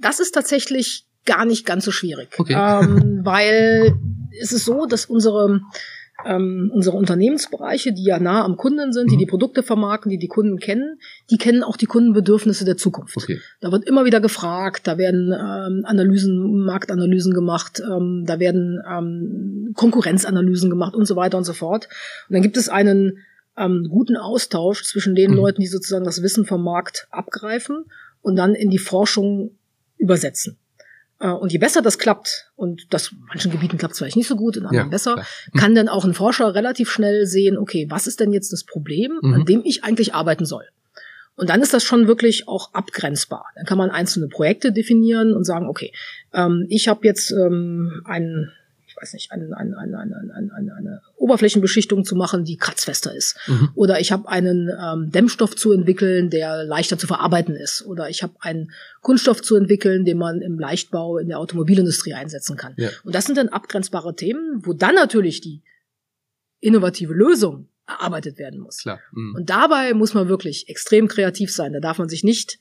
das 0.00 0.20
ist 0.20 0.32
tatsächlich 0.32 1.06
gar 1.24 1.46
nicht 1.46 1.64
ganz 1.64 1.86
so 1.86 1.90
schwierig, 1.90 2.28
okay. 2.38 2.52
ähm, 2.52 3.20
weil 3.24 3.98
es 4.40 4.52
ist 4.52 4.66
so, 4.66 4.84
dass 4.86 5.06
unsere 5.06 5.60
ähm, 6.24 6.70
unsere 6.72 6.96
Unternehmensbereiche, 6.96 7.92
die 7.92 8.04
ja 8.04 8.18
nah 8.18 8.44
am 8.44 8.56
Kunden 8.56 8.92
sind, 8.92 9.10
die 9.10 9.16
mhm. 9.16 9.20
die 9.20 9.26
Produkte 9.26 9.62
vermarkten, 9.62 10.10
die 10.10 10.18
die 10.18 10.28
Kunden 10.28 10.58
kennen, 10.58 10.98
die 11.30 11.38
kennen 11.38 11.62
auch 11.62 11.76
die 11.76 11.86
Kundenbedürfnisse 11.86 12.64
der 12.64 12.76
Zukunft. 12.76 13.16
Okay. 13.16 13.40
Da 13.60 13.72
wird 13.72 13.84
immer 13.84 14.04
wieder 14.04 14.20
gefragt, 14.20 14.86
da 14.86 14.96
werden 14.96 15.32
ähm, 15.32 15.84
Analysen, 15.84 16.64
Marktanalysen 16.64 17.34
gemacht, 17.34 17.82
ähm, 17.84 18.24
da 18.26 18.38
werden 18.38 18.80
ähm, 18.88 19.72
Konkurrenzanalysen 19.74 20.70
gemacht 20.70 20.94
und 20.94 21.06
so 21.06 21.16
weiter 21.16 21.36
und 21.36 21.44
so 21.44 21.52
fort. 21.52 21.88
Und 22.28 22.34
dann 22.34 22.42
gibt 22.42 22.56
es 22.56 22.68
einen 22.68 23.18
ähm, 23.56 23.88
guten 23.90 24.16
Austausch 24.16 24.84
zwischen 24.84 25.14
den 25.14 25.32
mhm. 25.32 25.36
Leuten, 25.38 25.60
die 25.60 25.66
sozusagen 25.66 26.04
das 26.04 26.22
Wissen 26.22 26.44
vom 26.44 26.62
Markt 26.62 27.08
abgreifen 27.10 27.86
und 28.22 28.36
dann 28.36 28.54
in 28.54 28.70
die 28.70 28.78
Forschung 28.78 29.58
übersetzen. 29.98 30.58
Äh, 31.24 31.30
und 31.30 31.52
je 31.52 31.58
besser 31.58 31.80
das 31.80 31.98
klappt, 31.98 32.50
und 32.54 32.92
das 32.92 33.10
in 33.10 33.18
manchen 33.26 33.50
Gebieten 33.50 33.78
klappt 33.78 33.92
es 33.92 33.98
vielleicht 33.98 34.16
nicht 34.16 34.28
so 34.28 34.36
gut, 34.36 34.56
in 34.56 34.66
anderen 34.66 34.86
ja, 34.86 34.90
besser, 34.90 35.14
klar. 35.14 35.26
kann 35.56 35.74
dann 35.74 35.88
auch 35.88 36.04
ein 36.04 36.12
Forscher 36.12 36.54
relativ 36.54 36.90
schnell 36.90 37.26
sehen, 37.26 37.56
okay, 37.56 37.86
was 37.88 38.06
ist 38.06 38.20
denn 38.20 38.32
jetzt 38.32 38.52
das 38.52 38.64
Problem, 38.64 39.18
mhm. 39.22 39.34
an 39.34 39.44
dem 39.46 39.62
ich 39.64 39.82
eigentlich 39.82 40.14
arbeiten 40.14 40.44
soll? 40.44 40.64
Und 41.36 41.48
dann 41.48 41.62
ist 41.62 41.74
das 41.74 41.82
schon 41.82 42.06
wirklich 42.06 42.46
auch 42.46 42.74
abgrenzbar. 42.74 43.46
Dann 43.56 43.64
kann 43.64 43.78
man 43.78 43.90
einzelne 43.90 44.28
Projekte 44.28 44.70
definieren 44.70 45.34
und 45.34 45.44
sagen, 45.44 45.66
okay, 45.66 45.92
ähm, 46.32 46.66
ich 46.68 46.86
habe 46.86 47.00
jetzt 47.04 47.32
ähm, 47.32 48.02
einen 48.04 48.52
weiß 49.04 49.12
nicht, 49.12 49.30
eine, 49.32 49.54
eine, 49.56 49.76
eine, 49.76 49.98
eine, 49.98 50.52
eine, 50.54 50.74
eine 50.74 51.02
Oberflächenbeschichtung 51.16 52.04
zu 52.04 52.16
machen, 52.16 52.44
die 52.44 52.56
kratzfester 52.56 53.14
ist. 53.14 53.36
Mhm. 53.46 53.68
Oder 53.74 54.00
ich 54.00 54.12
habe 54.12 54.28
einen 54.28 54.70
ähm, 54.80 55.10
Dämmstoff 55.10 55.54
zu 55.54 55.72
entwickeln, 55.72 56.30
der 56.30 56.64
leichter 56.64 56.98
zu 56.98 57.06
verarbeiten 57.06 57.54
ist. 57.54 57.84
Oder 57.86 58.08
ich 58.08 58.22
habe 58.22 58.34
einen 58.40 58.72
Kunststoff 59.02 59.42
zu 59.42 59.56
entwickeln, 59.56 60.04
den 60.04 60.18
man 60.18 60.40
im 60.40 60.58
Leichtbau 60.58 61.18
in 61.18 61.28
der 61.28 61.38
Automobilindustrie 61.38 62.14
einsetzen 62.14 62.56
kann. 62.56 62.74
Ja. 62.78 62.88
Und 63.04 63.14
das 63.14 63.26
sind 63.26 63.36
dann 63.36 63.48
abgrenzbare 63.48 64.16
Themen, 64.16 64.62
wo 64.64 64.72
dann 64.72 64.94
natürlich 64.94 65.40
die 65.40 65.62
innovative 66.60 67.12
Lösung 67.12 67.68
erarbeitet 67.86 68.38
werden 68.38 68.60
muss. 68.60 68.78
Klar. 68.78 69.00
Mhm. 69.12 69.34
Und 69.36 69.50
dabei 69.50 69.92
muss 69.92 70.14
man 70.14 70.28
wirklich 70.28 70.68
extrem 70.68 71.08
kreativ 71.08 71.52
sein. 71.52 71.74
Da 71.74 71.80
darf 71.80 71.98
man 71.98 72.08
sich 72.08 72.24
nicht 72.24 72.58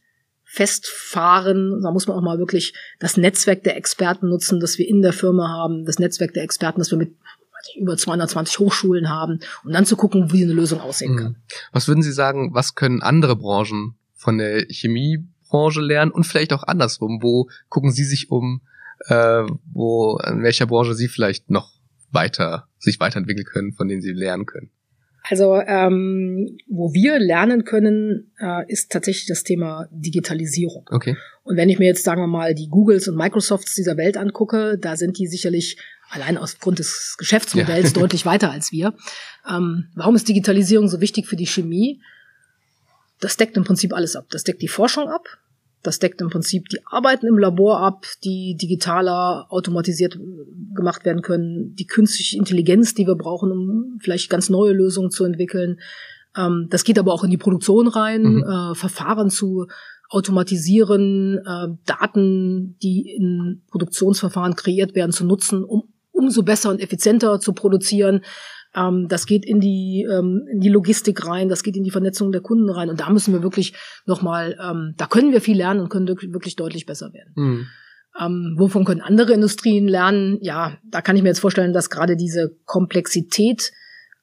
festfahren. 0.53 1.81
Da 1.81 1.89
muss 1.89 2.07
man 2.07 2.15
auch 2.15 2.21
mal 2.21 2.37
wirklich 2.37 2.73
das 2.99 3.17
Netzwerk 3.17 3.63
der 3.63 3.75
Experten 3.75 4.29
nutzen, 4.29 4.59
das 4.59 4.77
wir 4.77 4.87
in 4.87 5.01
der 5.01 5.11
Firma 5.11 5.47
haben, 5.49 5.83
das 5.83 5.97
Netzwerk 5.97 6.33
der 6.35 6.43
Experten, 6.43 6.79
das 6.79 6.91
wir 6.91 6.99
mit 6.99 7.15
über 7.79 7.97
220 7.97 8.59
Hochschulen 8.59 9.09
haben, 9.09 9.39
um 9.63 9.71
dann 9.71 9.87
zu 9.87 9.95
gucken, 9.95 10.31
wie 10.31 10.43
eine 10.43 10.53
Lösung 10.53 10.79
aussehen 10.79 11.17
kann. 11.17 11.37
Was 11.71 11.87
würden 11.87 12.03
Sie 12.03 12.11
sagen, 12.11 12.53
was 12.53 12.75
können 12.75 13.01
andere 13.01 13.35
Branchen 13.35 13.95
von 14.13 14.37
der 14.37 14.65
Chemiebranche 14.69 15.81
lernen 15.81 16.11
und 16.11 16.25
vielleicht 16.25 16.53
auch 16.53 16.63
andersrum? 16.63 17.23
Wo 17.23 17.49
gucken 17.69 17.91
Sie 17.91 18.03
sich 18.03 18.29
um, 18.29 18.61
äh, 19.07 19.43
wo, 19.71 20.19
in 20.19 20.43
welcher 20.43 20.67
Branche 20.67 20.93
Sie 20.93 21.07
vielleicht 21.07 21.49
noch 21.49 21.71
weiter, 22.11 22.67
sich 22.77 22.99
weiterentwickeln 22.99 23.47
können, 23.47 23.73
von 23.73 23.87
denen 23.87 24.03
Sie 24.03 24.11
lernen 24.11 24.45
können? 24.45 24.69
Also 25.29 25.55
ähm, 25.55 26.57
wo 26.67 26.93
wir 26.93 27.17
lernen 27.17 27.63
können, 27.63 28.31
äh, 28.39 28.69
ist 28.69 28.91
tatsächlich 28.91 29.25
das 29.25 29.43
Thema 29.43 29.87
Digitalisierung. 29.91 30.85
Okay. 30.91 31.15
Und 31.43 31.55
wenn 31.55 31.69
ich 31.69 31.79
mir 31.79 31.85
jetzt, 31.85 32.03
sagen 32.03 32.21
wir 32.21 32.27
mal, 32.27 32.53
die 32.53 32.67
Googles 32.67 33.07
und 33.07 33.15
Microsofts 33.15 33.75
dieser 33.75 33.95
Welt 33.95 34.17
angucke, 34.17 34.77
da 34.77 34.97
sind 34.97 35.17
die 35.17 35.27
sicherlich 35.27 35.77
allein 36.09 36.37
aus 36.37 36.59
Grund 36.59 36.79
des 36.79 37.15
Geschäftsmodells 37.17 37.93
ja. 37.93 37.93
deutlich 38.01 38.25
weiter 38.25 38.51
als 38.51 38.71
wir. 38.71 38.93
Ähm, 39.49 39.87
warum 39.95 40.15
ist 40.15 40.27
Digitalisierung 40.27 40.89
so 40.89 40.99
wichtig 40.99 41.25
für 41.25 41.37
die 41.37 41.47
Chemie? 41.47 42.01
Das 43.21 43.37
deckt 43.37 43.55
im 43.55 43.63
Prinzip 43.63 43.93
alles 43.93 44.17
ab. 44.17 44.25
Das 44.29 44.43
deckt 44.43 44.61
die 44.61 44.67
Forschung 44.67 45.07
ab, 45.07 45.25
das 45.83 45.99
deckt 45.99 46.21
im 46.21 46.29
Prinzip 46.29 46.69
die 46.69 46.79
Arbeiten 46.85 47.27
im 47.27 47.37
Labor 47.37 47.79
ab, 47.79 48.05
die 48.23 48.55
digitaler 48.59 49.45
automatisiert 49.49 50.15
äh, 50.15 50.19
gemacht 50.75 51.05
werden 51.05 51.21
können, 51.21 51.75
die 51.75 51.85
künstliche 51.85 52.37
Intelligenz, 52.37 52.93
die 52.93 53.05
wir 53.05 53.15
brauchen, 53.15 53.51
um 53.51 53.99
vielleicht 54.01 54.29
ganz 54.29 54.49
neue 54.49 54.73
Lösungen 54.73 55.11
zu 55.11 55.25
entwickeln. 55.25 55.79
Ähm, 56.35 56.67
das 56.69 56.83
geht 56.83 56.97
aber 56.97 57.13
auch 57.13 57.23
in 57.23 57.31
die 57.31 57.37
Produktion 57.37 57.87
rein, 57.87 58.23
mhm. 58.23 58.43
äh, 58.43 58.75
Verfahren 58.75 59.29
zu 59.29 59.67
automatisieren, 60.09 61.39
äh, 61.45 61.67
Daten, 61.85 62.77
die 62.81 63.15
in 63.15 63.61
Produktionsverfahren 63.69 64.55
kreiert 64.55 64.95
werden, 64.95 65.11
zu 65.11 65.25
nutzen, 65.25 65.63
um 65.63 65.89
umso 66.11 66.43
besser 66.43 66.69
und 66.69 66.79
effizienter 66.79 67.39
zu 67.39 67.53
produzieren. 67.53 68.21
Ähm, 68.75 69.07
das 69.07 69.25
geht 69.25 69.45
in 69.45 69.59
die, 69.59 70.07
ähm, 70.09 70.47
in 70.51 70.59
die 70.59 70.69
Logistik 70.69 71.25
rein, 71.27 71.49
das 71.49 71.63
geht 71.63 71.75
in 71.75 71.83
die 71.83 71.91
Vernetzung 71.91 72.31
der 72.31 72.41
Kunden 72.41 72.69
rein. 72.69 72.89
Und 72.89 72.99
da 72.99 73.09
müssen 73.09 73.33
wir 73.33 73.43
wirklich 73.43 73.73
nochmal, 74.05 74.57
ähm, 74.61 74.93
da 74.97 75.05
können 75.05 75.31
wir 75.31 75.41
viel 75.41 75.57
lernen 75.57 75.79
und 75.79 75.89
können 75.89 76.07
wirklich 76.07 76.55
deutlich 76.55 76.85
besser 76.85 77.13
werden. 77.13 77.33
Mhm. 77.35 77.67
Ähm, 78.19 78.55
wovon 78.57 78.85
können 78.85 79.01
andere 79.01 79.33
Industrien 79.33 79.87
lernen? 79.87 80.37
Ja, 80.41 80.77
da 80.83 81.01
kann 81.01 81.15
ich 81.15 81.23
mir 81.23 81.29
jetzt 81.29 81.39
vorstellen, 81.39 81.73
dass 81.73 81.89
gerade 81.89 82.15
diese 82.15 82.55
Komplexität 82.65 83.71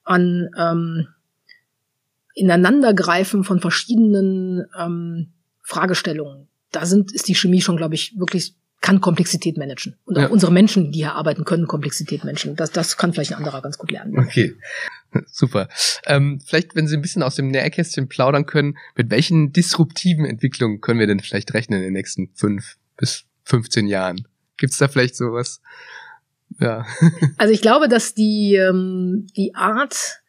an 0.03 0.49
ähm, 0.57 1.07
Ineinandergreifen 2.33 3.43
von 3.43 3.59
verschiedenen 3.59 4.65
ähm, 4.79 5.33
Fragestellungen, 5.61 6.47
da 6.71 6.85
sind, 6.85 7.11
ist 7.11 7.27
die 7.27 7.35
Chemie 7.35 7.61
schon, 7.61 7.75
glaube 7.75 7.95
ich, 7.95 8.17
wirklich 8.17 8.55
kann 8.81 8.99
Komplexität 8.99 9.57
managen. 9.57 9.95
Und 10.05 10.17
auch 10.17 10.23
ja. 10.23 10.27
unsere 10.27 10.51
Menschen, 10.51 10.91
die 10.91 10.99
hier 10.99 11.13
arbeiten, 11.13 11.45
können 11.45 11.67
Komplexität 11.67 12.23
managen. 12.23 12.55
Das, 12.55 12.71
das 12.71 12.97
kann 12.97 13.13
vielleicht 13.13 13.31
ein 13.31 13.37
anderer 13.37 13.61
ganz 13.61 13.77
gut 13.77 13.91
lernen. 13.91 14.17
Okay. 14.17 14.55
Super. 15.27 15.69
Ähm, 16.05 16.41
vielleicht, 16.43 16.75
wenn 16.75 16.87
Sie 16.87 16.97
ein 16.97 17.01
bisschen 17.01 17.21
aus 17.21 17.35
dem 17.35 17.49
Nährkästchen 17.49 18.09
plaudern 18.09 18.47
können, 18.47 18.77
mit 18.95 19.11
welchen 19.11 19.53
disruptiven 19.53 20.25
Entwicklungen 20.25 20.81
können 20.81 20.99
wir 20.99 21.07
denn 21.07 21.19
vielleicht 21.19 21.53
rechnen 21.53 21.79
in 21.79 21.85
den 21.85 21.93
nächsten 21.93 22.31
fünf 22.33 22.77
bis 22.97 23.25
15 23.43 23.87
Jahren? 23.87 24.27
Gibt 24.57 24.73
es 24.73 24.79
da 24.79 24.87
vielleicht 24.87 25.15
sowas? 25.15 25.61
Ja. 26.59 26.85
also 27.37 27.53
ich 27.53 27.61
glaube, 27.61 27.87
dass 27.87 28.15
die, 28.15 28.55
ähm, 28.55 29.27
die 29.37 29.53
Art 29.53 30.21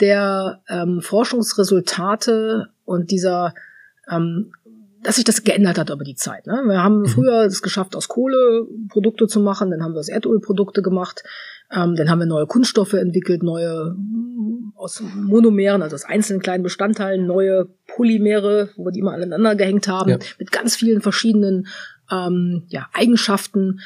der 0.00 0.62
ähm, 0.68 1.02
Forschungsresultate 1.02 2.68
und 2.84 3.10
dieser 3.10 3.54
ähm, 4.10 4.52
dass 5.02 5.16
sich 5.16 5.24
das 5.24 5.44
geändert 5.44 5.78
hat 5.78 5.90
über 5.90 6.04
die 6.04 6.14
Zeit. 6.14 6.46
Ne? 6.46 6.62
Wir 6.66 6.82
haben 6.82 7.00
mhm. 7.00 7.06
früher 7.06 7.44
es 7.44 7.62
geschafft, 7.62 7.94
aus 7.94 8.08
Kohle 8.08 8.66
Produkte 8.88 9.26
zu 9.26 9.40
machen, 9.40 9.70
dann 9.70 9.82
haben 9.82 9.92
wir 9.92 10.00
aus 10.00 10.08
Erdölprodukte 10.08 10.82
gemacht, 10.82 11.22
ähm, 11.70 11.94
dann 11.94 12.10
haben 12.10 12.18
wir 12.18 12.26
neue 12.26 12.46
Kunststoffe 12.46 12.94
entwickelt, 12.94 13.42
neue 13.42 13.96
aus 14.74 15.02
Monomeren, 15.14 15.82
also 15.82 15.94
aus 15.94 16.04
einzelnen 16.04 16.40
kleinen 16.40 16.62
Bestandteilen, 16.62 17.26
neue 17.26 17.68
Polymere, 17.86 18.70
wo 18.76 18.84
wir 18.86 18.92
die 18.92 19.00
immer 19.00 19.12
aneinander 19.12 19.56
gehängt 19.56 19.88
haben, 19.88 20.10
ja. 20.10 20.18
mit 20.38 20.52
ganz 20.52 20.76
vielen 20.76 21.00
verschiedenen 21.00 21.66
ähm, 22.10 22.64
ja, 22.68 22.88
Eigenschaften. 22.92 23.80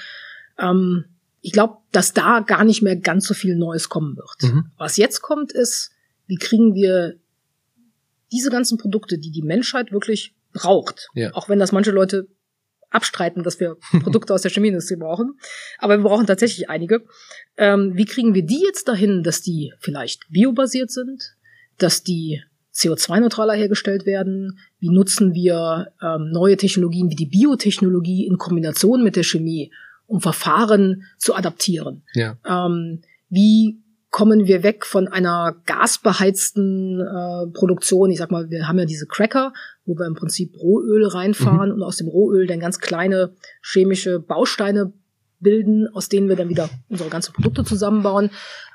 Ähm, 0.58 1.06
ich 1.40 1.52
glaube, 1.52 1.78
dass 1.90 2.12
da 2.12 2.40
gar 2.40 2.64
nicht 2.64 2.82
mehr 2.82 2.96
ganz 2.96 3.26
so 3.26 3.34
viel 3.34 3.56
Neues 3.56 3.88
kommen 3.88 4.16
wird. 4.16 4.52
Mhm. 4.52 4.66
Was 4.78 4.96
jetzt 4.96 5.22
kommt, 5.22 5.52
ist, 5.52 5.90
wie 6.26 6.36
kriegen 6.36 6.74
wir 6.74 7.16
diese 8.30 8.50
ganzen 8.50 8.78
Produkte, 8.78 9.18
die 9.18 9.30
die 9.30 9.42
Menschheit 9.42 9.92
wirklich 9.92 10.34
braucht. 10.52 11.08
Ja. 11.14 11.32
Auch 11.32 11.48
wenn 11.48 11.58
das 11.58 11.72
manche 11.72 11.90
Leute 11.90 12.28
abstreiten, 12.90 13.42
dass 13.42 13.60
wir 13.60 13.76
Produkte 14.02 14.34
aus 14.34 14.42
der 14.42 14.50
Chemieindustrie 14.50 14.96
brauchen. 14.96 15.38
Aber 15.78 15.96
wir 15.98 16.04
brauchen 16.04 16.26
tatsächlich 16.26 16.68
einige. 16.70 17.04
Ähm, 17.56 17.92
wie 17.94 18.04
kriegen 18.04 18.34
wir 18.34 18.44
die 18.44 18.62
jetzt 18.62 18.88
dahin, 18.88 19.22
dass 19.22 19.42
die 19.42 19.72
vielleicht 19.80 20.30
biobasiert 20.30 20.90
sind, 20.90 21.36
dass 21.78 22.02
die 22.02 22.42
CO2-neutraler 22.74 23.54
hergestellt 23.54 24.06
werden? 24.06 24.58
Wie 24.78 24.90
nutzen 24.90 25.34
wir 25.34 25.92
ähm, 26.02 26.30
neue 26.30 26.56
Technologien 26.56 27.10
wie 27.10 27.16
die 27.16 27.26
Biotechnologie 27.26 28.26
in 28.26 28.38
Kombination 28.38 29.02
mit 29.02 29.16
der 29.16 29.24
Chemie, 29.24 29.72
um 30.06 30.20
Verfahren 30.20 31.04
zu 31.18 31.34
adaptieren? 31.34 32.04
Ja. 32.14 32.38
Ähm, 32.46 33.02
wie 33.28 33.81
kommen 34.12 34.46
wir 34.46 34.62
weg 34.62 34.84
von 34.84 35.08
einer 35.08 35.56
gasbeheizten 35.64 37.00
äh, 37.00 37.50
Produktion. 37.50 38.10
Ich 38.10 38.18
sag 38.18 38.30
mal, 38.30 38.50
wir 38.50 38.68
haben 38.68 38.78
ja 38.78 38.84
diese 38.84 39.06
Cracker, 39.06 39.54
wo 39.86 39.98
wir 39.98 40.06
im 40.06 40.14
Prinzip 40.14 40.54
Rohöl 40.54 41.06
reinfahren 41.06 41.70
mhm. 41.70 41.76
und 41.76 41.82
aus 41.82 41.96
dem 41.96 42.08
Rohöl 42.08 42.46
dann 42.46 42.60
ganz 42.60 42.78
kleine 42.78 43.32
chemische 43.62 44.20
Bausteine 44.20 44.92
bilden, 45.40 45.88
aus 45.92 46.10
denen 46.10 46.28
wir 46.28 46.36
dann 46.36 46.50
wieder 46.50 46.68
unsere 46.90 47.08
ganzen 47.08 47.32
Produkte 47.32 47.64
zusammenbauen. 47.64 48.30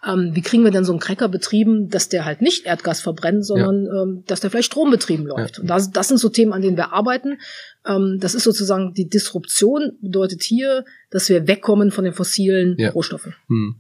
Ähm, 0.06 0.32
wie 0.34 0.42
kriegen 0.42 0.64
wir 0.64 0.72
denn 0.72 0.84
so 0.84 0.92
einen 0.92 1.00
Cracker 1.00 1.30
betrieben, 1.30 1.88
dass 1.88 2.10
der 2.10 2.26
halt 2.26 2.42
nicht 2.42 2.66
Erdgas 2.66 3.00
verbrennt, 3.00 3.46
sondern 3.46 3.86
ja. 3.86 4.04
ähm, 4.04 4.24
dass 4.26 4.40
der 4.40 4.50
vielleicht 4.50 4.72
strombetrieben 4.72 5.28
läuft? 5.28 5.58
Ja. 5.58 5.62
Und 5.62 5.70
das, 5.70 5.92
das 5.92 6.08
sind 6.08 6.18
so 6.18 6.30
Themen, 6.30 6.52
an 6.52 6.64
denen 6.64 6.78
wir 6.78 6.94
arbeiten. 6.94 7.38
Ähm, 7.86 8.18
das 8.20 8.34
ist 8.34 8.44
sozusagen 8.44 8.94
die 8.94 9.08
Disruption, 9.08 9.94
bedeutet 10.02 10.42
hier, 10.42 10.84
dass 11.12 11.30
wir 11.30 11.48
wegkommen 11.48 11.92
von 11.92 12.04
den 12.04 12.14
fossilen 12.14 12.76
ja. 12.80 12.90
Rohstoffen. 12.90 13.36
Hm. 13.48 13.76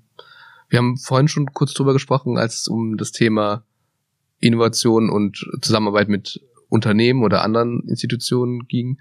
Wir 0.69 0.79
haben 0.79 0.97
vorhin 0.97 1.27
schon 1.27 1.53
kurz 1.53 1.73
drüber 1.73 1.93
gesprochen, 1.93 2.37
als 2.37 2.61
es 2.61 2.67
um 2.67 2.97
das 2.97 3.11
Thema 3.11 3.63
Innovation 4.39 5.09
und 5.09 5.45
Zusammenarbeit 5.61 6.09
mit 6.09 6.41
Unternehmen 6.69 7.23
oder 7.23 7.43
anderen 7.43 7.87
Institutionen 7.87 8.67
ging. 8.67 8.99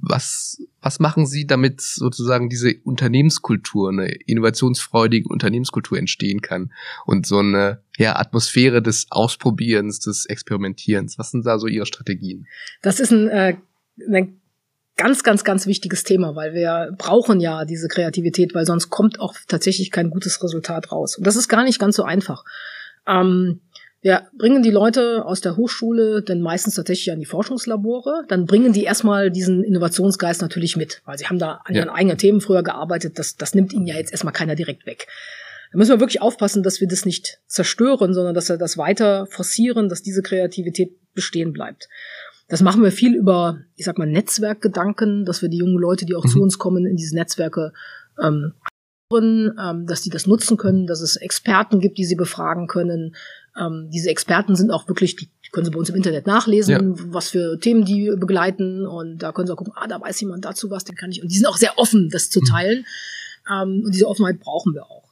Was, 0.00 0.62
was 0.80 1.00
machen 1.00 1.26
Sie, 1.26 1.46
damit 1.46 1.82
sozusagen 1.82 2.48
diese 2.48 2.74
Unternehmenskultur, 2.84 3.90
eine 3.90 4.06
innovationsfreudige 4.06 5.28
Unternehmenskultur 5.28 5.98
entstehen 5.98 6.40
kann 6.40 6.72
und 7.04 7.26
so 7.26 7.38
eine 7.38 7.82
ja, 7.98 8.16
Atmosphäre 8.16 8.80
des 8.80 9.06
Ausprobierens, 9.10 10.00
des 10.00 10.24
Experimentierens? 10.24 11.18
Was 11.18 11.32
sind 11.32 11.44
da 11.44 11.58
so 11.58 11.66
Ihre 11.66 11.84
Strategien? 11.84 12.46
Das 12.80 13.00
ist 13.00 13.12
ein, 13.12 13.28
äh, 13.28 13.56
eine 14.06 14.32
ganz, 14.98 15.22
ganz, 15.22 15.44
ganz 15.44 15.66
wichtiges 15.66 16.04
Thema, 16.04 16.36
weil 16.36 16.52
wir 16.52 16.94
brauchen 16.98 17.40
ja 17.40 17.64
diese 17.64 17.88
Kreativität, 17.88 18.54
weil 18.54 18.66
sonst 18.66 18.90
kommt 18.90 19.20
auch 19.20 19.34
tatsächlich 19.46 19.90
kein 19.90 20.10
gutes 20.10 20.42
Resultat 20.42 20.92
raus. 20.92 21.16
Und 21.16 21.26
das 21.26 21.36
ist 21.36 21.48
gar 21.48 21.64
nicht 21.64 21.78
ganz 21.78 21.96
so 21.96 22.02
einfach. 22.02 22.44
Ähm, 23.06 23.60
wir 24.00 24.28
bringen 24.36 24.62
die 24.62 24.70
Leute 24.70 25.24
aus 25.24 25.40
der 25.40 25.56
Hochschule 25.56 26.22
dann 26.22 26.40
meistens 26.40 26.74
tatsächlich 26.74 27.10
an 27.10 27.18
die 27.18 27.26
Forschungslabore. 27.26 28.24
Dann 28.28 28.46
bringen 28.46 28.72
die 28.72 28.84
erstmal 28.84 29.30
diesen 29.30 29.64
Innovationsgeist 29.64 30.42
natürlich 30.42 30.76
mit, 30.76 31.00
weil 31.04 31.18
sie 31.18 31.26
haben 31.26 31.38
da 31.38 31.62
an 31.64 31.74
ja. 31.74 31.82
ihren 31.82 31.90
eigenen 31.90 32.18
Themen 32.18 32.40
früher 32.40 32.62
gearbeitet. 32.62 33.18
Das, 33.18 33.36
das 33.36 33.54
nimmt 33.54 33.72
ihnen 33.72 33.86
ja 33.86 33.96
jetzt 33.96 34.12
erstmal 34.12 34.34
keiner 34.34 34.54
direkt 34.54 34.86
weg. 34.86 35.06
Da 35.72 35.78
müssen 35.78 35.90
wir 35.90 36.00
wirklich 36.00 36.22
aufpassen, 36.22 36.62
dass 36.62 36.80
wir 36.80 36.88
das 36.88 37.04
nicht 37.04 37.40
zerstören, 37.46 38.14
sondern 38.14 38.34
dass 38.34 38.48
wir 38.48 38.56
das 38.56 38.78
weiter 38.78 39.26
forcieren, 39.26 39.88
dass 39.88 40.02
diese 40.02 40.22
Kreativität 40.22 40.96
bestehen 41.14 41.52
bleibt. 41.52 41.88
Das 42.48 42.62
machen 42.62 42.82
wir 42.82 42.92
viel 42.92 43.14
über, 43.14 43.60
ich 43.76 43.84
sag 43.84 43.98
mal, 43.98 44.06
Netzwerkgedanken, 44.06 45.24
dass 45.24 45.42
wir 45.42 45.48
die 45.48 45.58
jungen 45.58 45.78
Leute, 45.78 46.06
die 46.06 46.14
auch 46.14 46.24
mhm. 46.24 46.30
zu 46.30 46.40
uns 46.40 46.58
kommen, 46.58 46.86
in 46.86 46.96
diese 46.96 47.14
Netzwerke 47.14 47.72
ähm, 48.20 48.54
ähm, 49.10 49.86
dass 49.86 50.02
die 50.02 50.10
das 50.10 50.26
nutzen 50.26 50.58
können, 50.58 50.86
dass 50.86 51.00
es 51.00 51.16
Experten 51.16 51.80
gibt, 51.80 51.96
die 51.96 52.04
sie 52.04 52.14
befragen 52.14 52.66
können. 52.66 53.16
Ähm, 53.58 53.88
diese 53.90 54.10
Experten 54.10 54.54
sind 54.54 54.70
auch 54.70 54.86
wirklich, 54.86 55.16
die 55.16 55.30
können 55.50 55.64
sie 55.64 55.70
bei 55.70 55.78
uns 55.78 55.88
im 55.88 55.96
Internet 55.96 56.26
nachlesen, 56.26 56.94
ja. 56.94 57.04
was 57.08 57.30
für 57.30 57.58
Themen 57.58 57.86
die 57.86 58.12
begleiten 58.16 58.86
und 58.86 59.18
da 59.18 59.32
können 59.32 59.46
sie 59.46 59.52
auch 59.54 59.56
gucken, 59.56 59.72
ah, 59.76 59.86
da 59.86 59.98
weiß 59.98 60.20
jemand 60.20 60.44
dazu 60.44 60.70
was, 60.70 60.84
den 60.84 60.94
kann 60.94 61.10
ich. 61.10 61.22
Und 61.22 61.32
die 61.32 61.36
sind 61.36 61.46
auch 61.46 61.56
sehr 61.56 61.78
offen, 61.78 62.10
das 62.10 62.28
zu 62.28 62.40
mhm. 62.40 62.44
teilen. 62.44 62.86
Mhm. 63.48 63.84
und 63.84 63.94
diese 63.94 64.06
Offenheit 64.06 64.40
brauchen 64.40 64.74
wir 64.74 64.84
auch. 64.84 65.08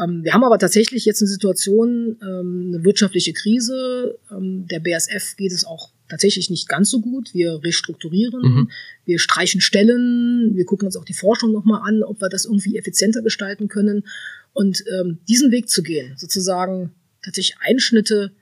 Ähm, 0.00 0.22
wir 0.22 0.32
haben 0.32 0.44
aber 0.44 0.58
tatsächlich 0.58 1.04
jetzt 1.04 1.20
eine 1.20 1.28
Situation, 1.28 2.16
ähm, 2.22 2.72
eine 2.72 2.84
wirtschaftliche 2.84 3.32
Krise. 3.32 4.18
Ähm, 4.30 4.66
der 4.70 4.78
BSF 4.78 5.36
geht 5.36 5.50
es 5.50 5.64
auch 5.64 5.90
tatsächlich 6.08 6.50
nicht 6.50 6.68
ganz 6.68 6.90
so 6.90 7.00
gut. 7.00 7.34
Wir 7.34 7.62
restrukturieren, 7.62 8.42
mhm. 8.42 8.70
wir 9.04 9.18
streichen 9.18 9.60
Stellen, 9.60 10.54
wir 10.54 10.64
gucken 10.64 10.86
uns 10.86 10.96
auch 10.96 11.04
die 11.04 11.14
Forschung 11.14 11.52
nochmal 11.52 11.82
an, 11.84 12.02
ob 12.02 12.20
wir 12.20 12.28
das 12.28 12.44
irgendwie 12.44 12.76
effizienter 12.76 13.22
gestalten 13.22 13.68
können. 13.68 14.06
Und 14.52 14.82
ähm, 14.98 15.18
diesen 15.28 15.50
Weg 15.50 15.68
zu 15.68 15.82
gehen, 15.82 16.14
sozusagen 16.16 16.92
tatsächlich 17.22 17.56
Einschnitte 17.60 18.32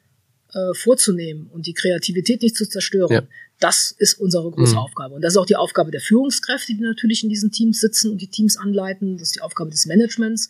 äh, 0.52 0.74
vorzunehmen 0.74 1.48
und 1.52 1.66
die 1.66 1.74
Kreativität 1.74 2.42
nicht 2.42 2.56
zu 2.56 2.68
zerstören, 2.68 3.12
ja. 3.12 3.22
das 3.58 3.94
ist 3.98 4.20
unsere 4.20 4.50
große 4.50 4.72
mhm. 4.72 4.78
Aufgabe. 4.78 5.14
Und 5.14 5.22
das 5.22 5.32
ist 5.32 5.38
auch 5.38 5.46
die 5.46 5.56
Aufgabe 5.56 5.90
der 5.90 6.00
Führungskräfte, 6.00 6.74
die 6.74 6.80
natürlich 6.80 7.24
in 7.24 7.30
diesen 7.30 7.50
Teams 7.50 7.80
sitzen 7.80 8.12
und 8.12 8.20
die 8.20 8.28
Teams 8.28 8.56
anleiten. 8.56 9.18
Das 9.18 9.28
ist 9.28 9.36
die 9.36 9.40
Aufgabe 9.40 9.70
des 9.70 9.86
Managements 9.86 10.48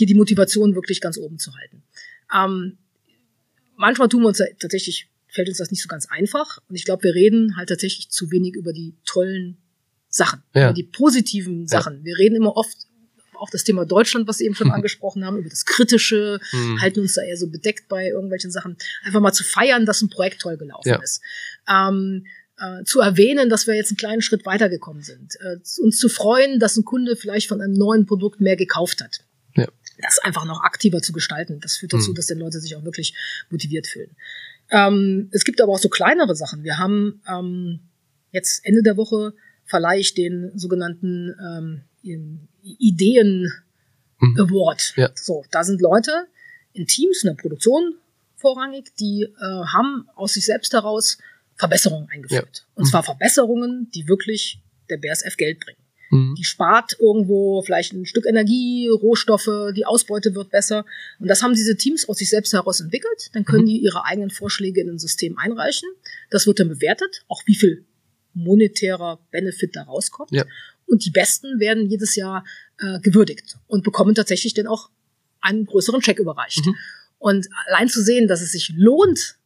hier 0.00 0.06
die 0.06 0.14
Motivation 0.14 0.74
wirklich 0.74 1.00
ganz 1.00 1.18
oben 1.18 1.38
zu 1.38 1.54
halten. 1.54 1.82
Ähm, 2.34 2.78
manchmal 3.76 4.08
tun 4.08 4.22
wir 4.22 4.28
uns 4.28 4.42
tatsächlich, 4.58 5.09
fällt 5.32 5.48
uns 5.48 5.58
das 5.58 5.70
nicht 5.70 5.82
so 5.82 5.88
ganz 5.88 6.06
einfach. 6.06 6.58
Und 6.68 6.74
ich 6.74 6.84
glaube, 6.84 7.04
wir 7.04 7.14
reden 7.14 7.56
halt 7.56 7.68
tatsächlich 7.68 8.10
zu 8.10 8.30
wenig 8.30 8.54
über 8.54 8.72
die 8.72 8.94
tollen 9.04 9.58
Sachen, 10.08 10.42
ja. 10.54 10.66
über 10.66 10.74
die 10.74 10.82
positiven 10.82 11.68
Sachen. 11.68 11.98
Ja. 11.98 12.04
Wir 12.04 12.18
reden 12.18 12.36
immer 12.36 12.56
oft 12.56 12.76
auch 13.34 13.48
das 13.50 13.64
Thema 13.64 13.86
Deutschland, 13.86 14.28
was 14.28 14.38
Sie 14.38 14.44
eben 14.44 14.54
schon 14.54 14.70
angesprochen 14.72 15.24
haben, 15.24 15.38
über 15.38 15.48
das 15.48 15.64
Kritische, 15.64 16.40
mhm. 16.52 16.80
halten 16.80 17.00
uns 17.00 17.14
da 17.14 17.22
eher 17.22 17.36
so 17.36 17.48
bedeckt 17.48 17.88
bei 17.88 18.08
irgendwelchen 18.08 18.50
Sachen. 18.50 18.76
Einfach 19.04 19.20
mal 19.20 19.32
zu 19.32 19.44
feiern, 19.44 19.86
dass 19.86 20.02
ein 20.02 20.10
Projekt 20.10 20.42
toll 20.42 20.56
gelaufen 20.56 20.88
ja. 20.88 21.00
ist. 21.02 21.22
Ähm, 21.68 22.26
äh, 22.58 22.84
zu 22.84 23.00
erwähnen, 23.00 23.48
dass 23.48 23.66
wir 23.66 23.74
jetzt 23.74 23.90
einen 23.90 23.96
kleinen 23.96 24.20
Schritt 24.20 24.44
weitergekommen 24.44 25.02
sind. 25.02 25.36
Äh, 25.40 25.56
uns 25.80 25.98
zu 25.98 26.10
freuen, 26.10 26.60
dass 26.60 26.76
ein 26.76 26.84
Kunde 26.84 27.16
vielleicht 27.16 27.48
von 27.48 27.62
einem 27.62 27.72
neuen 27.72 28.04
Produkt 28.04 28.40
mehr 28.40 28.56
gekauft 28.56 29.00
hat 29.00 29.24
das 30.02 30.18
einfach 30.18 30.44
noch 30.44 30.62
aktiver 30.62 31.02
zu 31.02 31.12
gestalten. 31.12 31.60
Das 31.60 31.76
führt 31.76 31.92
dazu, 31.92 32.10
mhm. 32.10 32.14
dass 32.14 32.26
die 32.26 32.34
Leute 32.34 32.60
sich 32.60 32.76
auch 32.76 32.84
wirklich 32.84 33.14
motiviert 33.50 33.86
fühlen. 33.86 34.16
Ähm, 34.70 35.28
es 35.32 35.44
gibt 35.44 35.60
aber 35.60 35.72
auch 35.72 35.78
so 35.78 35.88
kleinere 35.88 36.34
Sachen. 36.34 36.62
Wir 36.62 36.78
haben 36.78 37.22
ähm, 37.28 37.80
jetzt 38.32 38.64
Ende 38.64 38.82
der 38.82 38.96
Woche 38.96 39.34
verleihe 39.64 40.00
ich 40.00 40.14
den 40.14 40.50
sogenannten 40.56 41.34
ähm, 41.40 42.38
Ideen 42.62 43.52
mhm. 44.18 44.36
Award. 44.38 44.94
Ja. 44.96 45.10
So, 45.14 45.44
da 45.50 45.64
sind 45.64 45.80
Leute 45.80 46.26
in 46.72 46.86
Teams, 46.86 47.22
in 47.22 47.28
der 47.28 47.40
Produktion 47.40 47.94
vorrangig, 48.36 48.94
die 48.98 49.22
äh, 49.22 49.44
haben 49.44 50.08
aus 50.14 50.34
sich 50.34 50.46
selbst 50.46 50.72
heraus 50.72 51.18
Verbesserungen 51.56 52.08
eingeführt. 52.10 52.64
Ja. 52.66 52.72
Und 52.74 52.86
zwar 52.86 53.02
Verbesserungen, 53.02 53.90
die 53.94 54.08
wirklich 54.08 54.60
der 54.88 54.96
BSF 54.96 55.36
Geld 55.36 55.60
bringen. 55.60 55.79
Mhm. 56.10 56.34
Die 56.36 56.44
spart 56.44 56.96
irgendwo 57.00 57.62
vielleicht 57.62 57.92
ein 57.92 58.04
Stück 58.04 58.26
Energie, 58.26 58.88
Rohstoffe, 58.88 59.72
die 59.74 59.86
Ausbeute 59.86 60.34
wird 60.34 60.50
besser. 60.50 60.84
Und 61.18 61.28
das 61.28 61.42
haben 61.42 61.54
diese 61.54 61.76
Teams 61.76 62.08
aus 62.08 62.18
sich 62.18 62.28
selbst 62.28 62.52
heraus 62.52 62.80
entwickelt. 62.80 63.30
Dann 63.32 63.44
können 63.44 63.62
mhm. 63.62 63.68
die 63.68 63.78
ihre 63.78 64.04
eigenen 64.04 64.30
Vorschläge 64.30 64.80
in 64.80 64.90
ein 64.90 64.98
System 64.98 65.38
einreichen. 65.38 65.88
Das 66.30 66.46
wird 66.46 66.60
dann 66.60 66.68
bewertet, 66.68 67.24
auch 67.28 67.42
wie 67.46 67.54
viel 67.54 67.84
monetärer 68.34 69.20
Benefit 69.30 69.76
da 69.76 69.82
rauskommt. 69.82 70.32
Ja. 70.32 70.44
Und 70.86 71.04
die 71.04 71.10
Besten 71.10 71.60
werden 71.60 71.88
jedes 71.88 72.16
Jahr 72.16 72.44
äh, 72.78 72.98
gewürdigt 73.00 73.56
und 73.66 73.84
bekommen 73.84 74.14
tatsächlich 74.14 74.54
dann 74.54 74.66
auch 74.66 74.90
einen 75.40 75.66
größeren 75.66 76.00
Check 76.00 76.18
überreicht. 76.18 76.66
Mhm. 76.66 76.76
Und 77.18 77.48
allein 77.66 77.88
zu 77.88 78.02
sehen, 78.02 78.28
dass 78.28 78.40
es 78.40 78.52
sich 78.52 78.72
lohnt, 78.76 79.36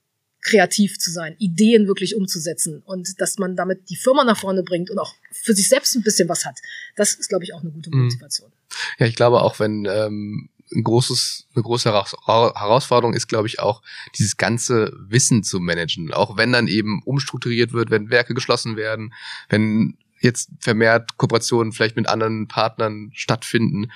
kreativ 0.44 0.98
zu 0.98 1.10
sein, 1.10 1.34
Ideen 1.38 1.88
wirklich 1.88 2.14
umzusetzen 2.14 2.82
und 2.84 3.20
dass 3.20 3.38
man 3.38 3.56
damit 3.56 3.88
die 3.88 3.96
Firma 3.96 4.24
nach 4.24 4.38
vorne 4.38 4.62
bringt 4.62 4.90
und 4.90 4.98
auch 4.98 5.14
für 5.32 5.54
sich 5.54 5.68
selbst 5.68 5.96
ein 5.96 6.02
bisschen 6.02 6.28
was 6.28 6.44
hat. 6.44 6.60
Das 6.94 7.14
ist, 7.14 7.28
glaube 7.28 7.44
ich, 7.44 7.54
auch 7.54 7.62
eine 7.62 7.70
gute 7.70 7.90
mhm. 7.90 8.04
Motivation. 8.04 8.52
Ja, 8.98 9.06
ich 9.06 9.16
glaube 9.16 9.40
auch, 9.42 9.58
wenn 9.58 9.86
ähm, 9.86 10.50
ein 10.72 10.84
großes, 10.84 11.46
eine 11.54 11.62
große 11.62 11.90
Herausforderung 11.90 13.14
ist, 13.14 13.26
glaube 13.26 13.48
ich, 13.48 13.58
auch 13.60 13.82
dieses 14.16 14.36
ganze 14.36 14.92
Wissen 15.08 15.42
zu 15.42 15.60
managen. 15.60 16.12
Auch 16.12 16.36
wenn 16.36 16.52
dann 16.52 16.68
eben 16.68 17.02
umstrukturiert 17.04 17.72
wird, 17.72 17.90
wenn 17.90 18.10
Werke 18.10 18.34
geschlossen 18.34 18.76
werden, 18.76 19.14
wenn 19.48 19.96
jetzt 20.24 20.50
vermehrt 20.58 21.16
Kooperationen 21.16 21.72
vielleicht 21.72 21.96
mit 21.96 22.08
anderen 22.08 22.48
Partnern 22.48 23.10
stattfinden. 23.14 23.92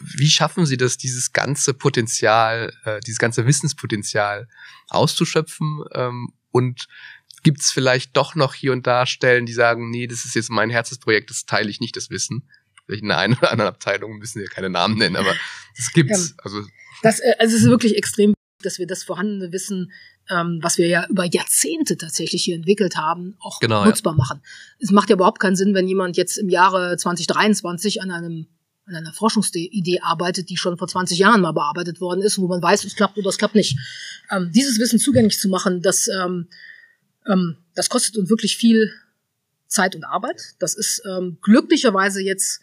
Wie 0.00 0.30
schaffen 0.30 0.66
Sie 0.66 0.76
das, 0.76 0.96
dieses 0.96 1.32
ganze 1.32 1.74
Potenzial, 1.74 2.72
äh, 2.84 3.00
dieses 3.00 3.18
ganze 3.18 3.46
Wissenspotenzial 3.46 4.48
auszuschöpfen? 4.88 5.84
Ähm, 5.92 6.32
und 6.52 6.86
gibt 7.42 7.60
es 7.60 7.70
vielleicht 7.70 8.16
doch 8.16 8.34
noch 8.34 8.54
hier 8.54 8.72
und 8.72 8.86
da 8.86 9.06
Stellen, 9.06 9.46
die 9.46 9.52
sagen, 9.52 9.90
nee, 9.90 10.06
das 10.06 10.24
ist 10.24 10.34
jetzt 10.34 10.50
mein 10.50 10.70
Herzensprojekt, 10.70 11.30
das 11.30 11.46
teile 11.46 11.68
ich 11.68 11.80
nicht, 11.80 11.96
das 11.96 12.10
Wissen. 12.10 12.48
Vielleicht 12.86 13.02
in 13.02 13.08
der 13.08 13.18
einen 13.18 13.34
oder 13.34 13.50
anderen 13.50 13.68
Abteilung 13.68 14.18
müssen 14.18 14.40
wir 14.40 14.48
keine 14.48 14.70
Namen 14.70 14.98
nennen, 14.98 15.16
aber 15.16 15.34
das 15.76 15.92
gibt's. 15.92 16.34
Also, 16.38 16.62
das, 17.02 17.20
äh, 17.20 17.34
also 17.38 17.56
es 17.56 17.62
ist 17.62 17.68
wirklich 17.68 17.96
extrem, 17.96 18.34
dass 18.64 18.78
wir 18.78 18.86
das 18.86 19.04
vorhandene 19.04 19.52
Wissen 19.52 19.90
ähm, 20.30 20.58
was 20.62 20.78
wir 20.78 20.86
ja 20.86 21.06
über 21.08 21.24
Jahrzehnte 21.24 21.96
tatsächlich 21.96 22.44
hier 22.44 22.56
entwickelt 22.56 22.96
haben, 22.96 23.36
auch 23.40 23.60
genau, 23.60 23.84
nutzbar 23.84 24.14
ja. 24.14 24.16
machen. 24.16 24.42
Es 24.78 24.90
macht 24.90 25.10
ja 25.10 25.16
überhaupt 25.16 25.40
keinen 25.40 25.56
Sinn, 25.56 25.74
wenn 25.74 25.88
jemand 25.88 26.16
jetzt 26.16 26.38
im 26.38 26.48
Jahre 26.48 26.96
2023 26.96 28.02
an 28.02 28.10
einem 28.10 28.46
an 28.86 28.96
einer 28.96 29.14
Forschungsidee 29.14 30.00
arbeitet, 30.02 30.50
die 30.50 30.58
schon 30.58 30.76
vor 30.76 30.86
20 30.86 31.18
Jahren 31.18 31.40
mal 31.40 31.52
bearbeitet 31.52 32.02
worden 32.02 32.20
ist, 32.20 32.36
wo 32.38 32.46
man 32.48 32.60
weiß, 32.60 32.84
es 32.84 32.94
klappt 32.94 33.16
oder 33.16 33.30
es 33.30 33.38
klappt 33.38 33.54
nicht. 33.54 33.78
Ähm, 34.30 34.50
dieses 34.54 34.78
Wissen 34.78 34.98
zugänglich 34.98 35.40
zu 35.40 35.48
machen, 35.48 35.80
das, 35.80 36.06
ähm, 36.08 36.48
ähm, 37.26 37.56
das 37.74 37.88
kostet 37.88 38.18
uns 38.18 38.28
wirklich 38.28 38.58
viel 38.58 38.92
Zeit 39.68 39.96
und 39.96 40.04
Arbeit. 40.04 40.54
Das 40.58 40.74
ist 40.74 41.02
ähm, 41.08 41.38
glücklicherweise 41.40 42.20
jetzt 42.20 42.60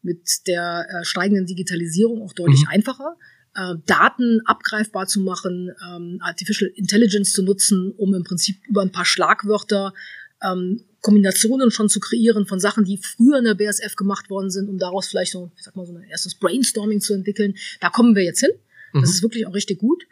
mit 0.00 0.46
der 0.46 0.86
äh, 0.88 1.04
steigenden 1.04 1.44
Digitalisierung 1.44 2.22
auch 2.22 2.32
deutlich 2.32 2.62
mhm. 2.62 2.68
einfacher 2.68 3.16
äh, 3.54 3.74
Daten 3.86 4.40
abgreifbar 4.44 5.06
zu 5.06 5.20
machen, 5.20 5.70
ähm, 5.86 6.18
Artificial 6.20 6.70
Intelligence 6.74 7.32
zu 7.32 7.42
nutzen, 7.42 7.92
um 7.96 8.14
im 8.14 8.24
Prinzip 8.24 8.56
über 8.68 8.82
ein 8.82 8.92
paar 8.92 9.04
Schlagwörter 9.04 9.92
ähm, 10.42 10.82
Kombinationen 11.00 11.70
schon 11.70 11.88
zu 11.88 12.00
kreieren 12.00 12.46
von 12.46 12.60
Sachen, 12.60 12.84
die 12.84 12.96
früher 12.96 13.38
in 13.38 13.44
der 13.44 13.54
BSF 13.54 13.96
gemacht 13.96 14.30
worden 14.30 14.50
sind, 14.50 14.68
um 14.68 14.78
daraus 14.78 15.08
vielleicht 15.08 15.32
so, 15.32 15.50
ich 15.56 15.64
sag 15.64 15.74
mal, 15.74 15.84
so 15.84 15.92
ein 15.92 16.04
erstes 16.04 16.36
Brainstorming 16.36 17.00
zu 17.00 17.12
entwickeln. 17.12 17.54
Da 17.80 17.90
kommen 17.90 18.14
wir 18.14 18.22
jetzt 18.22 18.40
hin. 18.40 18.52
Das 18.92 19.02
mhm. 19.02 19.08
ist 19.08 19.22
wirklich 19.22 19.46
auch 19.46 19.54
richtig 19.54 19.78
gut. 19.78 20.04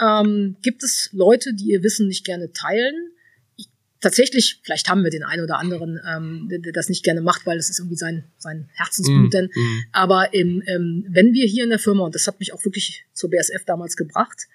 Ähm, 0.00 0.56
gibt 0.62 0.82
es 0.82 1.10
Leute, 1.12 1.54
die 1.54 1.70
ihr 1.70 1.82
Wissen 1.82 2.08
nicht 2.08 2.24
gerne 2.24 2.52
teilen? 2.52 3.12
Tatsächlich, 4.02 4.60
vielleicht 4.62 4.90
haben 4.90 5.02
wir 5.02 5.10
den 5.10 5.24
einen 5.24 5.42
oder 5.42 5.58
anderen, 5.58 5.98
ähm, 6.06 6.48
der, 6.50 6.72
das 6.72 6.90
nicht 6.90 7.02
gerne 7.02 7.22
macht, 7.22 7.46
weil 7.46 7.56
das 7.56 7.70
ist 7.70 7.78
irgendwie 7.78 7.96
sein, 7.96 8.24
sein 8.36 8.68
Herzensblut. 8.74 9.28
Mm, 9.28 9.30
denn, 9.30 9.44
mm. 9.46 9.84
Aber 9.92 10.34
im, 10.34 10.62
ähm, 10.66 11.06
wenn 11.08 11.32
wir 11.32 11.46
hier 11.46 11.64
in 11.64 11.70
der 11.70 11.78
Firma, 11.78 12.04
und 12.04 12.14
das 12.14 12.26
hat 12.26 12.38
mich 12.38 12.52
auch 12.52 12.62
wirklich 12.64 13.06
zur 13.14 13.30
BSF 13.30 13.64
damals 13.64 13.96
gebracht, 13.96 14.48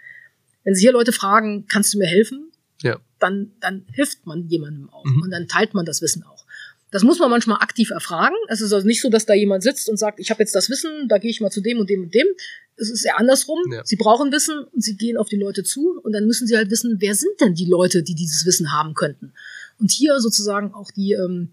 wenn 0.63 0.75
sich 0.75 0.83
hier 0.83 0.91
Leute 0.91 1.13
fragen, 1.13 1.65
kannst 1.67 1.93
du 1.93 1.97
mir 1.97 2.07
helfen? 2.07 2.51
Ja. 2.83 2.99
Dann, 3.19 3.53
dann 3.61 3.85
hilft 3.93 4.27
man 4.27 4.47
jemandem 4.47 4.89
auch. 4.89 5.05
Mhm. 5.05 5.23
Und 5.23 5.31
dann 5.31 5.47
teilt 5.47 5.73
man 5.73 5.85
das 5.85 6.01
Wissen 6.01 6.23
auch. 6.23 6.45
Das 6.91 7.03
muss 7.03 7.19
man 7.19 7.29
manchmal 7.29 7.61
aktiv 7.61 7.89
erfragen. 7.89 8.35
Es 8.49 8.61
ist 8.61 8.71
also 8.71 8.85
nicht 8.85 9.01
so, 9.01 9.09
dass 9.09 9.25
da 9.25 9.33
jemand 9.33 9.63
sitzt 9.63 9.89
und 9.89 9.97
sagt, 9.97 10.19
ich 10.19 10.29
habe 10.29 10.41
jetzt 10.41 10.55
das 10.55 10.69
Wissen, 10.69 11.07
da 11.09 11.17
gehe 11.17 11.31
ich 11.31 11.41
mal 11.41 11.49
zu 11.49 11.61
dem 11.61 11.79
und 11.79 11.89
dem 11.89 12.03
und 12.03 12.13
dem. 12.13 12.27
Es 12.77 12.89
ist 12.89 13.05
eher 13.05 13.19
andersrum. 13.19 13.59
Ja. 13.71 13.81
Sie 13.83 13.95
brauchen 13.95 14.31
Wissen 14.31 14.65
und 14.73 14.83
sie 14.83 14.95
gehen 14.95 15.17
auf 15.17 15.29
die 15.29 15.37
Leute 15.37 15.63
zu 15.63 15.99
und 16.03 16.13
dann 16.13 16.25
müssen 16.25 16.47
sie 16.47 16.55
halt 16.55 16.69
wissen, 16.69 16.97
wer 16.99 17.15
sind 17.15 17.39
denn 17.41 17.53
die 17.53 17.65
Leute, 17.65 18.03
die 18.03 18.15
dieses 18.15 18.45
Wissen 18.45 18.71
haben 18.71 18.93
könnten. 18.93 19.33
Und 19.79 19.91
hier 19.91 20.19
sozusagen 20.19 20.73
auch 20.73 20.91
die, 20.91 21.13
ähm, 21.13 21.49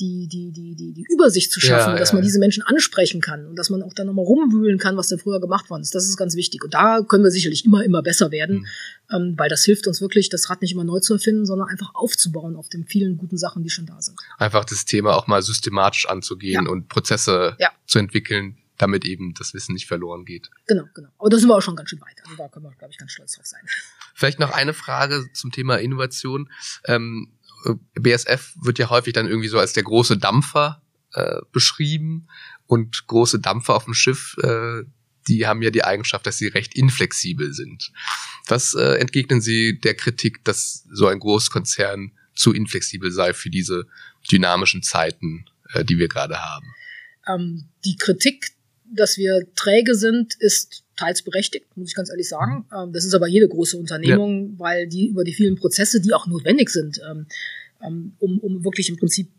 die, 0.00 0.28
die, 0.28 0.52
die, 0.52 0.76
die, 0.76 0.92
die 0.92 1.04
Übersicht 1.08 1.50
zu 1.50 1.60
schaffen, 1.60 1.94
ja, 1.94 1.98
dass 1.98 2.12
man 2.12 2.22
diese 2.22 2.38
Menschen 2.38 2.62
ansprechen 2.62 3.20
kann 3.20 3.46
und 3.46 3.56
dass 3.56 3.68
man 3.70 3.82
auch 3.82 3.92
dann 3.92 4.06
nochmal 4.06 4.24
rumwühlen 4.24 4.78
kann, 4.78 4.96
was 4.96 5.08
da 5.08 5.16
früher 5.16 5.40
gemacht 5.40 5.70
worden 5.70 5.82
ist. 5.82 5.94
Das 5.94 6.04
ist 6.04 6.16
ganz 6.16 6.36
wichtig. 6.36 6.62
Und 6.62 6.74
da 6.74 7.02
können 7.02 7.24
wir 7.24 7.30
sicherlich 7.30 7.64
immer, 7.64 7.84
immer 7.84 8.02
besser 8.02 8.30
werden, 8.30 8.58
mhm. 8.58 8.66
ähm, 9.12 9.34
weil 9.36 9.48
das 9.48 9.64
hilft 9.64 9.86
uns 9.88 10.00
wirklich, 10.00 10.28
das 10.28 10.50
Rad 10.50 10.62
nicht 10.62 10.72
immer 10.72 10.84
neu 10.84 11.00
zu 11.00 11.14
erfinden, 11.14 11.46
sondern 11.46 11.68
einfach 11.68 11.94
aufzubauen 11.94 12.54
auf 12.54 12.68
den 12.68 12.86
vielen 12.86 13.16
guten 13.16 13.38
Sachen, 13.38 13.64
die 13.64 13.70
schon 13.70 13.86
da 13.86 14.00
sind. 14.00 14.18
Einfach 14.38 14.64
das 14.64 14.84
Thema 14.84 15.16
auch 15.16 15.26
mal 15.26 15.42
systematisch 15.42 16.08
anzugehen 16.08 16.66
ja. 16.66 16.70
und 16.70 16.88
Prozesse 16.88 17.56
ja. 17.58 17.70
zu 17.86 17.98
entwickeln, 17.98 18.56
damit 18.78 19.04
eben 19.04 19.34
das 19.34 19.54
Wissen 19.54 19.74
nicht 19.74 19.86
verloren 19.86 20.24
geht. 20.24 20.50
Genau, 20.66 20.84
genau. 20.94 21.08
Aber 21.18 21.28
da 21.28 21.38
sind 21.38 21.48
wir 21.48 21.56
auch 21.56 21.62
schon 21.62 21.76
ganz 21.76 21.90
schön 21.90 22.00
weit. 22.00 22.20
Also 22.24 22.36
da 22.36 22.48
können 22.48 22.64
wir, 22.64 22.72
glaube 22.72 22.92
ich, 22.92 22.98
ganz 22.98 23.12
stolz 23.12 23.34
drauf 23.34 23.46
sein. 23.46 23.60
Vielleicht 24.14 24.38
noch 24.38 24.52
eine 24.52 24.72
Frage 24.72 25.28
zum 25.32 25.50
Thema 25.52 25.76
Innovation. 25.76 26.50
Ähm, 26.86 27.32
äh, 27.64 27.74
BSF 27.94 28.54
wird 28.60 28.78
ja 28.78 28.88
häufig 28.90 29.12
dann 29.12 29.26
irgendwie 29.26 29.48
so 29.48 29.58
als 29.58 29.72
der 29.72 29.82
große 29.82 30.16
Dampfer 30.16 30.82
äh, 31.12 31.40
beschrieben 31.52 32.28
und 32.66 33.06
große 33.06 33.40
Dampfer 33.40 33.74
auf 33.74 33.84
dem 33.84 33.94
Schiff, 33.94 34.36
äh, 34.42 34.82
die 35.26 35.46
haben 35.46 35.62
ja 35.62 35.70
die 35.70 35.84
Eigenschaft, 35.84 36.26
dass 36.26 36.38
sie 36.38 36.48
recht 36.48 36.74
inflexibel 36.74 37.52
sind. 37.52 37.92
Was 38.46 38.74
äh, 38.74 38.94
entgegnen 38.98 39.40
Sie 39.40 39.78
der 39.78 39.94
Kritik, 39.94 40.44
dass 40.44 40.86
so 40.90 41.06
ein 41.06 41.18
Großkonzern 41.18 42.12
zu 42.34 42.52
inflexibel 42.52 43.10
sei 43.10 43.34
für 43.34 43.50
diese 43.50 43.86
dynamischen 44.30 44.82
Zeiten, 44.82 45.44
äh, 45.72 45.84
die 45.84 45.98
wir 45.98 46.08
gerade 46.08 46.40
haben? 46.40 46.66
Ähm, 47.26 47.68
die 47.84 47.96
Kritik, 47.96 48.48
dass 48.94 49.16
wir 49.16 49.46
träge 49.54 49.94
sind, 49.94 50.34
ist 50.38 50.84
teils 50.96 51.22
berechtigt, 51.22 51.66
muss 51.76 51.90
ich 51.90 51.94
ganz 51.94 52.10
ehrlich 52.10 52.28
sagen. 52.28 52.66
Ähm, 52.74 52.92
das 52.92 53.04
ist 53.04 53.14
aber 53.14 53.28
jede 53.28 53.48
große 53.48 53.76
Unternehmung, 53.76 54.52
ja. 54.52 54.58
weil 54.58 54.88
die 54.88 55.08
über 55.08 55.24
die 55.24 55.32
vielen 55.32 55.56
Prozesse, 55.56 56.00
die 56.00 56.12
auch 56.12 56.26
notwendig 56.26 56.70
sind, 56.70 57.00
ähm, 57.08 57.26
ähm, 57.82 58.12
um, 58.18 58.38
um 58.40 58.64
wirklich 58.64 58.88
im 58.88 58.96
Prinzip, 58.96 59.30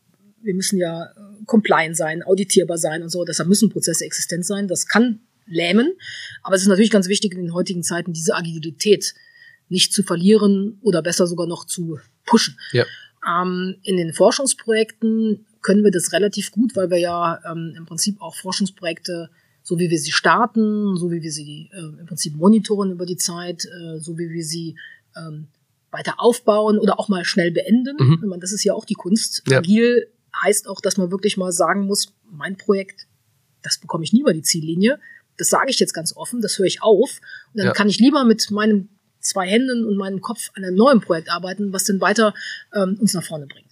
wir 0.42 0.54
müssen 0.54 0.78
ja 0.78 1.06
äh, 1.06 1.10
compliant 1.46 1.98
sein, 1.98 2.24
auditierbar 2.24 2.78
sein 2.78 3.04
und 3.04 3.10
so, 3.10 3.26
deshalb 3.26 3.50
müssen 3.50 3.70
Prozesse 3.70 4.06
existent 4.06 4.46
sein. 4.46 4.68
Das 4.68 4.88
kann 4.88 5.20
lähmen, 5.46 5.94
aber 6.44 6.56
es 6.56 6.62
ist 6.62 6.68
natürlich 6.68 6.92
ganz 6.92 7.08
wichtig 7.08 7.34
in 7.34 7.42
den 7.42 7.54
heutigen 7.54 7.84
Zeiten, 7.84 8.14
diese 8.14 8.36
Agilität 8.36 9.16
nicht 9.68 9.94
zu 9.94 10.04
verlieren 10.04 10.78
oder 10.82 11.02
besser 11.02 11.28
sogar 11.28 11.48
noch 11.48 11.66
zu 11.66 12.00
pushen. 12.26 12.58
Ja. 12.72 12.86
Ähm, 13.28 13.76
in 13.84 13.98
den 13.98 14.14
Forschungsprojekten 14.14 15.46
können 15.62 15.84
wir 15.84 15.92
das 15.92 16.14
relativ 16.14 16.52
gut, 16.52 16.76
weil 16.76 16.90
wir 16.90 17.00
ja 17.00 17.40
ähm, 17.52 17.74
im 17.76 17.86
Prinzip 17.86 18.22
auch 18.22 18.36
Forschungsprojekte 18.36 19.30
so 19.64 19.80
wie 19.80 19.90
wir 19.90 20.00
sie 20.00 20.12
starten, 20.12 20.96
so 20.98 21.12
wie 21.12 21.22
wir 21.22 21.32
sie 21.32 21.70
äh, 21.74 22.00
im 22.00 22.06
Prinzip 22.06 22.36
monitoren 22.36 22.92
über 22.92 23.06
die 23.06 23.18
Zeit, 23.18 23.66
äh, 23.66 24.00
so 24.00 24.18
wie 24.18 24.30
wir 24.30 24.44
sie 24.44 24.76
ähm, 25.16 25.48
weiter 25.92 26.16
aufbauen 26.18 26.78
oder 26.78 27.00
auch 27.00 27.10
mal 27.10 27.26
schnell 27.26 27.52
beenden. 27.52 27.98
Mhm. 28.00 28.24
Meine, 28.28 28.42
das 28.42 28.52
ist 28.52 28.64
ja 28.64 28.74
auch 28.74 28.86
die 28.86 28.96
Kunst. 28.96 29.44
Ja. 29.48 29.60
Agil 29.60 30.08
heißt 30.44 30.68
auch, 30.68 30.82
dass 30.82 30.98
man 30.98 31.12
wirklich 31.12 31.38
mal 31.38 31.52
sagen 31.52 31.86
muss, 31.86 32.14
mein 32.32 32.58
Projekt, 32.58 33.08
das 33.62 33.80
bekomme 33.80 34.04
ich 34.04 34.14
nie 34.14 34.22
über 34.22 34.34
die 34.34 34.42
Ziellinie. 34.42 35.00
Das 35.38 35.50
sage 35.50 35.70
ich 35.70 35.80
jetzt 35.80 35.94
ganz 35.94 36.16
offen, 36.16 36.42
das 36.42 36.58
höre 36.58 36.66
ich 36.66 36.82
auf. 36.82 37.20
Und 37.54 37.60
dann 37.60 37.68
ja. 37.68 37.74
kann 37.74 37.90
ich 37.90 38.00
lieber 38.00 38.24
mit 38.24 38.52
meinen 38.52 38.90
zwei 39.20 39.48
Händen 39.48 39.86
und 39.86 39.98
meinem 39.98 40.22
Kopf 40.22 40.50
an 40.56 40.64
einem 40.64 40.76
neuen 40.76 41.02
Projekt 41.02 41.30
arbeiten, 41.30 41.74
was 41.74 41.86
dann 41.86 42.02
weiter 42.02 42.34
ähm, 42.74 42.98
uns 43.00 43.14
nach 43.14 43.24
vorne 43.24 43.48
bringt. 43.48 43.69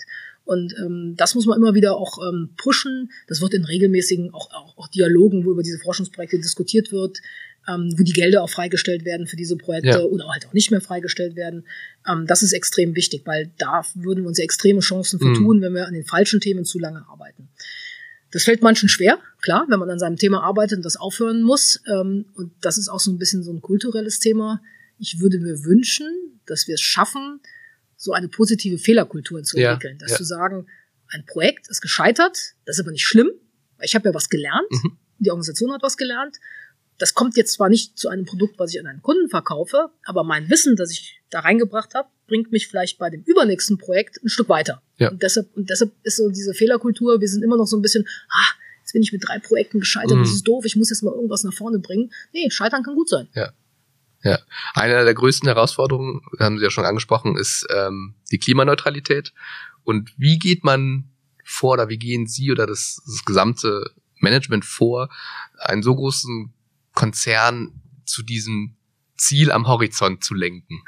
Und 0.48 0.74
ähm, 0.80 1.16
das 1.18 1.36
muss 1.36 1.46
man 1.46 1.58
immer 1.58 1.76
wieder 1.76 1.98
auch 1.98 2.20
ähm, 2.26 2.52
pushen. 2.56 3.12
Das 3.28 3.42
wird 3.42 3.54
in 3.54 3.66
regelmäßigen 3.66 4.34
auch, 4.34 4.50
auch, 4.54 4.78
auch 4.78 4.88
Dialogen, 4.88 5.46
wo 5.46 5.52
über 5.52 5.62
diese 5.62 5.78
Forschungsprojekte 5.80 6.38
diskutiert 6.38 6.94
wird, 6.94 7.18
ähm, 7.68 7.94
wo 7.98 8.04
die 8.04 8.14
Gelder 8.14 8.44
auch 8.44 8.50
freigestellt 8.50 9.04
werden 9.04 9.28
für 9.28 9.36
diese 9.36 9.58
Projekte 9.58 9.90
ja. 9.90 10.04
oder 10.04 10.30
halt 10.30 10.48
auch 10.48 10.54
nicht 10.54 10.72
mehr 10.72 10.80
freigestellt 10.80 11.36
werden. 11.36 11.66
Ähm, 12.08 12.28
das 12.28 12.44
ist 12.44 12.54
extrem 12.54 12.96
wichtig, 12.96 13.24
weil 13.26 13.52
da 13.58 13.82
würden 13.96 14.24
wir 14.24 14.30
uns 14.30 14.38
ja 14.38 14.46
extreme 14.46 14.80
Chancen 14.80 15.20
vertun, 15.20 15.58
mhm. 15.58 15.62
wenn 15.62 15.74
wir 15.74 15.86
an 15.86 15.94
den 15.94 16.06
falschen 16.06 16.40
Themen 16.40 16.64
zu 16.64 16.80
lange 16.80 17.06
arbeiten. 17.10 17.50
Das 18.32 18.44
fällt 18.44 18.62
manchen 18.62 18.88
schwer, 18.88 19.20
klar, 19.42 19.66
wenn 19.68 19.80
man 19.80 19.90
an 19.90 20.00
seinem 20.00 20.16
Thema 20.16 20.44
arbeitet 20.44 20.78
und 20.78 20.86
das 20.86 20.96
aufhören 20.96 21.42
muss. 21.42 21.82
Ähm, 21.88 22.24
und 22.36 22.54
das 22.62 22.78
ist 22.78 22.88
auch 22.88 23.02
so 23.02 23.12
ein 23.12 23.18
bisschen 23.18 23.44
so 23.44 23.52
ein 23.52 23.62
kulturelles 23.62 24.20
Thema. 24.20 24.62
Ich 24.98 25.20
würde 25.20 25.40
mir 25.40 25.66
wünschen, 25.66 26.08
dass 26.46 26.70
wir 26.70 26.76
es 26.76 26.82
schaffen, 26.82 27.42
so 27.98 28.14
eine 28.14 28.30
positive 28.30 28.78
Fehlerkultur 28.78 29.44
zu 29.44 29.58
entwickeln. 29.58 29.98
Ja, 30.00 30.06
dass 30.06 30.12
ja. 30.12 30.18
zu 30.18 30.24
sagen, 30.24 30.68
ein 31.10 31.26
Projekt 31.26 31.68
ist 31.68 31.82
gescheitert, 31.82 32.54
das 32.66 32.78
ist 32.78 32.82
aber 32.82 32.92
nicht 32.92 33.06
schlimm, 33.06 33.32
weil 33.78 33.86
ich 33.86 33.96
habe 33.96 34.10
ja 34.10 34.14
was 34.14 34.30
gelernt, 34.30 34.72
mhm. 34.72 34.98
die 35.20 35.32
Organisation 35.32 35.74
hat 35.74 35.82
was 35.84 35.98
gelernt. 35.98 36.38
Das 37.00 37.14
kommt 37.14 37.38
jetzt 37.38 37.54
zwar 37.54 37.70
nicht 37.70 37.98
zu 37.98 38.10
einem 38.10 38.26
Produkt, 38.26 38.58
was 38.58 38.74
ich 38.74 38.80
an 38.80 38.88
einen 38.88 39.02
Kunden 39.02 39.30
verkaufe, 39.30 39.92
aber 40.04 40.24
mein 40.24 40.50
Wissen, 40.50 40.76
das 40.76 40.92
ich 40.92 41.22
da 41.30 41.42
reingebracht 41.42 41.94
habe, 41.94 42.10
bringt 42.28 42.52
mich 42.52 42.68
vielleicht 42.68 42.98
bei 42.98 43.10
dem 43.10 43.24
übernächsten 43.24 43.78
Projekt 43.78 44.22
ein 44.24 44.30
Stück 44.30 44.50
weiter. 44.50 44.82
Ja. 44.98 45.10
Und 45.10 45.22
deshalb, 45.22 45.56
und 45.56 45.70
deshalb 45.70 45.92
ist 46.04 46.18
so 46.18 46.30
diese 46.30 46.54
Fehlerkultur, 46.54 47.22
wir 47.22 47.28
sind 47.28 47.44
immer 47.44 47.58
noch 47.58 47.68
so 47.68 47.78
ein 47.78 47.82
bisschen, 47.82 48.08
ah, 48.30 48.54
jetzt 48.80 48.94
bin 48.94 49.02
ich 49.02 49.14
mit 49.14 49.28
drei 49.28 49.40
Projekten 49.40 49.80
gescheitert, 49.80 50.18
mhm. 50.18 50.24
das 50.24 50.32
ist 50.32 50.48
doof, 50.48 50.66
ich 50.66 50.76
muss 50.76 50.90
jetzt 50.90 51.04
mal 51.04 51.14
irgendwas 51.14 51.44
nach 51.44 51.54
vorne 51.54 51.80
bringen. 51.80 52.12
Nee, 52.34 52.50
scheitern 52.50 52.84
kann 52.84 52.96
gut 52.96 53.10
sein. 53.10 53.28
Ja. 53.34 53.54
Ja, 54.24 54.40
eine 54.74 55.06
der 55.06 55.14
größten 55.14 55.48
Herausforderungen, 55.48 56.22
haben 56.40 56.58
Sie 56.58 56.64
ja 56.64 56.72
schon 56.72 56.86
angesprochen, 56.86 57.38
ist 57.38 57.68
ähm, 57.74 58.16
die 58.32 58.40
Klimaneutralität. 58.40 59.34
Und 59.84 60.14
wie 60.18 60.40
geht 60.40 60.64
man 60.64 61.10
vor 61.44 61.74
oder 61.74 61.90
wie 61.90 61.98
gehen 61.98 62.28
Sie 62.28 62.52
oder 62.52 62.66
das, 62.68 63.02
das 63.06 63.24
gesamte 63.26 63.92
Management 64.20 64.66
vor, 64.66 65.10
einen 65.60 65.84
so 65.84 65.96
großen 65.96 66.54
Konzern 66.94 67.82
zu 68.06 68.24
diesem 68.24 68.76
Ziel 69.18 69.52
am 69.52 69.68
Horizont 69.68 70.24
zu 70.24 70.34
lenken? 70.34 70.82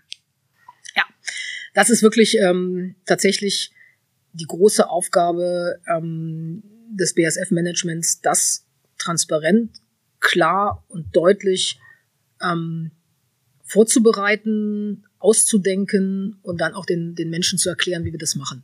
Ja, 0.96 1.04
das 1.74 1.90
ist 1.90 2.02
wirklich 2.02 2.38
ähm, 2.40 2.96
tatsächlich 3.06 3.72
die 4.34 4.46
große 4.46 4.90
Aufgabe 4.90 5.80
ähm, 5.88 6.64
des 6.90 7.14
BSF-Managements, 7.14 8.22
das 8.22 8.66
transparent, 8.98 9.82
klar 10.20 10.84
und 10.88 11.16
deutlich 11.16 11.80
ähm, 12.42 12.92
vorzubereiten, 13.70 15.06
auszudenken 15.20 16.38
und 16.42 16.60
dann 16.60 16.74
auch 16.74 16.86
den, 16.86 17.14
den 17.14 17.30
Menschen 17.30 17.60
zu 17.60 17.70
erklären, 17.70 18.04
wie 18.04 18.12
wir 18.12 18.20
das 18.20 18.36
machen. 18.36 18.64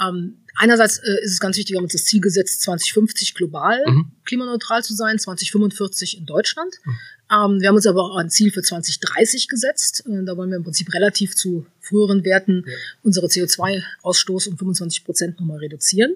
Ähm, 0.00 0.38
einerseits 0.54 0.98
äh, 0.98 1.24
ist 1.24 1.32
es 1.32 1.40
ganz 1.40 1.56
wichtig, 1.56 1.72
wir 1.72 1.78
haben 1.78 1.84
uns 1.84 1.92
das 1.92 2.04
Ziel 2.04 2.20
gesetzt, 2.20 2.62
2050 2.62 3.34
global 3.34 3.82
mhm. 3.86 4.12
klimaneutral 4.24 4.84
zu 4.84 4.94
sein, 4.94 5.18
2045 5.18 6.18
in 6.18 6.26
Deutschland. 6.26 6.72
Mhm. 6.84 6.92
Ähm, 7.30 7.60
wir 7.60 7.68
haben 7.68 7.74
uns 7.74 7.86
aber 7.86 8.04
auch 8.04 8.16
ein 8.16 8.30
Ziel 8.30 8.52
für 8.52 8.62
2030 8.62 9.48
gesetzt. 9.48 10.04
Äh, 10.06 10.24
da 10.24 10.36
wollen 10.36 10.50
wir 10.50 10.56
im 10.56 10.62
Prinzip 10.62 10.94
relativ 10.94 11.34
zu 11.34 11.66
früheren 11.80 12.24
Werten 12.24 12.64
ja. 12.64 12.72
unsere 13.02 13.26
CO2-Ausstoß 13.26 14.50
um 14.50 14.56
25 14.56 15.04
Prozent 15.04 15.40
nochmal 15.40 15.58
reduzieren. 15.58 16.14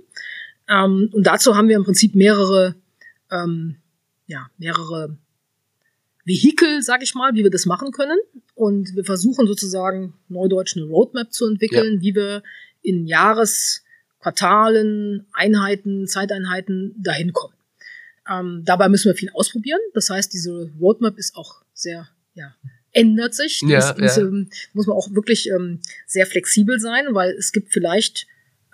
Ähm, 0.68 1.10
und 1.12 1.26
dazu 1.26 1.56
haben 1.56 1.68
wir 1.68 1.76
im 1.76 1.84
Prinzip 1.84 2.14
mehrere, 2.14 2.76
ähm, 3.32 3.78
ja, 4.28 4.48
mehrere 4.58 5.16
Vehikel, 6.24 6.82
sag 6.82 7.02
ich 7.02 7.14
mal, 7.14 7.34
wie 7.34 7.42
wir 7.42 7.50
das 7.50 7.66
machen 7.66 7.90
können. 7.90 8.18
Und 8.54 8.94
wir 8.94 9.04
versuchen 9.04 9.46
sozusagen 9.46 10.14
neudeutsch 10.28 10.76
eine 10.76 10.86
Roadmap 10.86 11.32
zu 11.32 11.46
entwickeln, 11.46 11.94
ja. 11.94 12.00
wie 12.00 12.14
wir 12.14 12.42
in 12.82 13.06
Jahres, 13.06 13.82
Quartalen, 14.20 15.26
Einheiten, 15.32 16.06
Zeiteinheiten 16.06 16.94
dahin 17.02 17.32
kommen. 17.32 17.54
Ähm, 18.30 18.62
dabei 18.64 18.88
müssen 18.88 19.08
wir 19.08 19.16
viel 19.16 19.30
ausprobieren. 19.30 19.80
Das 19.94 20.10
heißt, 20.10 20.32
diese 20.32 20.70
Roadmap 20.80 21.18
ist 21.18 21.34
auch 21.34 21.62
sehr, 21.74 22.08
ja, 22.34 22.54
ändert 22.92 23.34
sich. 23.34 23.62
Ja, 23.62 23.78
das, 23.78 23.88
ja. 23.88 23.94
Diese, 23.94 24.46
muss 24.74 24.86
man 24.86 24.96
auch 24.96 25.12
wirklich 25.12 25.48
ähm, 25.48 25.80
sehr 26.06 26.26
flexibel 26.26 26.78
sein, 26.78 27.06
weil 27.10 27.32
es 27.32 27.52
gibt 27.52 27.72
vielleicht 27.72 28.26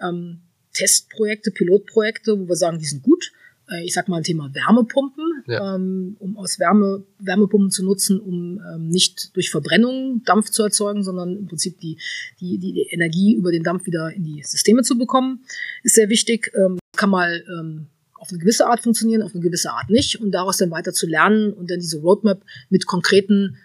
ähm, 0.02 0.40
Testprojekte, 0.74 1.50
Pilotprojekte, 1.50 2.38
wo 2.38 2.48
wir 2.48 2.56
sagen, 2.56 2.78
die 2.78 2.84
sind 2.84 3.02
gut. 3.02 3.32
Äh, 3.70 3.84
ich 3.84 3.92
sag 3.92 4.08
mal 4.08 4.18
ein 4.18 4.22
Thema 4.22 4.52
Wärmepumpen, 4.54 5.24
ja. 5.46 5.74
ähm, 5.74 6.16
um 6.18 6.36
aus 6.36 6.58
Wärme, 6.58 7.04
Wärmepumpen 7.18 7.70
zu 7.70 7.84
nutzen, 7.84 8.20
um 8.20 8.60
ähm, 8.60 8.88
nicht 8.88 9.34
durch 9.36 9.50
Verbrennung 9.50 10.22
Dampf 10.24 10.50
zu 10.50 10.62
erzeugen, 10.62 11.02
sondern 11.02 11.36
im 11.36 11.46
Prinzip 11.46 11.78
die, 11.80 11.98
die, 12.40 12.58
die 12.58 12.88
Energie 12.90 13.34
über 13.34 13.52
den 13.52 13.62
Dampf 13.62 13.86
wieder 13.86 14.12
in 14.12 14.24
die 14.24 14.42
Systeme 14.42 14.82
zu 14.82 14.96
bekommen, 14.96 15.44
ist 15.82 15.94
sehr 15.94 16.08
wichtig. 16.08 16.52
Ähm, 16.54 16.78
kann 16.96 17.10
mal 17.10 17.44
ähm, 17.48 17.86
auf 18.14 18.30
eine 18.30 18.38
gewisse 18.38 18.66
Art 18.66 18.80
funktionieren, 18.80 19.22
auf 19.22 19.34
eine 19.34 19.42
gewisse 19.42 19.70
Art 19.70 19.90
nicht 19.90 20.20
und 20.20 20.32
daraus 20.32 20.56
dann 20.56 20.70
weiter 20.70 20.92
zu 20.92 21.06
lernen 21.06 21.52
und 21.52 21.70
dann 21.70 21.78
diese 21.78 22.00
Roadmap 22.00 22.42
mit 22.68 22.86
konkreten 22.86 23.56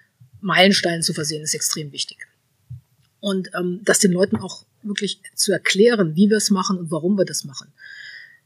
Meilensteinen 0.41 1.01
zu 1.01 1.13
versehen, 1.13 1.41
ist 1.41 1.55
extrem 1.55 1.91
wichtig. 1.91 2.17
Und 3.19 3.49
ähm, 3.57 3.79
das 3.83 3.99
den 3.99 4.11
Leuten 4.11 4.35
auch 4.35 4.65
wirklich 4.83 5.21
zu 5.33 5.51
erklären, 5.51 6.15
wie 6.15 6.29
wir 6.29 6.37
es 6.37 6.51
machen 6.51 6.77
und 6.77 6.91
warum 6.91 7.17
wir 7.17 7.25
das 7.25 7.45
machen. 7.45 7.71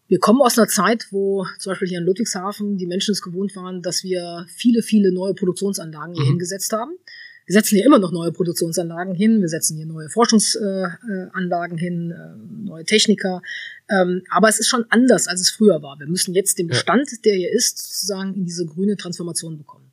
Wir 0.08 0.20
kommen 0.20 0.42
aus 0.42 0.58
einer 0.58 0.68
Zeit, 0.68 1.08
wo 1.12 1.46
zum 1.60 1.72
Beispiel 1.72 1.90
hier 1.90 2.00
in 2.00 2.06
Ludwigshafen 2.06 2.78
die 2.78 2.88
Menschen 2.88 3.12
es 3.12 3.22
gewohnt 3.22 3.56
waren, 3.56 3.82
dass 3.82 4.04
wir 4.04 4.46
viele, 4.50 4.82
viele 4.82 5.12
neue 5.12 5.34
Produktionsanlagen 5.34 6.14
hier 6.14 6.24
mhm. 6.24 6.30
hingesetzt 6.30 6.72
haben. 6.72 6.94
Wir 7.46 7.54
setzen 7.54 7.76
hier 7.76 7.86
immer 7.86 8.00
noch 8.00 8.12
neue 8.12 8.34
Produktionsanlagen 8.34 9.16
hin, 9.16 9.40
wir 9.40 9.48
setzen 9.48 9.78
hier 9.78 9.86
neue 9.86 10.10
Forschungsanlagen 10.10 11.78
hin, 11.78 12.12
äh, 12.12 12.66
neue 12.66 12.84
Techniker. 12.84 13.42
Ähm, 13.90 14.24
aber 14.30 14.50
es 14.50 14.60
ist 14.60 14.68
schon 14.68 14.86
anders, 14.90 15.28
als 15.28 15.40
es 15.40 15.50
früher 15.50 15.82
war. 15.82 15.98
Wir 15.98 16.08
müssen 16.08 16.34
jetzt 16.34 16.60
den 16.60 16.68
Bestand, 16.68 17.24
der 17.24 17.36
hier 17.36 17.52
ist, 17.52 17.78
sozusagen 17.78 18.34
in 18.34 18.44
diese 18.44 18.66
grüne 18.66 18.98
Transformation 18.98 19.58
bekommen. 19.58 19.87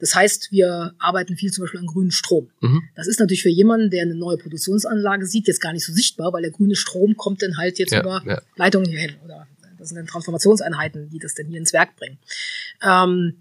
Das 0.00 0.14
heißt, 0.14 0.52
wir 0.52 0.94
arbeiten 0.98 1.36
viel 1.36 1.50
zum 1.50 1.64
Beispiel 1.64 1.80
an 1.80 1.86
grünen 1.86 2.10
Strom. 2.10 2.50
Mhm. 2.60 2.82
Das 2.94 3.06
ist 3.06 3.20
natürlich 3.20 3.42
für 3.42 3.48
jemanden, 3.48 3.90
der 3.90 4.02
eine 4.02 4.14
neue 4.14 4.36
Produktionsanlage 4.36 5.26
sieht, 5.26 5.48
jetzt 5.48 5.60
gar 5.60 5.72
nicht 5.72 5.84
so 5.84 5.92
sichtbar, 5.92 6.32
weil 6.32 6.42
der 6.42 6.50
grüne 6.50 6.76
Strom 6.76 7.16
kommt 7.16 7.42
dann 7.42 7.56
halt 7.56 7.78
jetzt 7.78 7.92
ja, 7.92 8.00
über 8.00 8.22
ja. 8.26 8.40
Leitungen 8.56 8.88
hierhin 8.88 9.16
oder 9.24 9.46
das 9.78 9.88
sind 9.88 9.96
dann 9.96 10.06
Transformationseinheiten, 10.06 11.08
die 11.10 11.18
das 11.18 11.34
dann 11.34 11.46
hier 11.46 11.58
ins 11.58 11.72
Werk 11.72 11.96
bringen. 11.96 12.18
Ähm, 12.82 13.34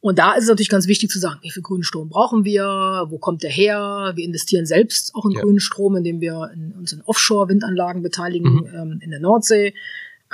und 0.00 0.18
da 0.18 0.34
ist 0.34 0.44
es 0.44 0.48
natürlich 0.48 0.68
ganz 0.68 0.86
wichtig 0.86 1.10
zu 1.10 1.18
sagen, 1.18 1.40
wie 1.42 1.50
viel 1.50 1.62
grünen 1.62 1.82
Strom 1.82 2.08
brauchen 2.08 2.44
wir, 2.44 3.06
wo 3.08 3.18
kommt 3.18 3.42
der 3.42 3.50
her? 3.50 4.12
Wir 4.14 4.24
investieren 4.24 4.66
selbst 4.66 5.14
auch 5.14 5.24
in 5.24 5.32
ja. 5.32 5.40
grünen 5.40 5.58
Strom, 5.58 5.96
indem 5.96 6.20
wir 6.20 6.50
in, 6.54 6.72
uns 6.72 6.92
in 6.92 7.02
Offshore-Windanlagen 7.02 8.02
beteiligen 8.02 8.54
mhm. 8.54 8.70
ähm, 8.72 9.00
in 9.02 9.10
der 9.10 9.20
Nordsee 9.20 9.74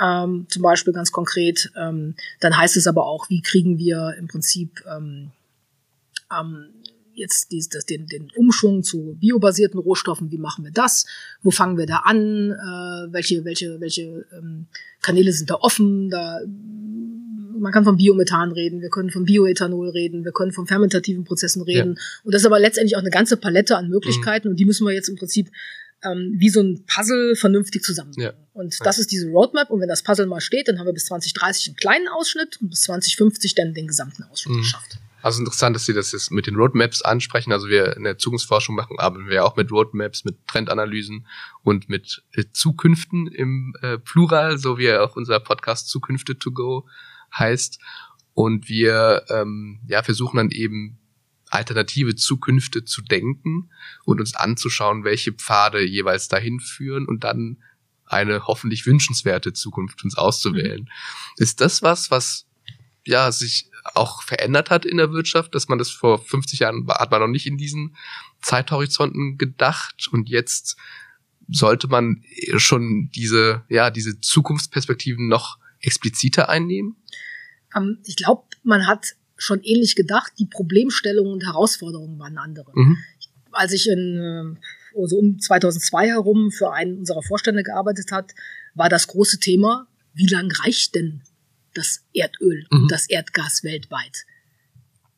ähm, 0.01 0.45
zum 0.49 0.61
Beispiel 0.61 0.93
ganz 0.93 1.11
konkret. 1.11 1.71
Ähm, 1.75 2.15
dann 2.39 2.57
heißt 2.57 2.77
es 2.77 2.87
aber 2.87 3.05
auch, 3.05 3.29
wie 3.29 3.41
kriegen 3.41 3.77
wir 3.77 4.15
im 4.17 4.27
Prinzip 4.27 4.83
ähm, 4.89 5.31
ähm, 6.31 6.65
jetzt 7.15 7.51
dies, 7.51 7.69
das, 7.69 7.85
den, 7.85 8.07
den 8.07 8.31
Umschwung 8.35 8.83
zu 8.83 9.15
biobasierten 9.19 9.79
Rohstoffen, 9.79 10.31
wie 10.31 10.37
machen 10.37 10.63
wir 10.63 10.71
das? 10.71 11.05
Wo 11.41 11.51
fangen 11.51 11.77
wir 11.77 11.85
da 11.85 11.97
an? 11.97 12.51
Äh, 12.51 13.13
welche 13.13 13.45
welche, 13.45 13.79
welche 13.79 14.25
ähm, 14.35 14.65
Kanäle 15.01 15.31
sind 15.31 15.49
da 15.49 15.55
offen? 15.55 16.09
Da, 16.09 16.39
man 17.59 17.71
kann 17.71 17.83
von 17.83 17.97
Biomethan 17.97 18.51
reden, 18.51 18.81
wir 18.81 18.89
können 18.89 19.09
von 19.09 19.25
Bioethanol 19.25 19.89
reden, 19.89 20.25
wir 20.25 20.31
können 20.31 20.51
von 20.51 20.65
fermentativen 20.67 21.23
Prozessen 21.23 21.61
reden. 21.61 21.95
Ja. 21.95 22.01
Und 22.23 22.33
das 22.33 22.41
ist 22.41 22.45
aber 22.45 22.59
letztendlich 22.59 22.95
auch 22.95 23.01
eine 23.01 23.11
ganze 23.11 23.37
Palette 23.37 23.77
an 23.77 23.89
Möglichkeiten 23.89 24.47
mhm. 24.47 24.51
und 24.53 24.59
die 24.59 24.65
müssen 24.65 24.85
wir 24.85 24.93
jetzt 24.93 25.07
im 25.07 25.15
Prinzip 25.15 25.49
ähm, 26.03 26.33
wie 26.37 26.49
so 26.49 26.61
ein 26.61 26.85
Puzzle 26.85 27.35
vernünftig 27.35 27.83
zusammen. 27.83 28.13
Ja. 28.17 28.33
Und 28.53 28.75
das 28.83 28.99
ist 28.99 29.11
diese 29.11 29.29
Roadmap. 29.29 29.69
Und 29.69 29.81
wenn 29.81 29.89
das 29.89 30.03
Puzzle 30.03 30.27
mal 30.27 30.41
steht, 30.41 30.67
dann 30.67 30.79
haben 30.79 30.85
wir 30.85 30.93
bis 30.93 31.05
2030 31.05 31.67
einen 31.67 31.75
kleinen 31.75 32.07
Ausschnitt 32.07 32.59
und 32.61 32.69
bis 32.69 32.81
2050 32.81 33.55
dann 33.55 33.73
den 33.73 33.87
gesamten 33.87 34.23
Ausschnitt 34.23 34.57
mhm. 34.57 34.61
geschafft. 34.61 34.99
Also 35.23 35.39
interessant, 35.39 35.73
dass 35.73 35.85
Sie 35.85 35.93
das 35.93 36.11
jetzt 36.11 36.31
mit 36.31 36.47
den 36.47 36.55
Roadmaps 36.55 37.01
ansprechen. 37.01 37.53
Also 37.53 37.69
wir 37.69 37.95
in 37.95 38.03
der 38.03 38.17
Zukunftsforschung 38.17 38.75
machen, 38.75 38.99
arbeiten 38.99 39.29
wir 39.29 39.45
auch 39.45 39.55
mit 39.55 39.71
Roadmaps, 39.71 40.25
mit 40.25 40.35
Trendanalysen 40.47 41.25
und 41.63 41.87
mit 41.87 42.23
äh, 42.33 42.43
Zukünften 42.51 43.27
im 43.27 43.73
äh, 43.81 43.97
Plural, 43.97 44.57
so 44.57 44.77
wie 44.77 44.91
auch 44.93 45.15
unser 45.15 45.39
Podcast 45.39 45.87
Zukünfte 45.87 46.37
to 46.37 46.51
go 46.51 46.85
heißt. 47.37 47.79
Und 48.33 48.67
wir 48.67 49.23
ähm, 49.29 49.79
ja, 49.87 50.03
versuchen 50.03 50.37
dann 50.37 50.49
eben 50.49 50.99
alternative 51.53 52.15
Zukünfte 52.15 52.83
zu 52.83 53.01
denken 53.01 53.69
und 54.05 54.19
uns 54.19 54.35
anzuschauen, 54.35 55.03
welche 55.03 55.33
Pfade 55.33 55.83
jeweils 55.83 56.27
dahin 56.27 56.59
führen 56.59 57.05
und 57.07 57.23
dann 57.23 57.57
eine 58.05 58.47
hoffentlich 58.47 58.85
wünschenswerte 58.85 59.53
Zukunft 59.53 60.03
uns 60.03 60.17
auszuwählen. 60.17 60.81
Mhm. 60.81 60.89
Ist 61.37 61.61
das 61.61 61.81
was, 61.81 62.11
was 62.11 62.45
ja 63.05 63.31
sich 63.31 63.69
auch 63.95 64.23
verändert 64.23 64.69
hat 64.69 64.85
in 64.85 64.97
der 64.97 65.11
Wirtschaft, 65.11 65.53
dass 65.55 65.67
man 65.67 65.77
das 65.77 65.89
vor 65.89 66.19
50 66.19 66.59
Jahren 66.59 66.87
hat 66.87 67.11
man 67.11 67.21
noch 67.21 67.27
nicht 67.27 67.47
in 67.47 67.57
diesen 67.57 67.95
Zeithorizonten 68.41 69.37
gedacht 69.37 70.07
und 70.11 70.29
jetzt 70.29 70.77
sollte 71.49 71.87
man 71.87 72.23
schon 72.55 73.09
diese 73.13 73.63
ja 73.67 73.91
diese 73.91 74.21
Zukunftsperspektiven 74.21 75.27
noch 75.27 75.57
expliziter 75.79 76.47
einnehmen? 76.47 76.95
Ähm, 77.75 77.99
ich 78.05 78.15
glaube, 78.15 78.43
man 78.63 78.87
hat 78.87 79.15
schon 79.37 79.61
ähnlich 79.63 79.95
gedacht. 79.95 80.33
Die 80.39 80.45
Problemstellungen 80.45 81.33
und 81.33 81.45
Herausforderungen 81.45 82.19
waren 82.19 82.37
andere. 82.37 82.71
Mhm. 82.73 82.97
Als 83.51 83.73
ich 83.73 83.87
in, 83.87 84.57
äh, 84.95 84.99
also 84.99 85.17
um 85.17 85.39
2002 85.39 86.07
herum 86.07 86.51
für 86.51 86.71
einen 86.71 86.99
unserer 86.99 87.21
Vorstände 87.21 87.63
gearbeitet 87.63 88.11
hat, 88.11 88.33
war 88.73 88.89
das 88.89 89.07
große 89.07 89.39
Thema, 89.39 89.87
wie 90.13 90.27
lang 90.27 90.51
reicht 90.63 90.95
denn 90.95 91.21
das 91.73 92.03
Erdöl 92.13 92.65
mhm. 92.69 92.83
und 92.83 92.91
das 92.91 93.09
Erdgas 93.09 93.63
weltweit? 93.63 94.25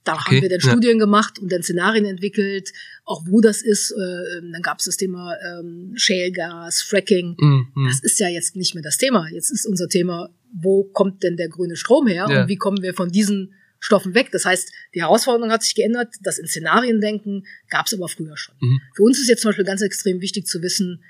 Da 0.06 0.14
okay, 0.14 0.36
haben 0.36 0.42
wir 0.44 0.50
dann 0.50 0.60
ja. 0.60 0.70
Studien 0.70 1.00
gemacht 1.00 1.40
und 1.40 1.52
dann 1.52 1.64
Szenarien 1.64 2.06
entwickelt, 2.06 2.72
auch 3.06 3.24
wo 3.26 3.42
das 3.42 3.64
ist. 3.64 3.92
Äh, 3.92 4.42
dann 4.52 4.62
gab 4.62 4.78
es 4.78 4.86
das 4.86 4.98
Thema 4.98 5.36
ähm, 5.44 5.94
Shale-Gas, 5.96 6.84
Fracking. 6.84 7.36
Mhm. 7.40 7.88
Das 7.88 8.02
ist 8.02 8.20
ja 8.20 8.30
jetzt 8.30 8.56
nicht 8.56 8.76
mehr 8.76 8.84
das 8.84 8.98
Thema. 8.98 9.28
Jetzt 9.30 9.50
ist 9.50 9.66
unser 9.66 9.90
Thema, 9.90 10.30
wo 10.54 10.84
kommt 10.84 11.24
denn 11.24 11.38
der 11.38 11.50
grüne 11.50 11.76
Strom 11.76 12.06
her 12.06 12.28
ja. 12.30 12.42
und 12.42 12.48
wie 12.48 12.56
kommen 12.56 12.84
wir 12.84 12.94
von 12.94 13.12
diesen 13.12 13.56
Stoffen 13.86 14.16
weg. 14.16 14.30
Das 14.32 14.46
heißt, 14.46 14.72
die 14.96 15.02
Herausforderung 15.02 15.52
hat 15.52 15.62
sich 15.62 15.76
geändert. 15.76 16.16
Das 16.22 16.40
in 16.40 16.48
Szenarien 16.48 17.02
denken 17.02 17.46
gab 17.70 17.86
es 17.86 17.94
aber 17.94 18.08
früher 18.08 18.36
schon. 18.36 18.56
Mhm. 18.60 18.82
Für 18.96 19.04
uns 19.04 19.20
ist 19.20 19.30
jetzt 19.30 19.44
zum 19.44 19.50
Beispiel 19.50 19.64
ganz 19.64 19.84
extrem 19.84 20.22
wichtig 20.22 20.48
zu 20.48 20.64
wissen, 20.64 21.04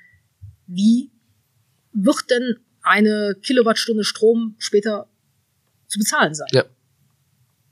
wie 0.68 1.10
wird 1.94 2.30
denn 2.30 2.58
eine 2.82 3.38
Kilowattstunde 3.42 4.04
Strom 4.04 4.56
später 4.58 5.10
zu 5.88 6.00
bezahlen 6.00 6.36
sein? 6.36 6.50
Ja. 6.52 6.66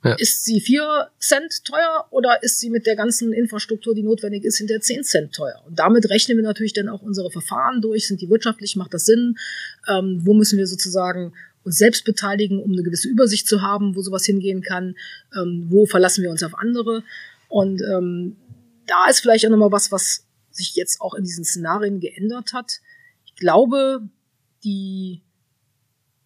Ja. 0.05 0.15
Ist 0.15 0.45
sie 0.45 0.61
vier 0.61 1.09
Cent 1.19 1.65
teuer 1.65 2.07
oder 2.09 2.41
ist 2.41 2.59
sie 2.59 2.69
mit 2.69 2.85
der 2.85 2.95
ganzen 2.95 3.33
Infrastruktur, 3.33 3.95
die 3.95 4.03
notwendig 4.03 4.45
ist, 4.45 4.57
hinter 4.57 4.79
zehn 4.79 5.03
Cent 5.03 5.33
teuer? 5.33 5.61
Und 5.65 5.79
damit 5.79 6.09
rechnen 6.09 6.37
wir 6.37 6.43
natürlich 6.43 6.73
dann 6.73 6.87
auch 6.87 7.01
unsere 7.01 7.29
Verfahren 7.29 7.81
durch. 7.81 8.07
Sind 8.07 8.21
die 8.21 8.29
wirtschaftlich? 8.29 8.77
Macht 8.77 8.93
das 8.93 9.05
Sinn? 9.05 9.35
Ähm, 9.87 10.21
wo 10.23 10.33
müssen 10.33 10.57
wir 10.57 10.67
sozusagen 10.67 11.33
uns 11.63 11.77
selbst 11.77 12.05
beteiligen, 12.05 12.61
um 12.61 12.71
eine 12.71 12.83
gewisse 12.83 13.07
Übersicht 13.07 13.47
zu 13.47 13.61
haben, 13.61 13.95
wo 13.95 14.01
sowas 14.01 14.25
hingehen 14.25 14.61
kann? 14.61 14.95
Ähm, 15.35 15.67
wo 15.69 15.85
verlassen 15.85 16.23
wir 16.23 16.31
uns 16.31 16.43
auf 16.43 16.55
andere? 16.57 17.03
Und 17.47 17.81
ähm, 17.81 18.35
da 18.87 19.07
ist 19.09 19.19
vielleicht 19.19 19.45
auch 19.45 19.49
nochmal 19.49 19.71
was, 19.71 19.91
was 19.91 20.25
sich 20.51 20.75
jetzt 20.75 21.01
auch 21.01 21.13
in 21.13 21.23
diesen 21.23 21.45
Szenarien 21.45 21.99
geändert 21.99 22.53
hat. 22.53 22.79
Ich 23.25 23.35
glaube, 23.35 24.01
die 24.63 25.21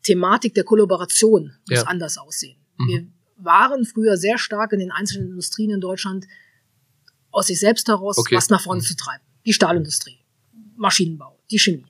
Thematik 0.04 0.54
der 0.54 0.64
Kollaboration 0.64 1.54
muss 1.70 1.80
ja. 1.80 1.84
anders 1.84 2.18
aussehen. 2.18 2.58
Mhm. 2.78 2.88
Wir 2.88 3.08
waren 3.38 3.86
früher 3.86 4.18
sehr 4.18 4.38
stark 4.38 4.74
in 4.74 4.80
den 4.80 4.92
einzelnen 4.92 5.30
Industrien 5.30 5.72
in 5.72 5.82
Deutschland 5.82 6.28
aus 7.32 7.48
sich 7.48 7.60
selbst 7.60 7.88
heraus 7.88 8.18
okay. 8.18 8.36
was 8.36 8.50
nach 8.50 8.62
vorne 8.62 8.82
mhm. 8.82 8.86
zu 8.86 8.96
treiben. 8.96 9.24
Die 9.46 9.54
Stahlindustrie, 9.54 10.20
Maschinenbau, 10.76 11.40
die 11.52 11.60
Chemie. 11.60 11.86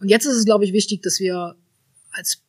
Und 0.00 0.08
jetzt 0.08 0.26
ist 0.26 0.36
es, 0.36 0.44
glaube 0.44 0.64
ich, 0.64 0.72
wichtig, 0.72 1.02
dass 1.02 1.20
wir 1.20 1.56
als 2.10 2.42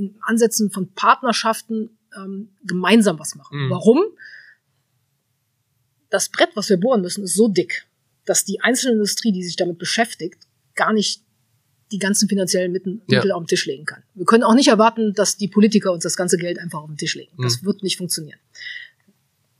in 0.00 0.16
Ansätzen 0.22 0.70
von 0.70 0.92
Partnerschaften 0.94 1.90
ähm, 2.16 2.48
gemeinsam 2.64 3.18
was 3.18 3.34
machen. 3.34 3.66
Mhm. 3.66 3.70
Warum? 3.70 4.02
Das 6.08 6.28
Brett, 6.28 6.50
was 6.54 6.68
wir 6.70 6.78
bohren 6.78 7.02
müssen, 7.02 7.22
ist 7.24 7.34
so 7.34 7.48
dick, 7.48 7.86
dass 8.24 8.44
die 8.44 8.60
einzelne 8.60 8.94
Industrie, 8.94 9.30
die 9.30 9.44
sich 9.44 9.56
damit 9.56 9.78
beschäftigt, 9.78 10.38
gar 10.74 10.92
nicht 10.92 11.22
die 11.92 11.98
ganzen 11.98 12.28
finanziellen 12.28 12.72
Mittel 12.72 13.02
ja. 13.08 13.20
auf 13.34 13.42
den 13.42 13.48
Tisch 13.48 13.66
legen 13.66 13.84
kann. 13.84 14.02
Wir 14.14 14.24
können 14.24 14.44
auch 14.44 14.54
nicht 14.54 14.68
erwarten, 14.68 15.12
dass 15.12 15.36
die 15.36 15.48
Politiker 15.48 15.92
uns 15.92 16.04
das 16.04 16.16
ganze 16.16 16.38
Geld 16.38 16.58
einfach 16.58 16.80
auf 16.80 16.88
den 16.88 16.96
Tisch 16.96 17.16
legen. 17.16 17.32
Das 17.42 17.60
mhm. 17.60 17.66
wird 17.66 17.82
nicht 17.82 17.96
funktionieren. 17.96 18.38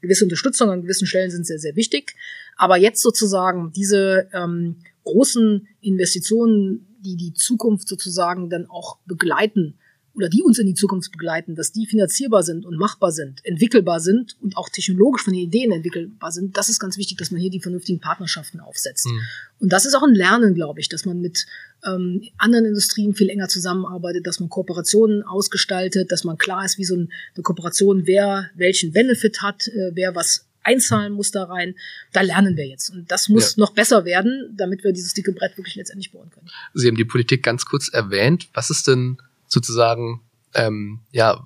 Gewisse 0.00 0.24
Unterstützung 0.24 0.70
an 0.70 0.82
gewissen 0.82 1.06
Stellen 1.06 1.30
sind 1.30 1.46
sehr, 1.46 1.58
sehr 1.58 1.76
wichtig. 1.76 2.14
Aber 2.56 2.76
jetzt 2.76 3.02
sozusagen 3.02 3.72
diese 3.72 4.28
ähm, 4.32 4.76
großen 5.04 5.68
Investitionen, 5.80 6.86
die 7.00 7.16
die 7.16 7.34
Zukunft 7.34 7.88
sozusagen 7.88 8.48
dann 8.48 8.66
auch 8.66 8.98
begleiten, 9.06 9.79
oder 10.20 10.28
die 10.28 10.42
uns 10.42 10.58
in 10.58 10.66
die 10.66 10.74
Zukunft 10.74 11.10
begleiten, 11.12 11.54
dass 11.54 11.72
die 11.72 11.86
finanzierbar 11.86 12.42
sind 12.42 12.66
und 12.66 12.76
machbar 12.76 13.10
sind, 13.10 13.44
entwickelbar 13.44 14.00
sind 14.00 14.36
und 14.42 14.56
auch 14.56 14.68
technologisch 14.68 15.22
von 15.22 15.32
den 15.32 15.42
Ideen 15.42 15.72
entwickelbar 15.72 16.30
sind, 16.30 16.56
das 16.58 16.68
ist 16.68 16.78
ganz 16.78 16.98
wichtig, 16.98 17.16
dass 17.16 17.30
man 17.30 17.40
hier 17.40 17.50
die 17.50 17.60
vernünftigen 17.60 18.00
Partnerschaften 18.00 18.60
aufsetzt. 18.60 19.06
Mhm. 19.06 19.20
Und 19.60 19.72
das 19.72 19.86
ist 19.86 19.94
auch 19.94 20.02
ein 20.02 20.14
Lernen, 20.14 20.54
glaube 20.54 20.80
ich, 20.80 20.90
dass 20.90 21.06
man 21.06 21.20
mit 21.20 21.46
ähm, 21.86 22.22
anderen 22.36 22.66
Industrien 22.66 23.14
viel 23.14 23.30
enger 23.30 23.48
zusammenarbeitet, 23.48 24.26
dass 24.26 24.40
man 24.40 24.50
Kooperationen 24.50 25.22
ausgestaltet, 25.22 26.12
dass 26.12 26.24
man 26.24 26.36
klar 26.36 26.64
ist, 26.64 26.76
wie 26.76 26.84
so 26.84 26.94
eine 26.94 27.08
Kooperation, 27.42 28.06
wer 28.06 28.50
welchen 28.54 28.92
Benefit 28.92 29.40
hat, 29.40 29.68
äh, 29.68 29.92
wer 29.94 30.14
was 30.14 30.46
einzahlen 30.62 31.14
muss 31.14 31.30
da 31.30 31.44
rein. 31.44 31.74
Da 32.12 32.20
lernen 32.20 32.56
wir 32.56 32.66
jetzt. 32.66 32.90
Und 32.90 33.10
das 33.10 33.28
muss 33.28 33.56
ja. 33.56 33.60
noch 33.60 33.72
besser 33.72 34.04
werden, 34.04 34.54
damit 34.56 34.84
wir 34.84 34.92
dieses 34.92 35.14
dicke 35.14 35.32
Brett 35.32 35.56
wirklich 35.56 35.74
letztendlich 35.76 36.12
bohren 36.12 36.30
können. 36.30 36.48
Sie 36.74 36.86
haben 36.86 36.96
die 36.96 37.04
Politik 37.04 37.42
ganz 37.42 37.64
kurz 37.64 37.88
erwähnt. 37.88 38.48
Was 38.52 38.70
ist 38.70 38.86
denn 38.86 39.18
sozusagen 39.50 40.22
ähm, 40.54 41.00
ja 41.12 41.44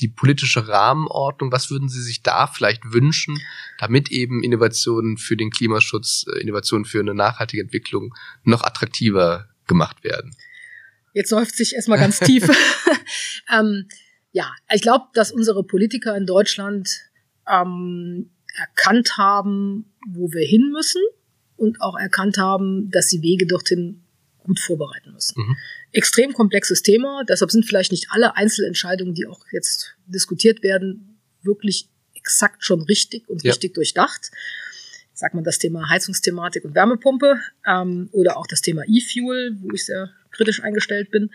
die 0.00 0.08
politische 0.08 0.68
Rahmenordnung, 0.68 1.52
was 1.52 1.70
würden 1.70 1.88
Sie 1.88 2.02
sich 2.02 2.22
da 2.22 2.46
vielleicht 2.46 2.92
wünschen, 2.92 3.40
damit 3.78 4.10
eben 4.10 4.42
Innovationen 4.42 5.18
für 5.18 5.36
den 5.36 5.50
Klimaschutz, 5.50 6.24
äh, 6.32 6.40
Innovationen 6.40 6.84
für 6.84 7.00
eine 7.00 7.14
nachhaltige 7.14 7.62
Entwicklung 7.62 8.14
noch 8.44 8.62
attraktiver 8.62 9.48
gemacht 9.66 10.04
werden? 10.04 10.36
Jetzt 11.14 11.32
läuft 11.32 11.56
sich 11.56 11.74
erstmal 11.74 11.98
ganz 11.98 12.20
tief. 12.20 12.48
ähm, 13.52 13.88
ja, 14.30 14.52
ich 14.72 14.82
glaube, 14.82 15.06
dass 15.14 15.32
unsere 15.32 15.64
Politiker 15.64 16.16
in 16.16 16.26
Deutschland 16.26 16.88
ähm, 17.48 18.30
erkannt 18.56 19.16
haben, 19.16 19.92
wo 20.08 20.30
wir 20.32 20.46
hin 20.46 20.70
müssen 20.72 21.02
und 21.56 21.80
auch 21.80 21.96
erkannt 21.96 22.38
haben, 22.38 22.90
dass 22.90 23.08
sie 23.08 23.22
Wege 23.22 23.46
dorthin 23.46 24.04
gut 24.48 24.58
vorbereiten 24.58 25.12
müssen. 25.12 25.40
Mhm 25.40 25.56
extrem 25.92 26.32
komplexes 26.32 26.82
Thema. 26.82 27.24
Deshalb 27.28 27.50
sind 27.50 27.64
vielleicht 27.64 27.92
nicht 27.92 28.08
alle 28.10 28.36
Einzelentscheidungen, 28.36 29.14
die 29.14 29.26
auch 29.26 29.40
jetzt 29.52 29.94
diskutiert 30.06 30.62
werden, 30.62 31.18
wirklich 31.42 31.88
exakt 32.14 32.64
schon 32.64 32.82
richtig 32.82 33.28
und 33.28 33.42
ja. 33.42 33.50
richtig 33.50 33.74
durchdacht. 33.74 34.30
Sagt 35.14 35.34
man 35.34 35.44
das 35.44 35.58
Thema 35.58 35.88
Heizungsthematik 35.88 36.64
und 36.64 36.74
Wärmepumpe 36.74 37.40
ähm, 37.66 38.08
oder 38.12 38.36
auch 38.36 38.46
das 38.46 38.60
Thema 38.60 38.82
E-Fuel, 38.86 39.56
wo 39.60 39.70
ich 39.72 39.86
sehr 39.86 40.10
kritisch 40.30 40.62
eingestellt 40.62 41.10
bin. 41.10 41.30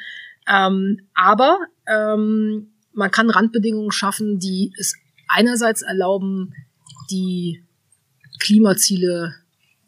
Ähm, 0.47 1.01
aber 1.13 1.59
ähm, 1.87 2.71
man 2.93 3.11
kann 3.11 3.29
Randbedingungen 3.29 3.91
schaffen, 3.91 4.39
die 4.39 4.71
es 4.77 4.95
einerseits 5.27 5.81
erlauben, 5.81 6.53
die 7.09 7.63
Klimaziele 8.39 9.35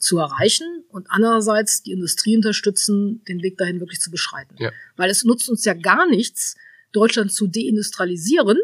zu 0.06 0.20
erreichen 0.20 0.84
und 0.89 1.08
andererseits 1.10 1.82
die 1.82 1.91
Industrie 1.91 2.36
unterstützen, 2.36 3.24
den 3.28 3.41
Weg 3.41 3.58
dahin 3.58 3.80
wirklich 3.80 3.99
zu 3.99 4.12
beschreiten. 4.12 4.56
Ja. 4.60 4.72
Weil 4.95 5.10
es 5.10 5.24
nutzt 5.24 5.49
uns 5.49 5.66
ja 5.66 5.74
gar 5.74 6.08
nichts, 6.08 6.56
Deutschland 6.91 7.34
zu 7.34 7.47
deindustrialisieren, 7.47 8.58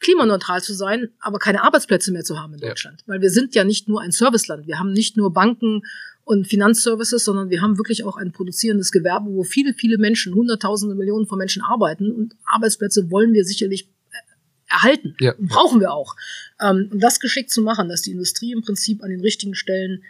klimaneutral 0.00 0.62
zu 0.62 0.74
sein, 0.74 1.10
aber 1.20 1.38
keine 1.38 1.62
Arbeitsplätze 1.62 2.10
mehr 2.10 2.24
zu 2.24 2.40
haben 2.40 2.54
in 2.54 2.60
Deutschland. 2.60 3.00
Ja. 3.02 3.14
Weil 3.14 3.22
wir 3.22 3.30
sind 3.30 3.54
ja 3.54 3.62
nicht 3.62 3.88
nur 3.88 4.00
ein 4.00 4.10
Serviceland. 4.10 4.66
Wir 4.66 4.78
haben 4.80 4.92
nicht 4.92 5.16
nur 5.16 5.32
Banken 5.32 5.82
und 6.24 6.48
Finanzservices, 6.48 7.24
sondern 7.24 7.48
wir 7.48 7.62
haben 7.62 7.78
wirklich 7.78 8.02
auch 8.02 8.16
ein 8.16 8.32
produzierendes 8.32 8.90
Gewerbe, 8.90 9.30
wo 9.30 9.44
viele, 9.44 9.72
viele 9.72 9.98
Menschen, 9.98 10.34
Hunderttausende, 10.34 10.96
Millionen 10.96 11.26
von 11.26 11.38
Menschen 11.38 11.62
arbeiten 11.62 12.10
und 12.10 12.34
Arbeitsplätze 12.44 13.08
wollen 13.12 13.32
wir 13.32 13.44
sicherlich 13.44 13.88
äh, 14.10 14.72
erhalten. 14.72 15.14
Ja. 15.20 15.34
Brauchen 15.38 15.78
wir 15.78 15.92
auch. 15.92 16.16
Ähm, 16.60 16.90
um 16.92 16.98
das 16.98 17.20
geschickt 17.20 17.50
zu 17.50 17.62
machen, 17.62 17.88
dass 17.88 18.02
die 18.02 18.10
Industrie 18.10 18.50
im 18.50 18.62
Prinzip 18.62 19.04
an 19.04 19.10
den 19.10 19.20
richtigen 19.20 19.54
Stellen 19.54 20.02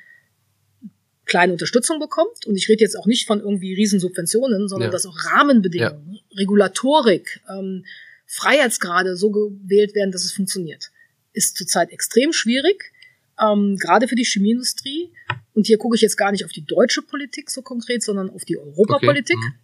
kleine 1.26 1.52
Unterstützung 1.52 1.98
bekommt. 1.98 2.46
Und 2.46 2.56
ich 2.56 2.68
rede 2.68 2.82
jetzt 2.82 2.96
auch 2.96 3.06
nicht 3.06 3.26
von 3.26 3.40
irgendwie 3.40 3.74
Riesensubventionen, 3.74 4.68
sondern 4.68 4.88
ja. 4.88 4.92
dass 4.92 5.06
auch 5.06 5.16
Rahmenbedingungen, 5.24 6.14
ja. 6.14 6.38
Regulatorik, 6.38 7.40
ähm, 7.50 7.84
Freiheitsgrade 8.26 9.16
so 9.16 9.30
gewählt 9.30 9.94
werden, 9.94 10.12
dass 10.12 10.24
es 10.24 10.32
funktioniert. 10.32 10.90
Ist 11.32 11.56
zurzeit 11.56 11.90
extrem 11.90 12.32
schwierig, 12.32 12.92
ähm, 13.40 13.76
gerade 13.76 14.08
für 14.08 14.14
die 14.14 14.24
Chemieindustrie. 14.24 15.12
Und 15.52 15.66
hier 15.66 15.78
gucke 15.78 15.96
ich 15.96 16.02
jetzt 16.02 16.16
gar 16.16 16.32
nicht 16.32 16.44
auf 16.44 16.52
die 16.52 16.64
deutsche 16.64 17.02
Politik 17.02 17.50
so 17.50 17.62
konkret, 17.62 18.02
sondern 18.02 18.30
auf 18.30 18.44
die 18.44 18.58
Europapolitik. 18.58 19.36
Okay. 19.36 19.54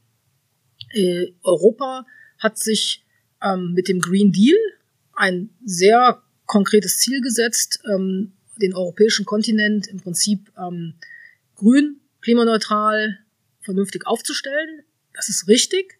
Mhm. 0.94 1.24
Äh, 1.24 1.32
Europa 1.42 2.06
hat 2.38 2.58
sich 2.58 3.04
ähm, 3.42 3.72
mit 3.74 3.88
dem 3.88 4.00
Green 4.00 4.32
Deal 4.32 4.58
ein 5.14 5.50
sehr 5.64 6.22
konkretes 6.46 6.98
Ziel 6.98 7.20
gesetzt, 7.20 7.80
ähm, 7.92 8.32
den 8.60 8.74
europäischen 8.74 9.24
Kontinent 9.24 9.86
im 9.86 10.00
Prinzip 10.00 10.52
ähm, 10.58 10.94
grün, 11.62 12.00
klimaneutral, 12.20 13.18
vernünftig 13.60 14.06
aufzustellen. 14.06 14.82
Das 15.14 15.28
ist 15.28 15.48
richtig. 15.48 15.98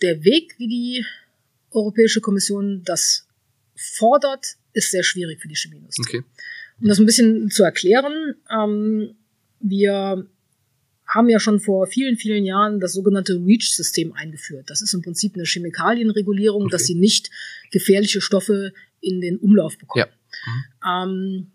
Der 0.00 0.24
Weg, 0.24 0.54
wie 0.58 0.68
die 0.68 1.06
Europäische 1.70 2.20
Kommission 2.20 2.82
das 2.84 3.26
fordert, 3.76 4.56
ist 4.72 4.90
sehr 4.90 5.02
schwierig 5.02 5.40
für 5.40 5.48
die 5.48 5.56
Chemieindustrie. 5.56 6.18
Okay. 6.18 6.24
Um 6.80 6.88
das 6.88 6.98
ein 6.98 7.06
bisschen 7.06 7.50
zu 7.50 7.64
erklären, 7.64 8.34
ähm, 8.50 9.14
wir 9.60 10.26
haben 11.06 11.28
ja 11.28 11.40
schon 11.40 11.58
vor 11.58 11.86
vielen, 11.86 12.16
vielen 12.16 12.44
Jahren 12.44 12.80
das 12.80 12.92
sogenannte 12.92 13.34
REACH-System 13.34 14.12
eingeführt. 14.12 14.70
Das 14.70 14.82
ist 14.82 14.94
im 14.94 15.02
Prinzip 15.02 15.34
eine 15.34 15.44
Chemikalienregulierung, 15.44 16.64
okay. 16.64 16.72
dass 16.72 16.84
sie 16.84 16.94
nicht 16.94 17.30
gefährliche 17.70 18.20
Stoffe 18.20 18.72
in 19.00 19.20
den 19.20 19.38
Umlauf 19.38 19.76
bekommen. 19.78 20.06
Ja. 20.06 21.04
Mhm. 21.06 21.10
Ähm, 21.10 21.46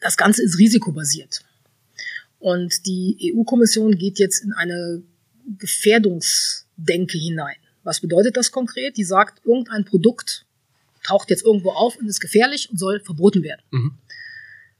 das 0.00 0.16
Ganze 0.16 0.42
ist 0.42 0.58
risikobasiert. 0.58 1.42
Und 2.42 2.86
die 2.86 3.32
EU-Kommission 3.36 3.96
geht 3.96 4.18
jetzt 4.18 4.42
in 4.42 4.52
eine 4.52 5.04
Gefährdungsdenke 5.58 7.16
hinein. 7.16 7.54
Was 7.84 8.00
bedeutet 8.00 8.36
das 8.36 8.50
konkret? 8.50 8.96
Die 8.96 9.04
sagt, 9.04 9.46
irgendein 9.46 9.84
Produkt 9.84 10.44
taucht 11.04 11.30
jetzt 11.30 11.44
irgendwo 11.44 11.70
auf 11.70 11.96
und 11.96 12.08
ist 12.08 12.18
gefährlich 12.18 12.68
und 12.68 12.78
soll 12.78 12.98
verboten 12.98 13.44
werden. 13.44 13.62
Mhm. 13.70 13.98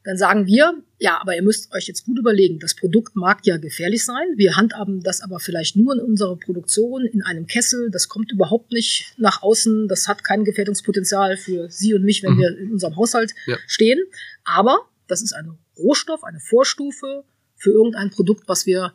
Dann 0.02 0.16
sagen 0.16 0.46
wir, 0.46 0.82
ja, 0.98 1.20
aber 1.20 1.36
ihr 1.36 1.42
müsst 1.44 1.72
euch 1.72 1.86
jetzt 1.86 2.04
gut 2.04 2.18
überlegen, 2.18 2.58
das 2.58 2.74
Produkt 2.74 3.14
mag 3.14 3.46
ja 3.46 3.58
gefährlich 3.58 4.04
sein. 4.04 4.26
Wir 4.34 4.56
handhaben 4.56 5.00
das 5.00 5.20
aber 5.20 5.38
vielleicht 5.38 5.76
nur 5.76 5.94
in 5.94 6.00
unserer 6.00 6.36
Produktion, 6.36 7.06
in 7.06 7.22
einem 7.22 7.46
Kessel. 7.46 7.92
Das 7.92 8.08
kommt 8.08 8.32
überhaupt 8.32 8.72
nicht 8.72 9.14
nach 9.18 9.40
außen. 9.42 9.86
Das 9.86 10.08
hat 10.08 10.24
kein 10.24 10.42
Gefährdungspotenzial 10.42 11.36
für 11.36 11.70
Sie 11.70 11.94
und 11.94 12.02
mich, 12.02 12.24
wenn 12.24 12.32
mhm. 12.32 12.38
wir 12.40 12.58
in 12.58 12.72
unserem 12.72 12.96
Haushalt 12.96 13.36
ja. 13.46 13.56
stehen. 13.68 14.00
Aber 14.42 14.88
das 15.06 15.22
ist 15.22 15.32
ein 15.32 15.56
Rohstoff, 15.78 16.24
eine 16.24 16.40
Vorstufe 16.40 17.22
für 17.62 17.70
irgendein 17.70 18.10
Produkt, 18.10 18.48
was 18.48 18.66
wir 18.66 18.92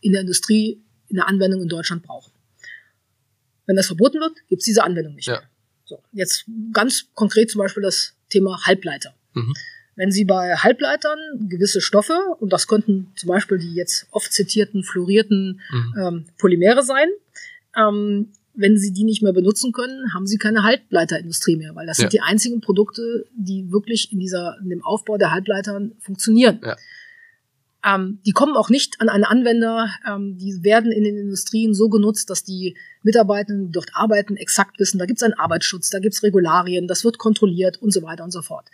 in 0.00 0.12
der 0.12 0.22
Industrie, 0.22 0.82
in 1.08 1.16
der 1.16 1.28
Anwendung 1.28 1.62
in 1.62 1.68
Deutschland 1.68 2.02
brauchen. 2.02 2.32
Wenn 3.66 3.76
das 3.76 3.86
verboten 3.86 4.18
wird, 4.18 4.32
gibt 4.48 4.60
es 4.60 4.66
diese 4.66 4.82
Anwendung 4.82 5.14
nicht 5.14 5.28
ja. 5.28 5.34
mehr. 5.34 5.48
So, 5.84 6.02
jetzt 6.12 6.46
ganz 6.72 7.06
konkret 7.14 7.50
zum 7.50 7.60
Beispiel 7.60 7.82
das 7.82 8.14
Thema 8.28 8.66
Halbleiter. 8.66 9.14
Mhm. 9.34 9.54
Wenn 9.94 10.10
Sie 10.10 10.24
bei 10.24 10.54
Halbleitern 10.56 11.18
gewisse 11.48 11.80
Stoffe, 11.80 12.18
und 12.40 12.52
das 12.52 12.66
könnten 12.66 13.12
zum 13.14 13.28
Beispiel 13.28 13.58
die 13.58 13.74
jetzt 13.74 14.06
oft 14.10 14.32
zitierten 14.32 14.82
fluorierten 14.82 15.60
mhm. 15.70 15.94
ähm, 16.00 16.24
Polymere 16.38 16.82
sein, 16.82 17.08
ähm, 17.76 18.32
wenn 18.54 18.76
sie 18.76 18.92
die 18.92 19.04
nicht 19.04 19.22
mehr 19.22 19.32
benutzen 19.32 19.70
können, 19.70 20.12
haben 20.12 20.26
sie 20.26 20.36
keine 20.36 20.64
Halbleiterindustrie 20.64 21.54
mehr, 21.54 21.76
weil 21.76 21.86
das 21.86 21.98
ja. 21.98 22.02
sind 22.02 22.12
die 22.12 22.20
einzigen 22.20 22.60
Produkte, 22.60 23.26
die 23.32 23.70
wirklich 23.70 24.12
in 24.12 24.18
dieser, 24.18 24.58
in 24.60 24.68
dem 24.68 24.84
Aufbau 24.84 25.16
der 25.16 25.30
Halbleitern 25.30 25.92
funktionieren. 26.00 26.60
Ja. 26.64 26.76
Ähm, 27.88 28.20
die 28.26 28.32
kommen 28.32 28.56
auch 28.56 28.68
nicht 28.68 29.00
an 29.00 29.08
einen 29.08 29.24
Anwender. 29.24 29.88
Ähm, 30.06 30.36
die 30.36 30.62
werden 30.62 30.92
in 30.92 31.04
den 31.04 31.16
Industrien 31.16 31.74
so 31.74 31.88
genutzt, 31.88 32.28
dass 32.28 32.44
die 32.44 32.76
Mitarbeitenden, 33.02 33.66
die 33.66 33.72
dort 33.72 33.90
arbeiten, 33.94 34.36
exakt 34.36 34.78
wissen, 34.78 34.98
da 34.98 35.06
gibt 35.06 35.18
es 35.18 35.22
einen 35.22 35.34
Arbeitsschutz, 35.34 35.88
da 35.90 35.98
gibt 35.98 36.14
es 36.14 36.22
Regularien, 36.22 36.86
das 36.86 37.04
wird 37.04 37.18
kontrolliert 37.18 37.80
und 37.80 37.92
so 37.92 38.02
weiter 38.02 38.24
und 38.24 38.32
so 38.32 38.42
fort. 38.42 38.68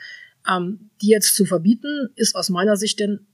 Ähm, 0.49 0.91
die 1.01 1.09
jetzt 1.09 1.37
zu 1.37 1.45
verbieten, 1.45 2.11
ist 2.17 2.35
aus 2.35 2.49
meiner 2.49 2.77
Sicht 2.77 2.99
denn 3.01 3.27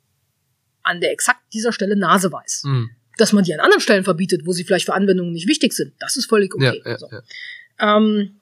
an 0.83 1.01
der 1.01 1.12
exakt 1.12 1.41
dieser 1.53 1.72
Stelle 1.72 1.97
naseweiß. 1.97 2.62
Mhm. 2.64 2.91
Dass 3.16 3.33
man 3.33 3.45
die 3.45 3.55
an 3.55 3.61
anderen 3.61 3.81
Stellen 3.81 4.05
verbietet, 4.05 4.43
wo 4.47 4.53
sie 4.53 4.64
vielleicht 4.64 4.87
für 4.87 4.95
Anwendungen 4.95 5.33
nicht 5.33 5.49
wichtig 5.49 5.72
sind, 5.72 5.95
das 5.99 6.16
ist 6.16 6.26
völlig 6.26 6.55
okay. 6.55 6.81
Ja, 6.85 6.91
ja, 6.91 6.99
so. 6.99 7.09
ja. 7.11 7.97
Ähm, 7.97 8.41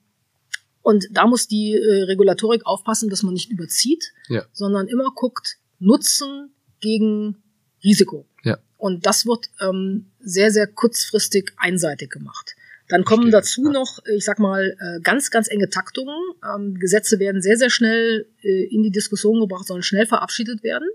und 0.81 1.05
da 1.11 1.27
muss 1.27 1.47
die 1.47 1.73
äh, 1.75 2.03
Regulatorik 2.03 2.65
aufpassen, 2.65 3.09
dass 3.09 3.23
man 3.23 3.33
nicht 3.33 3.51
überzieht, 3.51 4.13
sondern 4.53 4.87
immer 4.87 5.11
guckt, 5.13 5.57
Nutzen 5.79 6.51
gegen 6.79 7.37
Risiko. 7.83 8.25
Ja. 8.43 8.57
Und 8.77 9.05
das 9.05 9.25
wird 9.25 9.49
ähm, 9.61 10.07
sehr, 10.19 10.51
sehr 10.51 10.67
kurzfristig 10.67 11.51
einseitig 11.57 12.09
gemacht. 12.09 12.55
Dann 12.89 13.03
kommen 13.03 13.29
dazu 13.29 13.65
ja. 13.65 13.71
noch, 13.71 13.99
ich 14.15 14.25
sag 14.25 14.39
mal, 14.39 14.75
äh, 14.79 14.99
ganz, 15.01 15.29
ganz 15.29 15.47
enge 15.47 15.69
Taktungen. 15.69 16.17
Ähm, 16.43 16.73
Gesetze 16.79 17.19
werden 17.19 17.41
sehr, 17.41 17.55
sehr 17.55 17.69
schnell 17.69 18.27
äh, 18.41 18.63
in 18.73 18.81
die 18.81 18.89
Diskussion 18.89 19.39
gebracht, 19.39 19.67
sollen 19.67 19.83
schnell 19.83 20.07
verabschiedet 20.07 20.63
werden. 20.63 20.89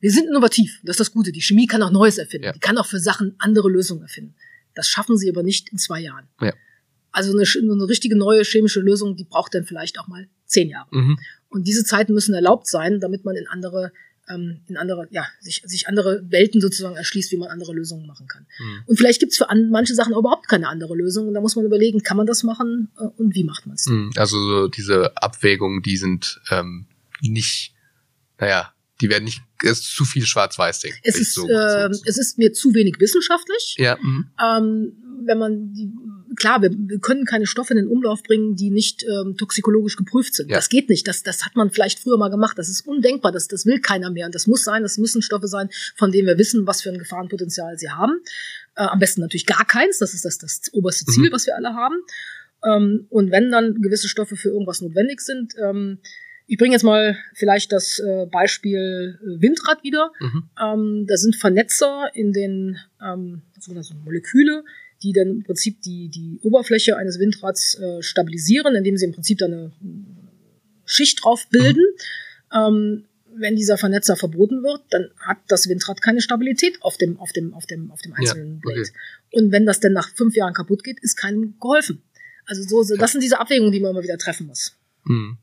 Wir 0.00 0.12
sind 0.12 0.28
innovativ, 0.28 0.80
das 0.84 0.94
ist 0.94 1.00
das 1.00 1.12
Gute. 1.12 1.32
Die 1.32 1.40
Chemie 1.40 1.66
kann 1.66 1.82
auch 1.82 1.90
Neues 1.90 2.18
erfinden. 2.18 2.46
Ja. 2.46 2.52
Die 2.52 2.60
kann 2.60 2.78
auch 2.78 2.86
für 2.86 3.00
Sachen 3.00 3.34
andere 3.38 3.68
Lösungen 3.68 4.02
erfinden. 4.02 4.34
Das 4.74 4.88
schaffen 4.88 5.16
sie 5.16 5.28
aber 5.28 5.42
nicht 5.42 5.70
in 5.72 5.78
zwei 5.78 6.00
Jahren. 6.00 6.28
Ja. 6.40 6.52
Also 7.10 7.32
eine, 7.32 7.42
eine 7.42 7.88
richtige 7.88 8.16
neue 8.16 8.42
chemische 8.44 8.80
Lösung, 8.80 9.16
die 9.16 9.24
braucht 9.24 9.54
dann 9.54 9.64
vielleicht 9.64 9.98
auch 9.98 10.06
mal 10.06 10.28
zehn 10.44 10.68
Jahre. 10.68 10.88
Mhm. 10.92 11.18
Und 11.48 11.66
diese 11.66 11.82
Zeiten 11.82 12.12
müssen 12.12 12.34
erlaubt 12.34 12.68
sein, 12.68 13.00
damit 13.00 13.24
man 13.24 13.36
in 13.36 13.48
andere 13.48 13.90
ähm, 14.28 14.60
in 14.66 14.76
andere, 14.76 15.08
ja, 15.10 15.26
sich, 15.40 15.62
sich 15.64 15.88
andere 15.88 16.22
Welten 16.28 16.60
sozusagen 16.60 16.96
erschließt, 16.96 17.32
wie 17.32 17.36
man 17.36 17.48
andere 17.48 17.72
Lösungen 17.72 18.06
machen 18.06 18.26
kann. 18.26 18.46
Mhm. 18.58 18.82
Und 18.86 18.96
vielleicht 18.96 19.20
gibt 19.20 19.32
es 19.32 19.38
für 19.38 19.50
an, 19.50 19.70
manche 19.70 19.94
Sachen 19.94 20.14
überhaupt 20.14 20.48
keine 20.48 20.68
andere 20.68 20.94
Lösung. 20.94 21.28
Und 21.28 21.34
da 21.34 21.40
muss 21.40 21.56
man 21.56 21.64
überlegen, 21.64 22.02
kann 22.02 22.16
man 22.16 22.26
das 22.26 22.42
machen 22.42 22.88
äh, 22.98 23.04
und 23.16 23.34
wie 23.34 23.44
macht 23.44 23.66
man 23.66 23.76
es? 23.76 23.86
Mhm. 23.86 24.12
Also 24.16 24.38
so 24.38 24.68
diese 24.68 25.16
Abwägungen, 25.16 25.82
die 25.82 25.96
sind 25.96 26.40
ähm, 26.50 26.86
nicht, 27.20 27.74
naja, 28.38 28.72
die 29.00 29.10
werden 29.10 29.24
nicht, 29.24 29.42
es 29.62 29.80
ist 29.80 29.96
zu 29.96 30.04
viel 30.04 30.24
Schwarz-Weiß-Ding. 30.24 30.92
Es 31.02 31.18
ist, 31.18 31.34
so, 31.34 31.48
äh, 31.48 31.92
so. 31.92 32.02
es 32.06 32.18
ist 32.18 32.38
mir 32.38 32.52
zu 32.52 32.74
wenig 32.74 32.96
wissenschaftlich. 32.98 33.76
Ja. 33.78 33.96
Mhm. 34.00 34.30
Ähm, 34.42 34.92
wenn 35.24 35.38
man 35.38 35.72
die, 35.72 35.90
klar, 36.36 36.62
wir, 36.62 36.70
wir 36.70 36.98
können 37.00 37.24
keine 37.24 37.46
Stoffe 37.46 37.72
in 37.72 37.78
den 37.78 37.88
Umlauf 37.88 38.22
bringen, 38.22 38.54
die 38.54 38.70
nicht 38.70 39.04
ähm, 39.04 39.36
toxikologisch 39.36 39.96
geprüft 39.96 40.34
sind. 40.34 40.50
Ja. 40.50 40.56
Das 40.56 40.68
geht 40.68 40.88
nicht. 40.88 41.08
Das, 41.08 41.22
das 41.22 41.44
hat 41.44 41.56
man 41.56 41.70
vielleicht 41.70 41.98
früher 41.98 42.18
mal 42.18 42.28
gemacht. 42.28 42.58
Das 42.58 42.68
ist 42.68 42.86
undenkbar. 42.86 43.32
Das, 43.32 43.48
das 43.48 43.66
will 43.66 43.80
keiner 43.80 44.10
mehr. 44.10 44.26
Und 44.26 44.34
das 44.34 44.46
muss 44.46 44.64
sein. 44.64 44.82
Das 44.82 44.98
müssen 44.98 45.22
Stoffe 45.22 45.48
sein, 45.48 45.68
von 45.96 46.12
denen 46.12 46.28
wir 46.28 46.38
wissen, 46.38 46.66
was 46.66 46.82
für 46.82 46.90
ein 46.90 46.98
Gefahrenpotenzial 46.98 47.78
sie 47.78 47.90
haben. 47.90 48.20
Äh, 48.76 48.82
am 48.82 48.98
besten 48.98 49.20
natürlich 49.20 49.46
gar 49.46 49.66
keins. 49.66 49.98
Das 49.98 50.14
ist 50.14 50.24
das, 50.24 50.38
das 50.38 50.62
oberste 50.72 51.06
Ziel, 51.06 51.28
mhm. 51.30 51.32
was 51.32 51.46
wir 51.46 51.56
alle 51.56 51.74
haben. 51.74 51.96
Ähm, 52.64 53.06
und 53.10 53.30
wenn 53.30 53.50
dann 53.50 53.80
gewisse 53.82 54.08
Stoffe 54.08 54.36
für 54.36 54.50
irgendwas 54.50 54.80
notwendig 54.80 55.20
sind, 55.20 55.54
ähm, 55.62 55.98
ich 56.48 56.58
bringe 56.58 56.74
jetzt 56.74 56.84
mal 56.84 57.16
vielleicht 57.34 57.72
das 57.72 57.98
äh, 57.98 58.26
Beispiel 58.26 59.18
Windrad 59.22 59.82
wieder. 59.82 60.12
Mhm. 60.20 60.48
Ähm, 60.62 61.06
da 61.08 61.16
sind 61.16 61.36
Vernetzer 61.36 62.10
in 62.14 62.32
den 62.32 62.78
ähm, 63.02 63.42
sogenannten 63.58 64.04
Moleküle, 64.04 64.64
die 65.02 65.12
dann 65.12 65.28
im 65.28 65.42
Prinzip 65.42 65.80
die, 65.82 66.08
die 66.08 66.40
Oberfläche 66.42 66.96
eines 66.96 67.18
Windrads 67.18 67.78
äh, 67.78 68.02
stabilisieren, 68.02 68.74
indem 68.74 68.96
sie 68.96 69.06
im 69.06 69.12
Prinzip 69.12 69.38
dann 69.38 69.52
eine 69.52 69.72
Schicht 70.84 71.24
drauf 71.24 71.48
bilden. 71.48 71.84
Mhm. 72.52 72.56
Ähm, 72.58 73.04
wenn 73.38 73.56
dieser 73.56 73.76
Vernetzer 73.76 74.16
verboten 74.16 74.62
wird, 74.62 74.82
dann 74.90 75.10
hat 75.18 75.38
das 75.48 75.68
Windrad 75.68 76.00
keine 76.00 76.22
Stabilität 76.22 76.82
auf 76.82 76.96
dem, 76.96 77.18
auf 77.18 77.32
dem, 77.32 77.52
auf 77.52 77.66
dem, 77.66 77.90
auf 77.90 78.00
dem 78.00 78.14
einzelnen 78.14 78.54
ja, 78.54 78.60
okay. 78.64 78.74
Blade. 78.74 78.90
Und 79.32 79.52
wenn 79.52 79.66
das 79.66 79.80
dann 79.80 79.92
nach 79.92 80.08
fünf 80.14 80.34
Jahren 80.34 80.54
kaputt 80.54 80.82
geht, 80.82 81.00
ist 81.00 81.16
keinem 81.16 81.54
geholfen. 81.60 82.02
Also 82.46 82.62
so, 82.62 82.82
so 82.82 82.96
das 82.96 83.12
sind 83.12 83.22
diese 83.22 83.38
Abwägungen, 83.38 83.72
die 83.72 83.80
man 83.80 83.90
immer 83.90 84.02
wieder 84.02 84.16
treffen 84.16 84.46
muss. 84.46 84.74
Mhm. 85.04 85.36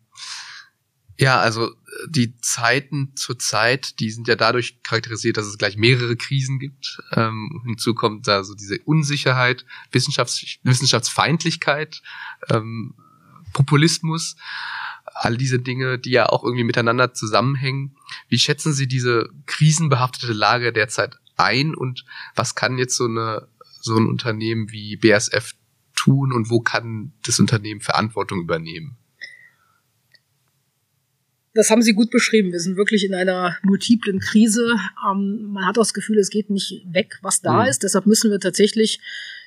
Ja, 1.17 1.39
also 1.39 1.69
äh, 1.69 1.73
die 2.09 2.35
Zeiten 2.37 3.15
zur 3.15 3.37
Zeit, 3.37 3.99
die 3.99 4.09
sind 4.09 4.27
ja 4.27 4.35
dadurch 4.35 4.81
charakterisiert, 4.83 5.37
dass 5.37 5.45
es 5.45 5.57
gleich 5.57 5.77
mehrere 5.77 6.15
Krisen 6.15 6.59
gibt. 6.59 7.01
Ähm, 7.11 7.61
hinzu 7.65 7.93
kommt 7.93 8.27
da 8.27 8.43
so 8.43 8.55
diese 8.55 8.79
Unsicherheit, 8.85 9.65
Wissenschafts 9.91 10.43
Wissenschaftsfeindlichkeit, 10.63 12.01
ähm, 12.49 12.95
Populismus, 13.53 14.35
all 15.05 15.37
diese 15.37 15.59
Dinge, 15.59 15.99
die 15.99 16.11
ja 16.11 16.27
auch 16.27 16.43
irgendwie 16.43 16.63
miteinander 16.63 17.13
zusammenhängen. 17.13 17.95
Wie 18.29 18.39
schätzen 18.39 18.73
Sie 18.73 18.87
diese 18.87 19.29
krisenbehaftete 19.45 20.33
Lage 20.33 20.73
derzeit 20.73 21.19
ein 21.37 21.75
und 21.75 22.05
was 22.35 22.55
kann 22.55 22.77
jetzt 22.77 22.95
so 22.95 23.05
eine 23.05 23.47
so 23.81 23.97
ein 23.97 24.07
Unternehmen 24.07 24.71
wie 24.71 24.95
BASF 24.95 25.55
tun 25.93 26.31
und 26.31 26.49
wo 26.49 26.61
kann 26.61 27.13
das 27.25 27.39
Unternehmen 27.39 27.81
Verantwortung 27.81 28.39
übernehmen? 28.39 28.97
Das 31.53 31.69
haben 31.69 31.81
Sie 31.81 31.93
gut 31.93 32.09
beschrieben. 32.09 32.51
Wir 32.51 32.59
sind 32.59 32.77
wirklich 32.77 33.05
in 33.05 33.13
einer 33.13 33.57
multiplen 33.63 34.19
Krise. 34.19 34.75
Ähm, 35.09 35.51
man 35.51 35.65
hat 35.65 35.77
auch 35.77 35.83
das 35.83 35.93
Gefühl, 35.93 36.17
es 36.17 36.29
geht 36.29 36.49
nicht 36.49 36.83
weg, 36.85 37.19
was 37.21 37.41
da 37.41 37.63
mhm. 37.63 37.69
ist. 37.69 37.83
Deshalb 37.83 38.05
müssen 38.05 38.31
wir 38.31 38.39
tatsächlich 38.39 38.99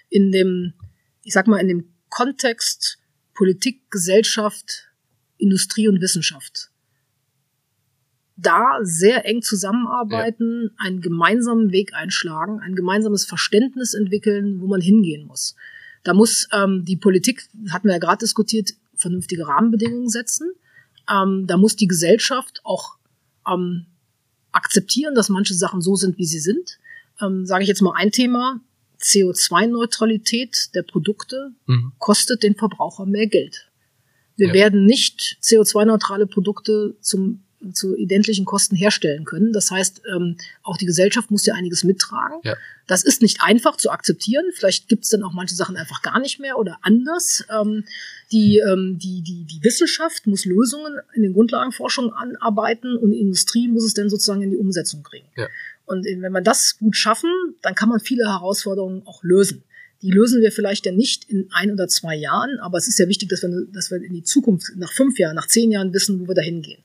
in 0.09 0.33
dem, 0.33 0.75
ich 1.23 1.33
sag 1.33 1.47
mal, 1.47 1.59
in 1.59 1.69
dem 1.69 1.89
Kontext 2.09 2.99
Politik, 3.35 3.91
Gesellschaft, 3.91 4.89
Industrie 5.37 5.89
und 5.89 6.01
Wissenschaft 6.01 6.71
da 8.37 8.79
sehr 8.83 9.25
eng 9.25 9.43
zusammenarbeiten, 9.43 10.65
ja. 10.65 10.71
einen 10.79 11.01
gemeinsamen 11.01 11.73
Weg 11.73 11.95
einschlagen, 11.95 12.61
ein 12.61 12.75
gemeinsames 12.75 13.25
Verständnis 13.25 13.95
entwickeln, 13.95 14.61
wo 14.61 14.67
man 14.67 14.81
hingehen 14.81 15.27
muss. 15.27 15.57
Da 16.05 16.15
muss 16.15 16.49
ähm, 16.53 16.85
die 16.85 16.97
Politik, 16.97 17.49
hatten 17.71 17.89
wir 17.89 17.95
ja 17.95 17.99
gerade 17.99 18.21
diskutiert, 18.21 18.75
vernünftige 18.95 19.47
Rahmenbedingungen 19.47 20.09
setzen. 20.09 20.53
Ähm, 21.11 21.47
da 21.47 21.57
muss 21.57 21.77
die 21.77 21.87
Gesellschaft 21.87 22.61
auch 22.65 22.97
ähm, 23.47 23.87
akzeptieren, 24.53 25.15
dass 25.15 25.29
manche 25.29 25.55
Sachen 25.55 25.81
so 25.81 25.97
sind, 25.97 26.19
wie 26.19 26.27
sie 26.27 26.41
sind. 26.41 26.79
Ähm, 27.21 27.47
Sage 27.47 27.63
ich 27.63 27.69
jetzt 27.69 27.83
mal 27.83 27.95
ein 27.97 28.13
Thema. 28.13 28.61
CO2-Neutralität 29.01 30.75
der 30.75 30.83
Produkte 30.83 31.53
mhm. 31.67 31.93
kostet 31.99 32.43
den 32.43 32.55
Verbraucher 32.55 33.05
mehr 33.05 33.27
Geld. 33.27 33.71
Wir 34.37 34.49
ja. 34.49 34.55
werden 34.55 34.85
nicht 34.85 35.39
CO2-neutrale 35.43 36.27
Produkte 36.27 36.97
zum 37.01 37.43
zu 37.73 37.97
identischen 37.97 38.45
Kosten 38.45 38.77
herstellen 38.77 39.25
können. 39.25 39.53
Das 39.53 39.71
heißt, 39.71 40.03
ähm, 40.15 40.37
auch 40.63 40.77
die 40.77 40.87
Gesellschaft 40.87 41.31
muss 41.31 41.47
ja 41.47 41.55
einiges 41.55 41.85
mittragen. 41.85 42.39
Ja. 42.45 42.57
Das 42.87 43.03
ist 43.03 43.23
nicht 43.23 43.39
einfach 43.41 43.77
zu 43.77 43.91
akzeptieren. 43.91 44.45
Vielleicht 44.55 44.89
gibt 44.89 45.05
es 45.05 45.11
dann 45.11 45.23
auch 45.23 45.33
manche 45.33 45.55
Sachen 45.55 45.77
einfach 45.77 46.03
gar 46.03 46.21
nicht 46.21 46.39
mehr 46.39 46.59
oder 46.59 46.79
anders. 46.83 47.45
Ähm, 47.51 47.85
die, 48.31 48.59
ähm, 48.59 48.99
die, 48.99 49.23
die, 49.23 49.45
die 49.45 49.65
Wissenschaft 49.65 50.27
muss 50.27 50.45
Lösungen 50.45 50.99
in 51.15 51.23
den 51.23 51.33
Grundlagenforschungen 51.33 52.13
anarbeiten 52.13 52.97
und 52.97 53.11
die 53.11 53.21
Industrie 53.21 53.69
muss 53.69 53.85
es 53.85 53.95
dann 53.95 54.11
sozusagen 54.11 54.43
in 54.43 54.51
die 54.51 54.57
Umsetzung 54.57 55.03
bringen. 55.03 55.29
Ja. 55.37 55.49
Und 55.87 56.05
wenn 56.05 56.33
wir 56.33 56.41
das 56.41 56.79
gut 56.79 56.97
schaffen, 56.97 57.31
dann 57.63 57.75
kann 57.75 57.89
man 57.89 58.01
viele 58.01 58.27
Herausforderungen 58.27 59.07
auch 59.07 59.23
lösen. 59.23 59.63
Die 60.03 60.11
lösen 60.11 60.43
wir 60.43 60.53
vielleicht 60.53 60.85
dann 60.85 60.97
nicht 60.97 61.25
in 61.25 61.49
ein 61.53 61.73
oder 61.73 61.89
zwei 61.89 62.15
Jahren, 62.15 62.59
aber 62.61 62.77
es 62.77 62.87
ist 62.87 62.99
ja 62.99 63.09
wichtig, 63.09 63.31
dass 63.31 63.43
wir, 63.43 63.67
dass 63.73 63.91
wir 63.91 64.03
in 64.03 64.13
die 64.13 64.23
Zukunft, 64.23 64.73
nach 64.77 64.93
fünf 64.93 65.19
Jahren, 65.19 65.35
nach 65.35 65.47
zehn 65.47 65.71
Jahren 65.73 65.95
wissen, 65.95 66.21
wo 66.21 66.29
wir 66.29 66.35
da 66.35 66.43
hingehen. 66.43 66.83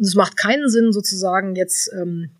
Und 0.00 0.06
es 0.06 0.14
macht 0.14 0.38
keinen 0.38 0.70
Sinn, 0.70 0.92
sozusagen 0.92 1.54
jetzt 1.56 1.92
ähm, 1.92 2.30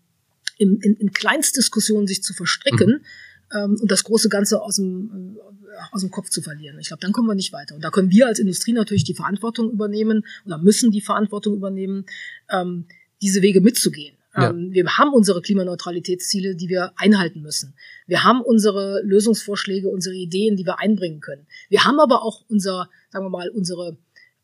in, 0.57 0.79
in, 0.81 0.95
in 0.95 1.13
Kleinstdiskussionen 1.13 2.07
sich 2.07 2.23
zu 2.23 2.33
verstricken 2.33 3.03
mhm. 3.51 3.55
ähm, 3.55 3.77
und 3.79 3.91
das 3.91 4.03
große 4.03 4.29
Ganze 4.29 4.63
aus 4.63 4.77
dem, 4.77 5.37
äh, 5.37 5.93
aus 5.93 6.01
dem 6.01 6.09
Kopf 6.09 6.29
zu 6.29 6.41
verlieren. 6.41 6.79
Ich 6.79 6.87
glaube, 6.87 7.01
dann 7.01 7.11
kommen 7.11 7.27
wir 7.27 7.35
nicht 7.35 7.53
weiter. 7.53 7.75
Und 7.75 7.83
da 7.83 7.91
können 7.91 8.09
wir 8.09 8.25
als 8.25 8.39
Industrie 8.39 8.73
natürlich 8.73 9.03
die 9.03 9.13
Verantwortung 9.13 9.69
übernehmen 9.69 10.25
oder 10.43 10.57
müssen 10.57 10.89
die 10.89 11.01
Verantwortung 11.01 11.53
übernehmen, 11.53 12.07
ähm, 12.49 12.85
diese 13.21 13.43
Wege 13.43 13.61
mitzugehen. 13.61 14.17
Ja. 14.35 14.49
Ähm, 14.49 14.71
wir 14.71 14.97
haben 14.97 15.13
unsere 15.13 15.43
Klimaneutralitätsziele, 15.43 16.55
die 16.55 16.67
wir 16.67 16.93
einhalten 16.95 17.43
müssen. 17.43 17.75
Wir 18.07 18.23
haben 18.23 18.41
unsere 18.41 19.03
Lösungsvorschläge, 19.03 19.87
unsere 19.87 20.15
Ideen, 20.15 20.57
die 20.57 20.65
wir 20.65 20.79
einbringen 20.79 21.19
können. 21.19 21.45
Wir 21.69 21.83
haben 21.83 21.99
aber 21.99 22.23
auch 22.23 22.43
unser, 22.49 22.89
sagen 23.11 23.23
wir 23.23 23.29
mal, 23.29 23.49
unsere 23.49 23.97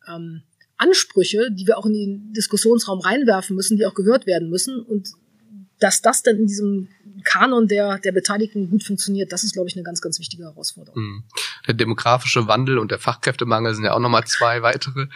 ähm, 0.07 0.43
Ansprüche, 0.78 1.49
die 1.51 1.67
wir 1.67 1.78
auch 1.78 1.86
in 1.86 1.93
den 1.93 2.34
Diskussionsraum 2.34 2.99
reinwerfen 2.99 3.55
müssen, 3.55 3.78
die 3.78 3.86
auch 3.86 3.93
gehört 3.93 4.28
werden 4.28 4.49
müssen. 4.49 4.80
Und 4.80 5.09
dass 5.80 6.01
das 6.01 6.23
dann 6.23 6.38
in 6.38 6.47
diesem 6.47 6.88
Kanon 7.23 7.67
der, 7.67 7.99
der 7.99 8.11
Beteiligten 8.11 8.69
gut 8.69 8.84
funktioniert, 8.84 9.32
das 9.32 9.43
ist, 9.43 9.53
glaube 9.53 9.69
ich, 9.69 9.75
eine 9.75 9.84
ganz, 9.84 10.01
ganz 10.01 10.19
wichtige 10.19 10.43
Herausforderung. 10.43 11.01
Mhm. 11.01 11.23
Der 11.67 11.73
demografische 11.73 12.47
Wandel 12.47 12.78
und 12.78 12.91
der 12.91 12.99
Fachkräftemangel 12.99 13.73
sind 13.73 13.86
ja 13.86 13.93
auch 13.93 13.99
nochmal 13.99 14.25
zwei 14.25 14.61
weitere 14.61 15.07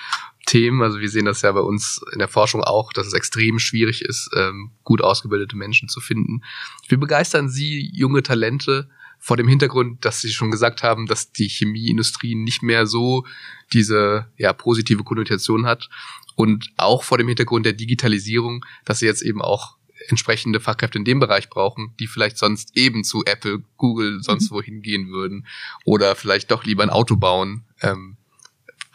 Themen. 0.46 0.82
Also 0.82 1.00
wir 1.00 1.10
sehen 1.10 1.26
das 1.26 1.42
ja 1.42 1.52
bei 1.52 1.62
uns 1.62 2.02
in 2.14 2.20
der 2.20 2.28
Forschung 2.28 2.64
auch, 2.64 2.92
dass 2.94 3.08
es 3.08 3.14
extrem 3.14 3.60
schwierig 3.60 4.04
ist, 4.04 4.30
ähm, 4.36 4.72
gut 4.84 5.02
ausgebildete 5.02 5.56
Menschen 5.56 5.90
zu 5.90 6.00
finden. 6.00 6.42
Wie 6.88 6.98
begeistern 6.98 7.50
Sie 7.50 7.90
junge 7.94 8.24
Talente 8.24 8.90
vor 9.24 9.38
dem 9.38 9.48
Hintergrund, 9.48 10.04
dass 10.04 10.20
Sie 10.20 10.32
schon 10.32 10.50
gesagt 10.50 10.82
haben, 10.82 11.06
dass 11.06 11.32
die 11.32 11.48
Chemieindustrie 11.48 12.34
nicht 12.34 12.64
mehr 12.64 12.88
so 12.88 13.24
diese 13.72 14.26
ja, 14.36 14.52
positive 14.52 15.04
Konnotation 15.04 15.68
hat 15.68 15.90
und 16.36 16.72
auch 16.78 17.04
vor 17.04 17.20
dem 17.20 17.28
Hintergrund 17.28 17.68
der 17.68 17.74
Digitalisierung, 17.74 18.66
dass 18.84 19.00
sie 19.00 19.06
jetzt 19.06 19.22
eben 19.22 19.42
auch 19.42 19.78
entsprechende 20.08 20.60
Fachkräfte 20.60 20.98
in 20.98 21.06
dem 21.06 21.20
Bereich 21.20 21.50
brauchen, 21.50 21.94
die 22.00 22.08
vielleicht 22.08 22.40
sonst 22.40 22.76
eben 22.76 23.04
zu 23.04 23.24
Apple, 23.26 23.62
Google, 23.78 24.24
sonst 24.24 24.50
mhm. 24.50 24.56
wohin 24.56 24.82
gehen 24.82 25.12
würden 25.12 25.46
oder 25.86 26.16
vielleicht 26.16 26.50
doch 26.50 26.64
lieber 26.64 26.82
ein 26.82 26.90
Auto 26.90 27.16
bauen, 27.16 27.66
ähm, 27.82 28.18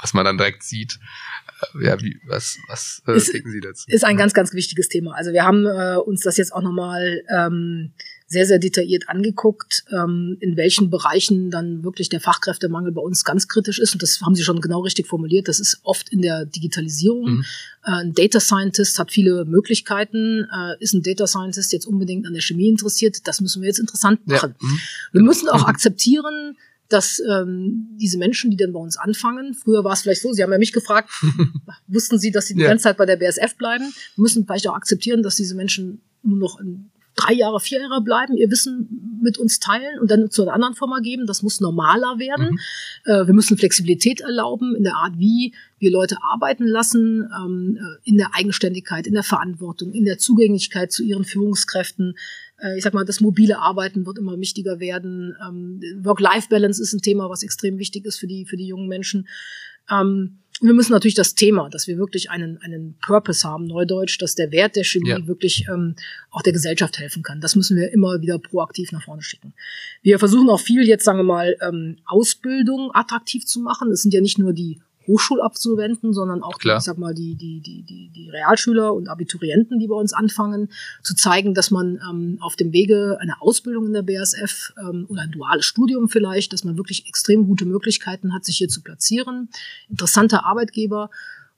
was 0.00 0.12
man 0.12 0.24
dann 0.24 0.38
direkt 0.38 0.64
sieht. 0.64 0.98
Äh, 1.76 1.86
ja, 1.86 2.00
wie, 2.00 2.20
was, 2.26 2.58
was 2.66 3.00
äh, 3.06 3.16
ist, 3.16 3.32
denken 3.32 3.52
Sie 3.52 3.60
dazu? 3.60 3.84
Ist 3.88 4.04
ein 4.04 4.16
ganz, 4.16 4.34
ganz 4.34 4.52
wichtiges 4.52 4.88
Thema. 4.88 5.14
Also 5.14 5.32
wir 5.32 5.44
haben 5.44 5.66
äh, 5.66 5.96
uns 5.96 6.22
das 6.22 6.36
jetzt 6.36 6.52
auch 6.52 6.62
nochmal 6.62 7.22
ähm, 7.32 7.92
sehr, 8.28 8.44
sehr 8.44 8.58
detailliert 8.58 9.08
angeguckt, 9.08 9.84
ähm, 9.92 10.36
in 10.40 10.56
welchen 10.56 10.90
Bereichen 10.90 11.50
dann 11.50 11.84
wirklich 11.84 12.08
der 12.08 12.20
Fachkräftemangel 12.20 12.90
bei 12.90 13.00
uns 13.00 13.22
ganz 13.24 13.46
kritisch 13.46 13.78
ist. 13.78 13.92
Und 13.92 14.02
das 14.02 14.20
haben 14.20 14.34
Sie 14.34 14.42
schon 14.42 14.60
genau 14.60 14.80
richtig 14.80 15.06
formuliert. 15.06 15.46
Das 15.46 15.60
ist 15.60 15.78
oft 15.84 16.08
in 16.08 16.22
der 16.22 16.44
Digitalisierung. 16.44 17.36
Mhm. 17.36 17.44
Äh, 17.84 17.90
ein 17.90 18.14
Data 18.14 18.40
Scientist 18.40 18.98
hat 18.98 19.12
viele 19.12 19.44
Möglichkeiten. 19.44 20.44
Äh, 20.52 20.74
ist 20.80 20.92
ein 20.92 21.02
Data 21.02 21.28
Scientist 21.28 21.72
jetzt 21.72 21.86
unbedingt 21.86 22.26
an 22.26 22.32
der 22.32 22.42
Chemie 22.42 22.68
interessiert? 22.68 23.28
Das 23.28 23.40
müssen 23.40 23.62
wir 23.62 23.68
jetzt 23.68 23.78
interessant 23.78 24.26
machen. 24.26 24.56
Ja. 24.60 24.68
Mhm. 24.68 24.80
Wir 25.12 25.22
müssen 25.22 25.48
auch 25.48 25.64
akzeptieren, 25.68 26.56
dass 26.88 27.20
ähm, 27.20 27.88
diese 28.00 28.18
Menschen, 28.18 28.50
die 28.50 28.56
dann 28.56 28.72
bei 28.72 28.80
uns 28.80 28.96
anfangen, 28.96 29.54
früher 29.54 29.84
war 29.84 29.92
es 29.92 30.02
vielleicht 30.02 30.22
so, 30.22 30.32
Sie 30.32 30.42
haben 30.42 30.52
ja 30.52 30.58
mich 30.58 30.72
gefragt, 30.72 31.10
wussten 31.86 32.18
Sie, 32.18 32.32
dass 32.32 32.46
Sie 32.46 32.54
die 32.54 32.62
ja. 32.62 32.68
ganze 32.68 32.84
Zeit 32.84 32.96
bei 32.96 33.06
der 33.06 33.16
BSF 33.16 33.56
bleiben? 33.56 33.92
Wir 34.16 34.22
müssen 34.22 34.46
vielleicht 34.46 34.68
auch 34.68 34.74
akzeptieren, 34.74 35.22
dass 35.22 35.36
diese 35.36 35.54
Menschen 35.54 36.00
nur 36.22 36.38
noch 36.38 36.60
in 36.60 36.90
drei 37.16 37.32
Jahre, 37.32 37.60
vier 37.60 37.80
Jahre 37.80 38.02
bleiben, 38.02 38.36
ihr 38.36 38.50
Wissen 38.50 39.18
mit 39.22 39.38
uns 39.38 39.58
teilen 39.58 39.98
und 39.98 40.10
dann 40.10 40.30
zu 40.30 40.42
einer 40.42 40.52
anderen 40.52 40.74
Firma 40.74 41.00
geben. 41.00 41.26
Das 41.26 41.42
muss 41.42 41.60
normaler 41.60 42.18
werden. 42.18 42.50
Mhm. 42.50 42.58
Äh, 43.04 43.26
wir 43.26 43.34
müssen 43.34 43.56
Flexibilität 43.56 44.20
erlauben 44.20 44.76
in 44.76 44.84
der 44.84 44.96
Art, 44.96 45.18
wie 45.18 45.54
wir 45.78 45.90
Leute 45.90 46.18
arbeiten 46.22 46.66
lassen, 46.66 47.28
ähm, 47.42 47.78
äh, 47.80 48.08
in 48.08 48.18
der 48.18 48.34
Eigenständigkeit, 48.34 49.06
in 49.06 49.14
der 49.14 49.22
Verantwortung, 49.22 49.92
in 49.92 50.04
der 50.04 50.18
Zugänglichkeit 50.18 50.92
zu 50.92 51.02
ihren 51.02 51.24
Führungskräften. 51.24 52.14
Äh, 52.58 52.76
ich 52.76 52.84
sag 52.84 52.94
mal, 52.94 53.04
das 53.04 53.20
mobile 53.20 53.58
Arbeiten 53.58 54.06
wird 54.06 54.18
immer 54.18 54.38
wichtiger 54.38 54.78
werden. 54.78 55.34
Ähm, 55.46 55.80
Work-Life-Balance 56.02 56.82
ist 56.82 56.92
ein 56.92 57.02
Thema, 57.02 57.30
was 57.30 57.42
extrem 57.42 57.78
wichtig 57.78 58.04
ist 58.04 58.18
für 58.18 58.26
die, 58.26 58.44
für 58.44 58.56
die 58.56 58.66
jungen 58.66 58.88
Menschen. 58.88 59.26
Ähm, 59.90 60.38
wir 60.60 60.72
müssen 60.72 60.92
natürlich 60.92 61.14
das 61.14 61.34
Thema, 61.34 61.68
dass 61.68 61.86
wir 61.86 61.98
wirklich 61.98 62.30
einen, 62.30 62.58
einen 62.62 62.96
Purpose 63.04 63.46
haben, 63.46 63.66
Neudeutsch, 63.66 64.20
dass 64.20 64.34
der 64.34 64.50
Wert 64.52 64.76
der 64.76 64.84
Chemie 64.84 65.10
ja. 65.10 65.26
wirklich 65.26 65.66
ähm, 65.68 65.96
auch 66.30 66.42
der 66.42 66.52
Gesellschaft 66.52 66.98
helfen 66.98 67.22
kann. 67.22 67.40
Das 67.40 67.56
müssen 67.56 67.76
wir 67.76 67.92
immer 67.92 68.20
wieder 68.22 68.38
proaktiv 68.38 68.92
nach 68.92 69.04
vorne 69.04 69.22
schicken. 69.22 69.52
Wir 70.02 70.18
versuchen 70.18 70.48
auch 70.48 70.60
viel 70.60 70.86
jetzt, 70.86 71.04
sagen 71.04 71.18
wir 71.18 71.24
mal, 71.24 71.56
ähm, 71.60 71.98
Ausbildung 72.06 72.90
attraktiv 72.94 73.44
zu 73.44 73.60
machen. 73.60 73.90
Es 73.90 74.02
sind 74.02 74.14
ja 74.14 74.20
nicht 74.20 74.38
nur 74.38 74.52
die 74.52 74.80
Hochschulabsolventen, 75.06 76.12
sondern 76.12 76.42
auch, 76.42 76.58
die, 76.58 76.68
ich 76.68 76.80
sag 76.80 76.98
mal, 76.98 77.14
die, 77.14 77.34
die, 77.34 77.60
die, 77.60 77.82
die, 77.82 78.10
die 78.10 78.30
Realschüler 78.30 78.94
und 78.94 79.08
Abiturienten, 79.08 79.78
die 79.78 79.86
bei 79.86 79.94
uns 79.94 80.12
anfangen, 80.12 80.68
zu 81.02 81.14
zeigen, 81.14 81.54
dass 81.54 81.70
man 81.70 82.00
ähm, 82.10 82.38
auf 82.40 82.56
dem 82.56 82.72
Wege 82.72 83.18
einer 83.20 83.40
Ausbildung 83.40 83.86
in 83.86 83.92
der 83.92 84.02
BASF 84.02 84.72
ähm, 84.80 85.06
oder 85.08 85.22
ein 85.22 85.30
duales 85.30 85.64
Studium 85.64 86.08
vielleicht, 86.08 86.52
dass 86.52 86.64
man 86.64 86.76
wirklich 86.76 87.06
extrem 87.08 87.46
gute 87.46 87.66
Möglichkeiten 87.66 88.32
hat, 88.34 88.44
sich 88.44 88.56
hier 88.56 88.68
zu 88.68 88.82
platzieren. 88.82 89.48
Interessanter 89.88 90.44
Arbeitgeber 90.44 91.10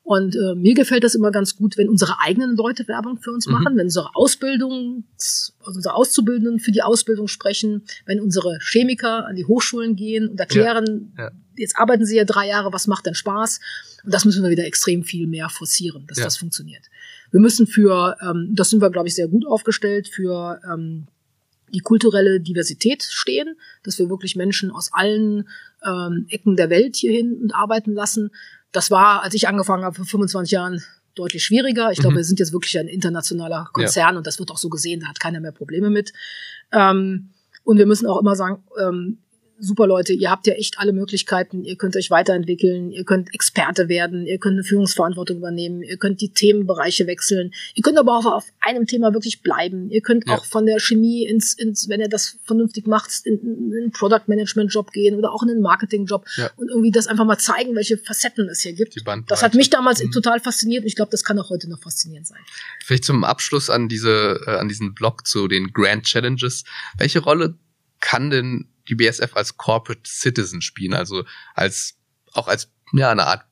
und 0.09 0.35
äh, 0.37 0.55
mir 0.55 0.73
gefällt 0.73 1.05
das 1.05 1.15
immer 1.15 1.31
ganz 1.31 1.55
gut, 1.55 1.77
wenn 1.77 1.91
unsere 1.91 2.19
eigenen 2.21 2.57
Leute 2.57 2.89
Werbung 2.89 3.19
für 3.19 3.31
uns 3.31 3.47
mhm. 3.47 3.53
machen, 3.53 3.77
wenn 3.77 3.85
unsere 3.85 4.17
Ausbildung, 4.17 5.05
also 5.19 5.53
unsere 5.77 5.95
Auszubildenden 5.95 6.61
für 6.61 6.73
die 6.73 6.81
Ausbildung 6.81 7.29
sprechen, 7.29 7.83
wenn 8.07 8.19
unsere 8.19 8.59
Chemiker 8.63 9.27
an 9.27 9.37
die 9.37 9.45
Hochschulen 9.45 9.97
gehen 9.97 10.27
und 10.31 10.41
erklären, 10.41 11.13
ja. 11.19 11.25
Ja. 11.25 11.31
jetzt 11.59 11.77
arbeiten 11.77 12.07
sie 12.07 12.17
ja 12.17 12.25
drei 12.25 12.49
Jahre, 12.49 12.73
was 12.73 12.87
macht 12.87 13.05
denn 13.05 13.15
Spaß? 13.15 13.61
Und 14.03 14.15
das 14.15 14.25
müssen 14.25 14.43
wir 14.43 14.49
wieder 14.49 14.65
extrem 14.65 15.03
viel 15.03 15.27
mehr 15.27 15.51
forcieren, 15.51 16.07
dass 16.07 16.17
ja. 16.17 16.25
das 16.25 16.39
funktioniert. 16.39 16.87
Wir 17.31 17.41
müssen 17.41 17.67
für, 17.67 18.17
ähm, 18.23 18.55
das 18.55 18.71
sind 18.71 18.81
wir, 18.81 18.89
glaube 18.89 19.09
ich, 19.09 19.15
sehr 19.15 19.29
gut 19.29 19.47
aufgestellt, 19.47 20.09
für 20.09 20.59
ähm, 20.73 21.07
die 21.75 21.81
kulturelle 21.81 22.41
Diversität 22.41 23.03
stehen, 23.03 23.57
dass 23.83 23.99
wir 23.99 24.09
wirklich 24.09 24.37
Menschen 24.37 24.71
aus 24.71 24.91
allen 24.93 25.49
ähm, 25.85 26.27
Ecken 26.31 26.57
der 26.57 26.71
Welt 26.71 26.97
hierhin 26.97 27.35
und 27.35 27.55
arbeiten 27.55 27.93
lassen. 27.93 28.31
Das 28.73 28.91
war, 28.91 29.23
als 29.23 29.35
ich 29.35 29.49
angefangen 29.49 29.85
habe, 29.85 29.97
vor 29.97 30.05
25 30.05 30.51
Jahren 30.53 30.83
deutlich 31.15 31.45
schwieriger. 31.45 31.91
Ich 31.91 31.99
glaube, 31.99 32.15
mhm. 32.15 32.19
wir 32.19 32.25
sind 32.25 32.39
jetzt 32.39 32.53
wirklich 32.53 32.79
ein 32.79 32.89
internationaler 32.89 33.69
Konzern 33.73 34.13
ja. 34.13 34.19
und 34.19 34.27
das 34.27 34.39
wird 34.39 34.51
auch 34.51 34.59
so 34.59 34.69
gesehen, 34.69 35.01
da 35.01 35.09
hat 35.09 35.21
keiner 35.21 35.41
mehr 35.41 35.53
Probleme 35.53 35.91
mit. 35.91 36.13
Ähm, 36.73 37.31
und 37.65 37.79
wir 37.79 37.87
müssen 37.87 38.07
auch 38.07 38.21
immer 38.21 38.37
sagen, 38.37 38.63
ähm, 38.81 39.19
super 39.61 39.87
Leute, 39.87 40.13
ihr 40.13 40.31
habt 40.31 40.47
ja 40.47 40.55
echt 40.55 40.79
alle 40.79 40.93
Möglichkeiten, 40.93 41.65
ihr 41.65 41.77
könnt 41.77 41.97
euch 41.97 42.11
weiterentwickeln, 42.11 42.91
ihr 42.91 43.05
könnt 43.05 43.35
Experte 43.35 43.89
werden, 43.89 44.27
ihr 44.27 44.39
könnt 44.39 44.55
eine 44.55 44.65
Führungsverantwortung 44.65 45.39
übernehmen, 45.39 45.83
ihr 45.83 45.97
könnt 45.97 46.21
die 46.21 46.33
Themenbereiche 46.33 47.07
wechseln, 47.07 47.53
ihr 47.75 47.83
könnt 47.83 47.99
aber 47.99 48.17
auch 48.17 48.27
auf 48.27 48.45
einem 48.61 48.87
Thema 48.87 49.13
wirklich 49.13 49.43
bleiben, 49.43 49.91
ihr 49.91 50.01
könnt 50.01 50.27
ja. 50.27 50.35
auch 50.35 50.45
von 50.45 50.67
der 50.67 50.79
Chemie 50.81 51.27
ins, 51.27 51.55
ins, 51.55 51.89
wenn 51.89 52.01
ihr 52.01 52.09
das 52.09 52.39
vernünftig 52.45 52.87
macht, 52.87 53.11
in, 53.25 53.39
in 53.41 53.73
einen 53.77 53.91
Product 53.91 54.23
Management 54.27 54.73
Job 54.73 54.93
gehen 54.93 55.17
oder 55.17 55.33
auch 55.33 55.43
in 55.43 55.51
einen 55.51 55.63
Marketing 55.63 56.07
Job 56.07 56.25
ja. 56.37 56.51
und 56.57 56.69
irgendwie 56.69 56.91
das 56.91 57.07
einfach 57.07 57.25
mal 57.25 57.39
zeigen, 57.39 57.75
welche 57.75 57.99
Facetten 57.99 58.49
es 58.49 58.61
hier 58.61 58.73
gibt. 58.73 58.97
Das 59.27 59.43
hat 59.43 59.55
mich 59.55 59.71
damals 59.71 60.03
mhm. 60.03 60.13
total 60.13 60.41
fasziniert 60.41 60.83
und 60.83 60.89
ich 60.89 60.97
glaube, 60.97 61.11
das 61.11 61.25
kann 61.25 61.39
auch 61.39 61.51
heute 61.51 61.69
noch 61.69 61.81
faszinierend 61.81 62.27
sein. 62.27 62.39
Vielleicht 62.85 63.05
zum 63.05 63.25
Abschluss 63.25 63.71
an 63.71 63.89
diese, 63.89 64.41
äh, 64.47 64.51
an 64.51 64.69
diesen 64.69 64.95
Blog 64.95 65.27
zu 65.27 65.49
den 65.49 65.73
Grand 65.73 66.05
Challenges. 66.05 66.65
Welche 66.97 67.21
Rolle 67.21 67.55
kann 68.01 68.31
denn 68.31 68.69
die 68.89 68.95
BSF 68.95 69.37
als 69.37 69.57
Corporate 69.57 70.03
Citizen 70.05 70.63
spielen, 70.63 70.95
also 70.95 71.25
als 71.55 71.99
auch 72.33 72.49
als 72.49 72.71
ja 72.93 73.11
eine 73.11 73.27
Art 73.27 73.45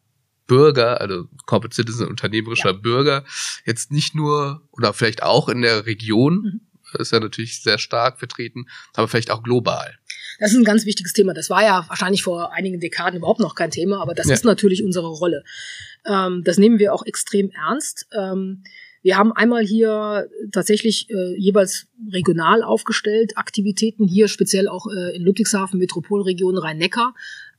Bürger, 0.47 1.01
also 1.01 1.29
Corporate 1.47 1.75
Citizen, 1.75 2.07
unternehmerischer 2.07 2.71
ja. 2.71 2.79
Bürger, 2.79 3.25
jetzt 3.65 3.91
nicht 3.91 4.15
nur 4.15 4.63
oder 4.71 4.93
vielleicht 4.93 5.23
auch 5.23 5.49
in 5.49 5.63
der 5.63 5.87
Region, 5.87 6.61
mhm. 6.93 7.01
ist 7.01 7.13
ja 7.13 7.21
natürlich 7.21 7.63
sehr 7.63 7.79
stark 7.79 8.19
vertreten, 8.19 8.67
aber 8.95 9.09
vielleicht 9.09 9.31
auch 9.31 9.43
global. 9.43 9.99
Das 10.39 10.53
ist 10.53 10.59
ein 10.59 10.65
ganz 10.65 10.85
wichtiges 10.85 11.13
Thema. 11.13 11.33
Das 11.35 11.51
war 11.51 11.63
ja 11.63 11.85
wahrscheinlich 11.89 12.23
vor 12.23 12.53
einigen 12.53 12.79
Dekaden 12.79 13.19
überhaupt 13.19 13.41
noch 13.41 13.55
kein 13.55 13.71
Thema, 13.71 14.01
aber 14.01 14.15
das 14.15 14.29
ja. 14.29 14.35
ist 14.35 14.45
natürlich 14.45 14.85
unsere 14.85 15.09
Rolle. 15.09 15.45
Ähm, 16.05 16.43
das 16.45 16.59
nehmen 16.59 16.79
wir 16.79 16.93
auch 16.93 17.05
extrem 17.07 17.51
ernst. 17.51 18.07
Ähm, 18.13 18.63
wir 19.07 19.17
haben 19.17 19.31
einmal 19.31 19.65
hier 19.65 20.29
tatsächlich 20.51 21.09
äh, 21.11 21.39
jeweils 21.39 21.87
regional 22.13 22.65
aufgestellt 22.65 23.39
Aktivitäten, 23.39 24.09
hier 24.09 24.27
speziell 24.27 24.67
auch 24.67 24.89
äh, 24.89 25.15
in 25.15 25.23
Ludwigshafen, 25.23 25.79
Metropolregion 25.79 26.59
Rhein-Neckar, 26.59 27.15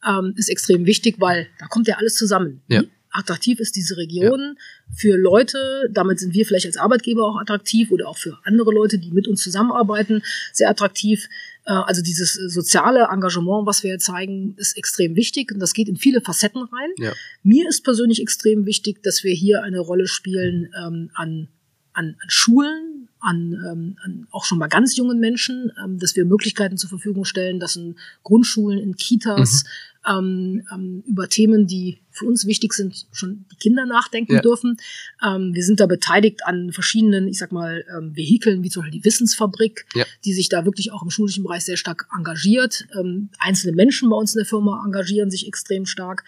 ähm, 0.05 0.33
ist 0.35 0.49
extrem 0.49 0.85
wichtig, 0.85 1.15
weil 1.19 1.47
da 1.57 1.67
kommt 1.67 1.87
ja 1.87 1.95
alles 1.95 2.15
zusammen. 2.15 2.59
Ja. 2.67 2.83
Attraktiv 3.17 3.59
ist 3.59 3.75
diese 3.75 3.97
Region 3.97 4.55
ja. 4.55 4.95
für 4.95 5.17
Leute, 5.17 5.89
damit 5.91 6.19
sind 6.19 6.33
wir 6.33 6.45
vielleicht 6.45 6.67
als 6.67 6.77
Arbeitgeber 6.77 7.25
auch 7.25 7.39
attraktiv 7.39 7.91
oder 7.91 8.07
auch 8.07 8.17
für 8.17 8.37
andere 8.43 8.71
Leute, 8.71 8.99
die 8.99 9.11
mit 9.11 9.27
uns 9.27 9.41
zusammenarbeiten, 9.41 10.21
sehr 10.53 10.69
attraktiv. 10.69 11.27
Äh, 11.65 11.71
also 11.71 12.01
dieses 12.01 12.33
soziale 12.33 13.07
Engagement, 13.11 13.65
was 13.65 13.83
wir 13.83 13.91
hier 13.91 13.99
zeigen, 13.99 14.55
ist 14.57 14.77
extrem 14.77 15.15
wichtig 15.15 15.51
und 15.51 15.59
das 15.59 15.73
geht 15.73 15.89
in 15.89 15.97
viele 15.97 16.21
Facetten 16.21 16.61
rein. 16.61 16.89
Ja. 16.97 17.13
Mir 17.43 17.67
ist 17.67 17.83
persönlich 17.83 18.21
extrem 18.21 18.65
wichtig, 18.65 19.01
dass 19.01 19.23
wir 19.23 19.33
hier 19.33 19.63
eine 19.63 19.79
Rolle 19.79 20.07
spielen 20.07 20.69
ähm, 20.77 21.09
an, 21.15 21.47
an, 21.93 22.15
an 22.21 22.29
Schulen, 22.29 23.09
an, 23.19 23.53
ähm, 23.53 23.97
an 24.03 24.27
auch 24.29 24.45
schon 24.45 24.59
mal 24.59 24.67
ganz 24.67 24.95
jungen 24.95 25.19
Menschen, 25.19 25.71
ähm, 25.83 25.97
dass 25.97 26.15
wir 26.15 26.23
Möglichkeiten 26.23 26.77
zur 26.77 26.89
Verfügung 26.89 27.25
stellen, 27.25 27.59
dass 27.59 27.75
in 27.75 27.95
Grundschulen, 28.23 28.77
in 28.77 28.95
Kitas, 28.95 29.63
mhm 29.63 29.96
ähm, 30.07 30.63
ähm, 30.73 31.03
über 31.05 31.27
Themen, 31.29 31.67
die 31.67 31.99
für 32.11 32.25
uns 32.25 32.47
wichtig 32.47 32.73
sind, 32.73 33.07
schon 33.11 33.45
die 33.51 33.57
Kinder 33.57 33.85
nachdenken 33.85 34.33
ja. 34.33 34.41
dürfen. 34.41 34.77
Ähm, 35.23 35.53
wir 35.53 35.63
sind 35.63 35.79
da 35.79 35.85
beteiligt 35.85 36.45
an 36.45 36.71
verschiedenen, 36.71 37.27
ich 37.27 37.37
sag 37.37 37.51
mal, 37.51 37.83
ähm, 37.95 38.15
Vehikeln, 38.15 38.63
wie 38.63 38.69
zum 38.69 38.81
Beispiel 38.81 38.99
die 38.99 39.05
Wissensfabrik, 39.05 39.85
ja. 39.93 40.05
die 40.25 40.33
sich 40.33 40.49
da 40.49 40.65
wirklich 40.65 40.91
auch 40.91 41.03
im 41.03 41.09
schulischen 41.09 41.43
Bereich 41.43 41.65
sehr 41.65 41.77
stark 41.77 42.07
engagiert. 42.15 42.87
Ähm, 42.99 43.29
einzelne 43.39 43.75
Menschen 43.75 44.09
bei 44.09 44.15
uns 44.15 44.33
in 44.33 44.39
der 44.39 44.45
Firma 44.45 44.83
engagieren 44.85 45.29
sich 45.29 45.47
extrem 45.47 45.85
stark, 45.85 46.23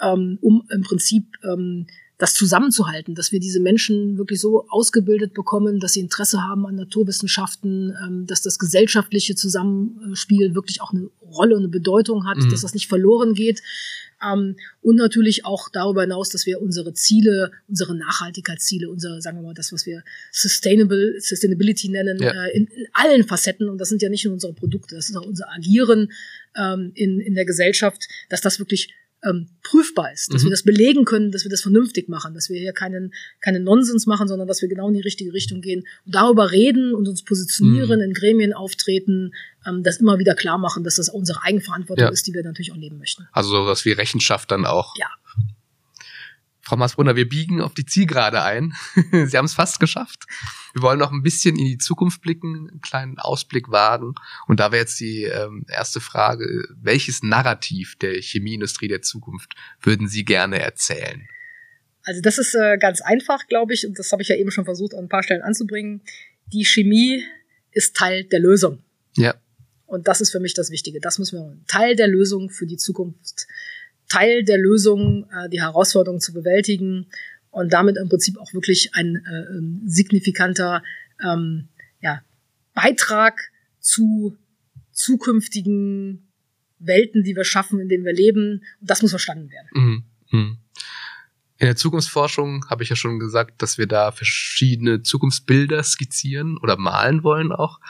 ähm, 0.00 0.38
um 0.40 0.66
im 0.70 0.82
Prinzip 0.82 1.24
ähm, 1.44 1.86
das 2.20 2.34
zusammenzuhalten, 2.34 3.14
dass 3.14 3.32
wir 3.32 3.40
diese 3.40 3.60
Menschen 3.60 4.18
wirklich 4.18 4.40
so 4.40 4.66
ausgebildet 4.68 5.32
bekommen, 5.32 5.80
dass 5.80 5.94
sie 5.94 6.00
Interesse 6.00 6.42
haben 6.42 6.66
an 6.66 6.76
Naturwissenschaften, 6.76 7.96
ähm, 8.04 8.26
dass 8.26 8.42
das 8.42 8.58
gesellschaftliche 8.58 9.34
Zusammenspiel 9.34 10.54
wirklich 10.54 10.82
auch 10.82 10.92
eine 10.92 11.08
Rolle 11.22 11.54
und 11.54 11.62
eine 11.62 11.68
Bedeutung 11.68 12.26
hat, 12.26 12.36
mhm. 12.36 12.50
dass 12.50 12.60
das 12.60 12.74
nicht 12.74 12.88
verloren 12.88 13.32
geht. 13.32 13.62
Ähm, 14.22 14.56
und 14.82 14.96
natürlich 14.96 15.46
auch 15.46 15.70
darüber 15.70 16.02
hinaus, 16.02 16.28
dass 16.28 16.44
wir 16.44 16.60
unsere 16.60 16.92
Ziele, 16.92 17.52
unsere 17.68 17.96
Nachhaltigkeitsziele, 17.96 18.90
unser, 18.90 19.22
sagen 19.22 19.38
wir 19.38 19.42
mal, 19.42 19.54
das, 19.54 19.72
was 19.72 19.86
wir 19.86 20.02
Sustainable, 20.30 21.18
Sustainability 21.20 21.88
nennen, 21.88 22.18
ja. 22.20 22.32
äh, 22.32 22.50
in, 22.54 22.66
in, 22.66 22.86
allen 22.92 23.24
Facetten, 23.24 23.70
und 23.70 23.78
das 23.78 23.88
sind 23.88 24.02
ja 24.02 24.10
nicht 24.10 24.26
nur 24.26 24.34
unsere 24.34 24.52
Produkte, 24.52 24.94
das 24.94 25.08
ist 25.08 25.16
auch 25.16 25.24
unser 25.24 25.50
Agieren 25.50 26.12
ähm, 26.54 26.92
in, 26.94 27.18
in 27.18 27.34
der 27.34 27.46
Gesellschaft, 27.46 28.08
dass 28.28 28.42
das 28.42 28.58
wirklich 28.58 28.92
ähm, 29.24 29.48
prüfbar 29.62 30.12
ist, 30.12 30.32
dass 30.32 30.42
mhm. 30.42 30.46
wir 30.46 30.50
das 30.50 30.62
belegen 30.62 31.04
können, 31.04 31.30
dass 31.30 31.44
wir 31.44 31.50
das 31.50 31.60
vernünftig 31.60 32.08
machen, 32.08 32.34
dass 32.34 32.48
wir 32.48 32.58
hier 32.58 32.72
keinen, 32.72 33.12
keinen 33.40 33.64
Nonsens 33.64 34.06
machen, 34.06 34.28
sondern 34.28 34.48
dass 34.48 34.62
wir 34.62 34.68
genau 34.68 34.88
in 34.88 34.94
die 34.94 35.00
richtige 35.00 35.32
Richtung 35.32 35.60
gehen 35.60 35.84
und 36.06 36.14
darüber 36.14 36.50
reden 36.50 36.94
und 36.94 37.08
uns 37.08 37.22
positionieren, 37.24 37.98
mhm. 38.00 38.06
in 38.06 38.14
Gremien 38.14 38.52
auftreten, 38.52 39.32
ähm, 39.66 39.82
das 39.82 39.98
immer 39.98 40.18
wieder 40.18 40.34
klar 40.34 40.58
machen, 40.58 40.84
dass 40.84 40.96
das 40.96 41.08
unsere 41.08 41.42
Eigenverantwortung 41.42 42.06
ja. 42.06 42.10
ist, 42.10 42.26
die 42.26 42.34
wir 42.34 42.42
natürlich 42.42 42.72
auch 42.72 42.76
leben 42.76 42.98
möchten. 42.98 43.26
Also 43.32 43.50
sowas 43.50 43.84
wie 43.84 43.92
Rechenschaft 43.92 44.50
dann 44.50 44.64
auch. 44.64 44.94
Ja. 44.96 45.08
Frau 46.70 46.76
Masbrunner, 46.76 47.16
wir 47.16 47.28
biegen 47.28 47.60
auf 47.60 47.74
die 47.74 47.84
Zielgerade 47.84 48.42
ein. 48.42 48.74
Sie 49.26 49.36
haben 49.36 49.46
es 49.46 49.54
fast 49.54 49.80
geschafft. 49.80 50.26
Wir 50.72 50.82
wollen 50.82 51.00
noch 51.00 51.10
ein 51.10 51.24
bisschen 51.24 51.56
in 51.56 51.64
die 51.64 51.78
Zukunft 51.78 52.22
blicken, 52.22 52.68
einen 52.70 52.80
kleinen 52.80 53.18
Ausblick 53.18 53.72
wagen. 53.72 54.14
Und 54.46 54.60
da 54.60 54.70
wäre 54.70 54.82
jetzt 54.82 55.00
die 55.00 55.24
ähm, 55.24 55.66
erste 55.68 56.00
Frage, 56.00 56.68
welches 56.80 57.24
Narrativ 57.24 57.96
der 57.98 58.22
Chemieindustrie 58.22 58.86
der 58.86 59.02
Zukunft 59.02 59.56
würden 59.82 60.06
Sie 60.06 60.24
gerne 60.24 60.60
erzählen? 60.60 61.26
Also 62.04 62.20
das 62.20 62.38
ist 62.38 62.54
äh, 62.54 62.78
ganz 62.78 63.00
einfach, 63.00 63.48
glaube 63.48 63.74
ich, 63.74 63.84
und 63.84 63.98
das 63.98 64.12
habe 64.12 64.22
ich 64.22 64.28
ja 64.28 64.36
eben 64.36 64.52
schon 64.52 64.64
versucht, 64.64 64.94
an 64.94 65.06
ein 65.06 65.08
paar 65.08 65.24
Stellen 65.24 65.42
anzubringen. 65.42 66.02
Die 66.52 66.64
Chemie 66.64 67.24
ist 67.72 67.96
Teil 67.96 68.22
der 68.22 68.38
Lösung. 68.38 68.78
Ja. 69.16 69.34
Und 69.86 70.06
das 70.06 70.20
ist 70.20 70.30
für 70.30 70.38
mich 70.38 70.54
das 70.54 70.70
Wichtige. 70.70 71.00
Das 71.00 71.18
müssen 71.18 71.40
wir 71.40 71.66
Teil 71.66 71.96
der 71.96 72.06
Lösung 72.06 72.48
für 72.48 72.66
die 72.66 72.76
Zukunft 72.76 73.48
Teil 74.10 74.44
der 74.44 74.58
Lösung, 74.58 75.26
äh, 75.32 75.48
die 75.48 75.62
Herausforderungen 75.62 76.20
zu 76.20 76.34
bewältigen 76.34 77.06
und 77.50 77.72
damit 77.72 77.96
im 77.96 78.08
Prinzip 78.10 78.36
auch 78.38 78.52
wirklich 78.52 78.90
ein 78.92 79.16
äh, 79.16 79.56
ähm, 79.56 79.82
signifikanter 79.86 80.82
ähm, 81.24 81.68
ja, 82.02 82.20
Beitrag 82.74 83.40
zu 83.78 84.36
zukünftigen 84.92 86.28
Welten, 86.78 87.22
die 87.22 87.36
wir 87.36 87.44
schaffen, 87.44 87.80
in 87.80 87.88
denen 87.88 88.04
wir 88.04 88.12
leben. 88.12 88.62
Und 88.80 88.90
das 88.90 89.00
muss 89.00 89.10
verstanden 89.10 89.50
werden. 89.50 89.68
Mhm. 89.72 90.04
Mhm. 90.30 90.58
In 91.58 91.66
der 91.66 91.76
Zukunftsforschung 91.76 92.66
habe 92.70 92.82
ich 92.82 92.88
ja 92.88 92.96
schon 92.96 93.18
gesagt, 93.18 93.60
dass 93.60 93.76
wir 93.76 93.86
da 93.86 94.12
verschiedene 94.12 95.02
Zukunftsbilder 95.02 95.82
skizzieren 95.82 96.56
oder 96.56 96.78
malen 96.78 97.22
wollen 97.22 97.52
auch. 97.52 97.80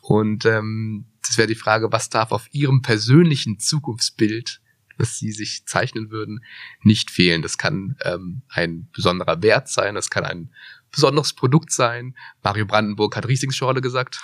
Und 0.00 0.46
ähm, 0.46 1.04
das 1.26 1.36
wäre 1.36 1.46
die 1.46 1.54
Frage, 1.54 1.92
was 1.92 2.08
darf 2.08 2.32
auf 2.32 2.48
Ihrem 2.52 2.80
persönlichen 2.80 3.58
Zukunftsbild 3.58 4.62
was 4.98 5.16
sie 5.16 5.32
sich 5.32 5.64
zeichnen 5.66 6.10
würden, 6.10 6.44
nicht 6.82 7.10
fehlen. 7.10 7.42
Das 7.42 7.58
kann 7.58 7.96
ähm, 8.04 8.42
ein 8.48 8.88
besonderer 8.92 9.42
Wert 9.42 9.68
sein, 9.68 9.94
das 9.94 10.10
kann 10.10 10.24
ein 10.24 10.52
besonderes 10.90 11.32
Produkt 11.32 11.70
sein. 11.70 12.16
Mario 12.42 12.66
Brandenburg 12.66 13.16
hat 13.16 13.28
Rieslingsschorle 13.28 13.80
gesagt. 13.80 14.20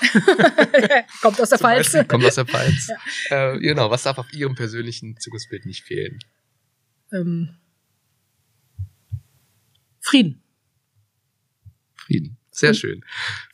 kommt 1.21 1.41
aus 1.41 1.51
der 1.51 1.59
Pfalz. 1.59 1.97
Kommt 2.09 2.25
aus 2.25 2.35
der 2.37 2.47
Pfalz. 2.47 2.91
ja. 3.31 3.53
äh, 3.53 3.59
genau, 3.59 3.91
was 3.91 4.03
darf 4.03 4.19
auf 4.19 4.33
Ihrem 4.33 4.55
persönlichen 4.55 5.17
Zukunftsbild 5.19 5.67
nicht 5.67 5.85
fehlen? 5.85 6.19
Ähm, 7.13 7.57
Frieden. 10.01 10.43
Frieden. 11.95 12.37
Sehr 12.55 12.71
mhm. 12.71 12.75
schön. 12.75 13.05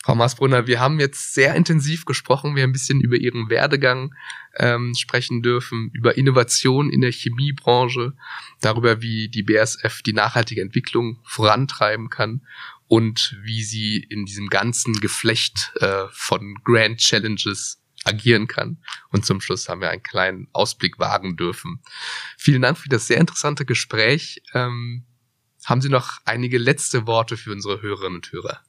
Frau 0.04 0.14
Maasbrunner, 0.14 0.66
wir 0.66 0.78
haben 0.78 1.00
jetzt 1.00 1.32
sehr 1.32 1.54
intensiv 1.54 2.04
gesprochen. 2.04 2.54
Wir 2.54 2.64
haben 2.64 2.70
ein 2.70 2.74
bisschen 2.74 3.00
über 3.00 3.16
Ihren 3.16 3.48
Werdegang 3.48 4.14
ähm, 4.56 4.94
sprechen 4.94 5.40
dürfen, 5.40 5.90
über 5.94 6.18
Innovation 6.18 6.90
in 6.90 7.00
der 7.00 7.10
Chemiebranche, 7.10 8.12
darüber, 8.60 9.00
wie 9.00 9.28
die 9.28 9.42
BSF 9.42 10.02
die 10.02 10.12
nachhaltige 10.12 10.60
Entwicklung 10.60 11.18
vorantreiben 11.24 12.10
kann 12.10 12.46
und 12.88 13.38
wie 13.42 13.62
sie 13.62 13.96
in 13.96 14.26
diesem 14.26 14.48
ganzen 14.48 14.92
Geflecht 15.00 15.72
äh, 15.76 16.04
von 16.10 16.56
Grand 16.62 16.98
Challenges 16.98 17.80
agieren 18.04 18.48
kann. 18.48 18.82
Und 19.10 19.24
zum 19.24 19.40
Schluss 19.40 19.68
haben 19.70 19.80
wir 19.80 19.88
einen 19.88 20.02
kleinen 20.02 20.48
Ausblick 20.52 20.98
wagen 20.98 21.36
dürfen. 21.36 21.82
Vielen 22.36 22.60
Dank 22.60 22.76
für 22.76 22.90
das 22.90 23.06
sehr 23.06 23.18
interessante 23.18 23.64
Gespräch. 23.64 24.42
Ähm, 24.52 25.06
haben 25.64 25.80
Sie 25.80 25.88
noch 25.88 26.18
einige 26.24 26.58
letzte 26.58 27.06
Worte 27.06 27.36
für 27.36 27.52
unsere 27.52 27.80
Hörerinnen 27.80 28.16
und 28.16 28.32
Hörer? 28.32 28.60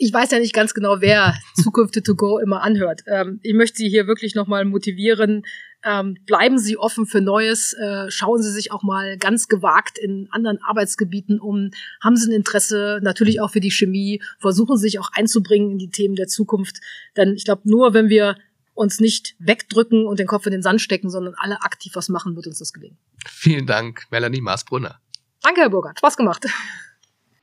Ich 0.00 0.12
weiß 0.14 0.30
ja 0.30 0.38
nicht 0.38 0.54
ganz 0.54 0.72
genau, 0.72 1.02
wer 1.02 1.34
Zukunft 1.62 2.02
to 2.02 2.14
go 2.14 2.38
immer 2.38 2.62
anhört. 2.62 3.02
Ähm, 3.06 3.38
ich 3.42 3.52
möchte 3.52 3.76
Sie 3.76 3.88
hier 3.88 4.06
wirklich 4.06 4.34
nochmal 4.34 4.64
motivieren. 4.64 5.44
Ähm, 5.84 6.16
bleiben 6.24 6.58
Sie 6.58 6.78
offen 6.78 7.04
für 7.04 7.20
Neues. 7.20 7.74
Äh, 7.74 8.10
schauen 8.10 8.42
Sie 8.42 8.50
sich 8.50 8.72
auch 8.72 8.82
mal 8.82 9.18
ganz 9.18 9.46
gewagt 9.48 9.98
in 9.98 10.26
anderen 10.30 10.58
Arbeitsgebieten 10.62 11.38
um. 11.38 11.70
Haben 12.02 12.16
Sie 12.16 12.30
ein 12.30 12.32
Interesse 12.32 13.00
natürlich 13.02 13.42
auch 13.42 13.50
für 13.50 13.60
die 13.60 13.70
Chemie. 13.70 14.22
Versuchen 14.38 14.78
Sie 14.78 14.84
sich 14.84 14.98
auch 14.98 15.10
einzubringen 15.12 15.72
in 15.72 15.78
die 15.78 15.90
Themen 15.90 16.16
der 16.16 16.28
Zukunft. 16.28 16.80
Denn 17.18 17.34
ich 17.34 17.44
glaube, 17.44 17.62
nur 17.64 17.92
wenn 17.92 18.08
wir 18.08 18.36
uns 18.72 19.00
nicht 19.00 19.34
wegdrücken 19.38 20.06
und 20.06 20.18
den 20.18 20.26
Kopf 20.26 20.46
in 20.46 20.52
den 20.52 20.62
Sand 20.62 20.80
stecken, 20.80 21.10
sondern 21.10 21.34
alle 21.36 21.60
aktiv 21.60 21.92
was 21.94 22.08
machen, 22.08 22.36
wird 22.36 22.46
uns 22.46 22.58
das 22.58 22.72
gelingen. 22.72 22.96
Vielen 23.26 23.66
Dank, 23.66 24.06
Melanie 24.10 24.40
Maasbrunner. 24.40 24.98
Danke, 25.42 25.60
Herr 25.60 25.70
Burgert. 25.70 25.98
Spaß 25.98 26.16
gemacht. 26.16 26.46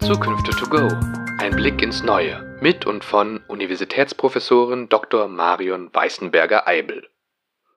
Zukünfte 0.07 0.51
to 0.51 0.65
go. 0.69 0.87
Ein 1.39 1.51
Blick 1.51 1.81
ins 1.81 2.01
Neue 2.01 2.57
mit 2.61 2.85
und 2.85 3.03
von 3.03 3.41
Universitätsprofessorin 3.47 4.87
Dr. 4.87 5.27
Marion 5.27 5.93
Weißenberger-Eibel. 5.93 7.09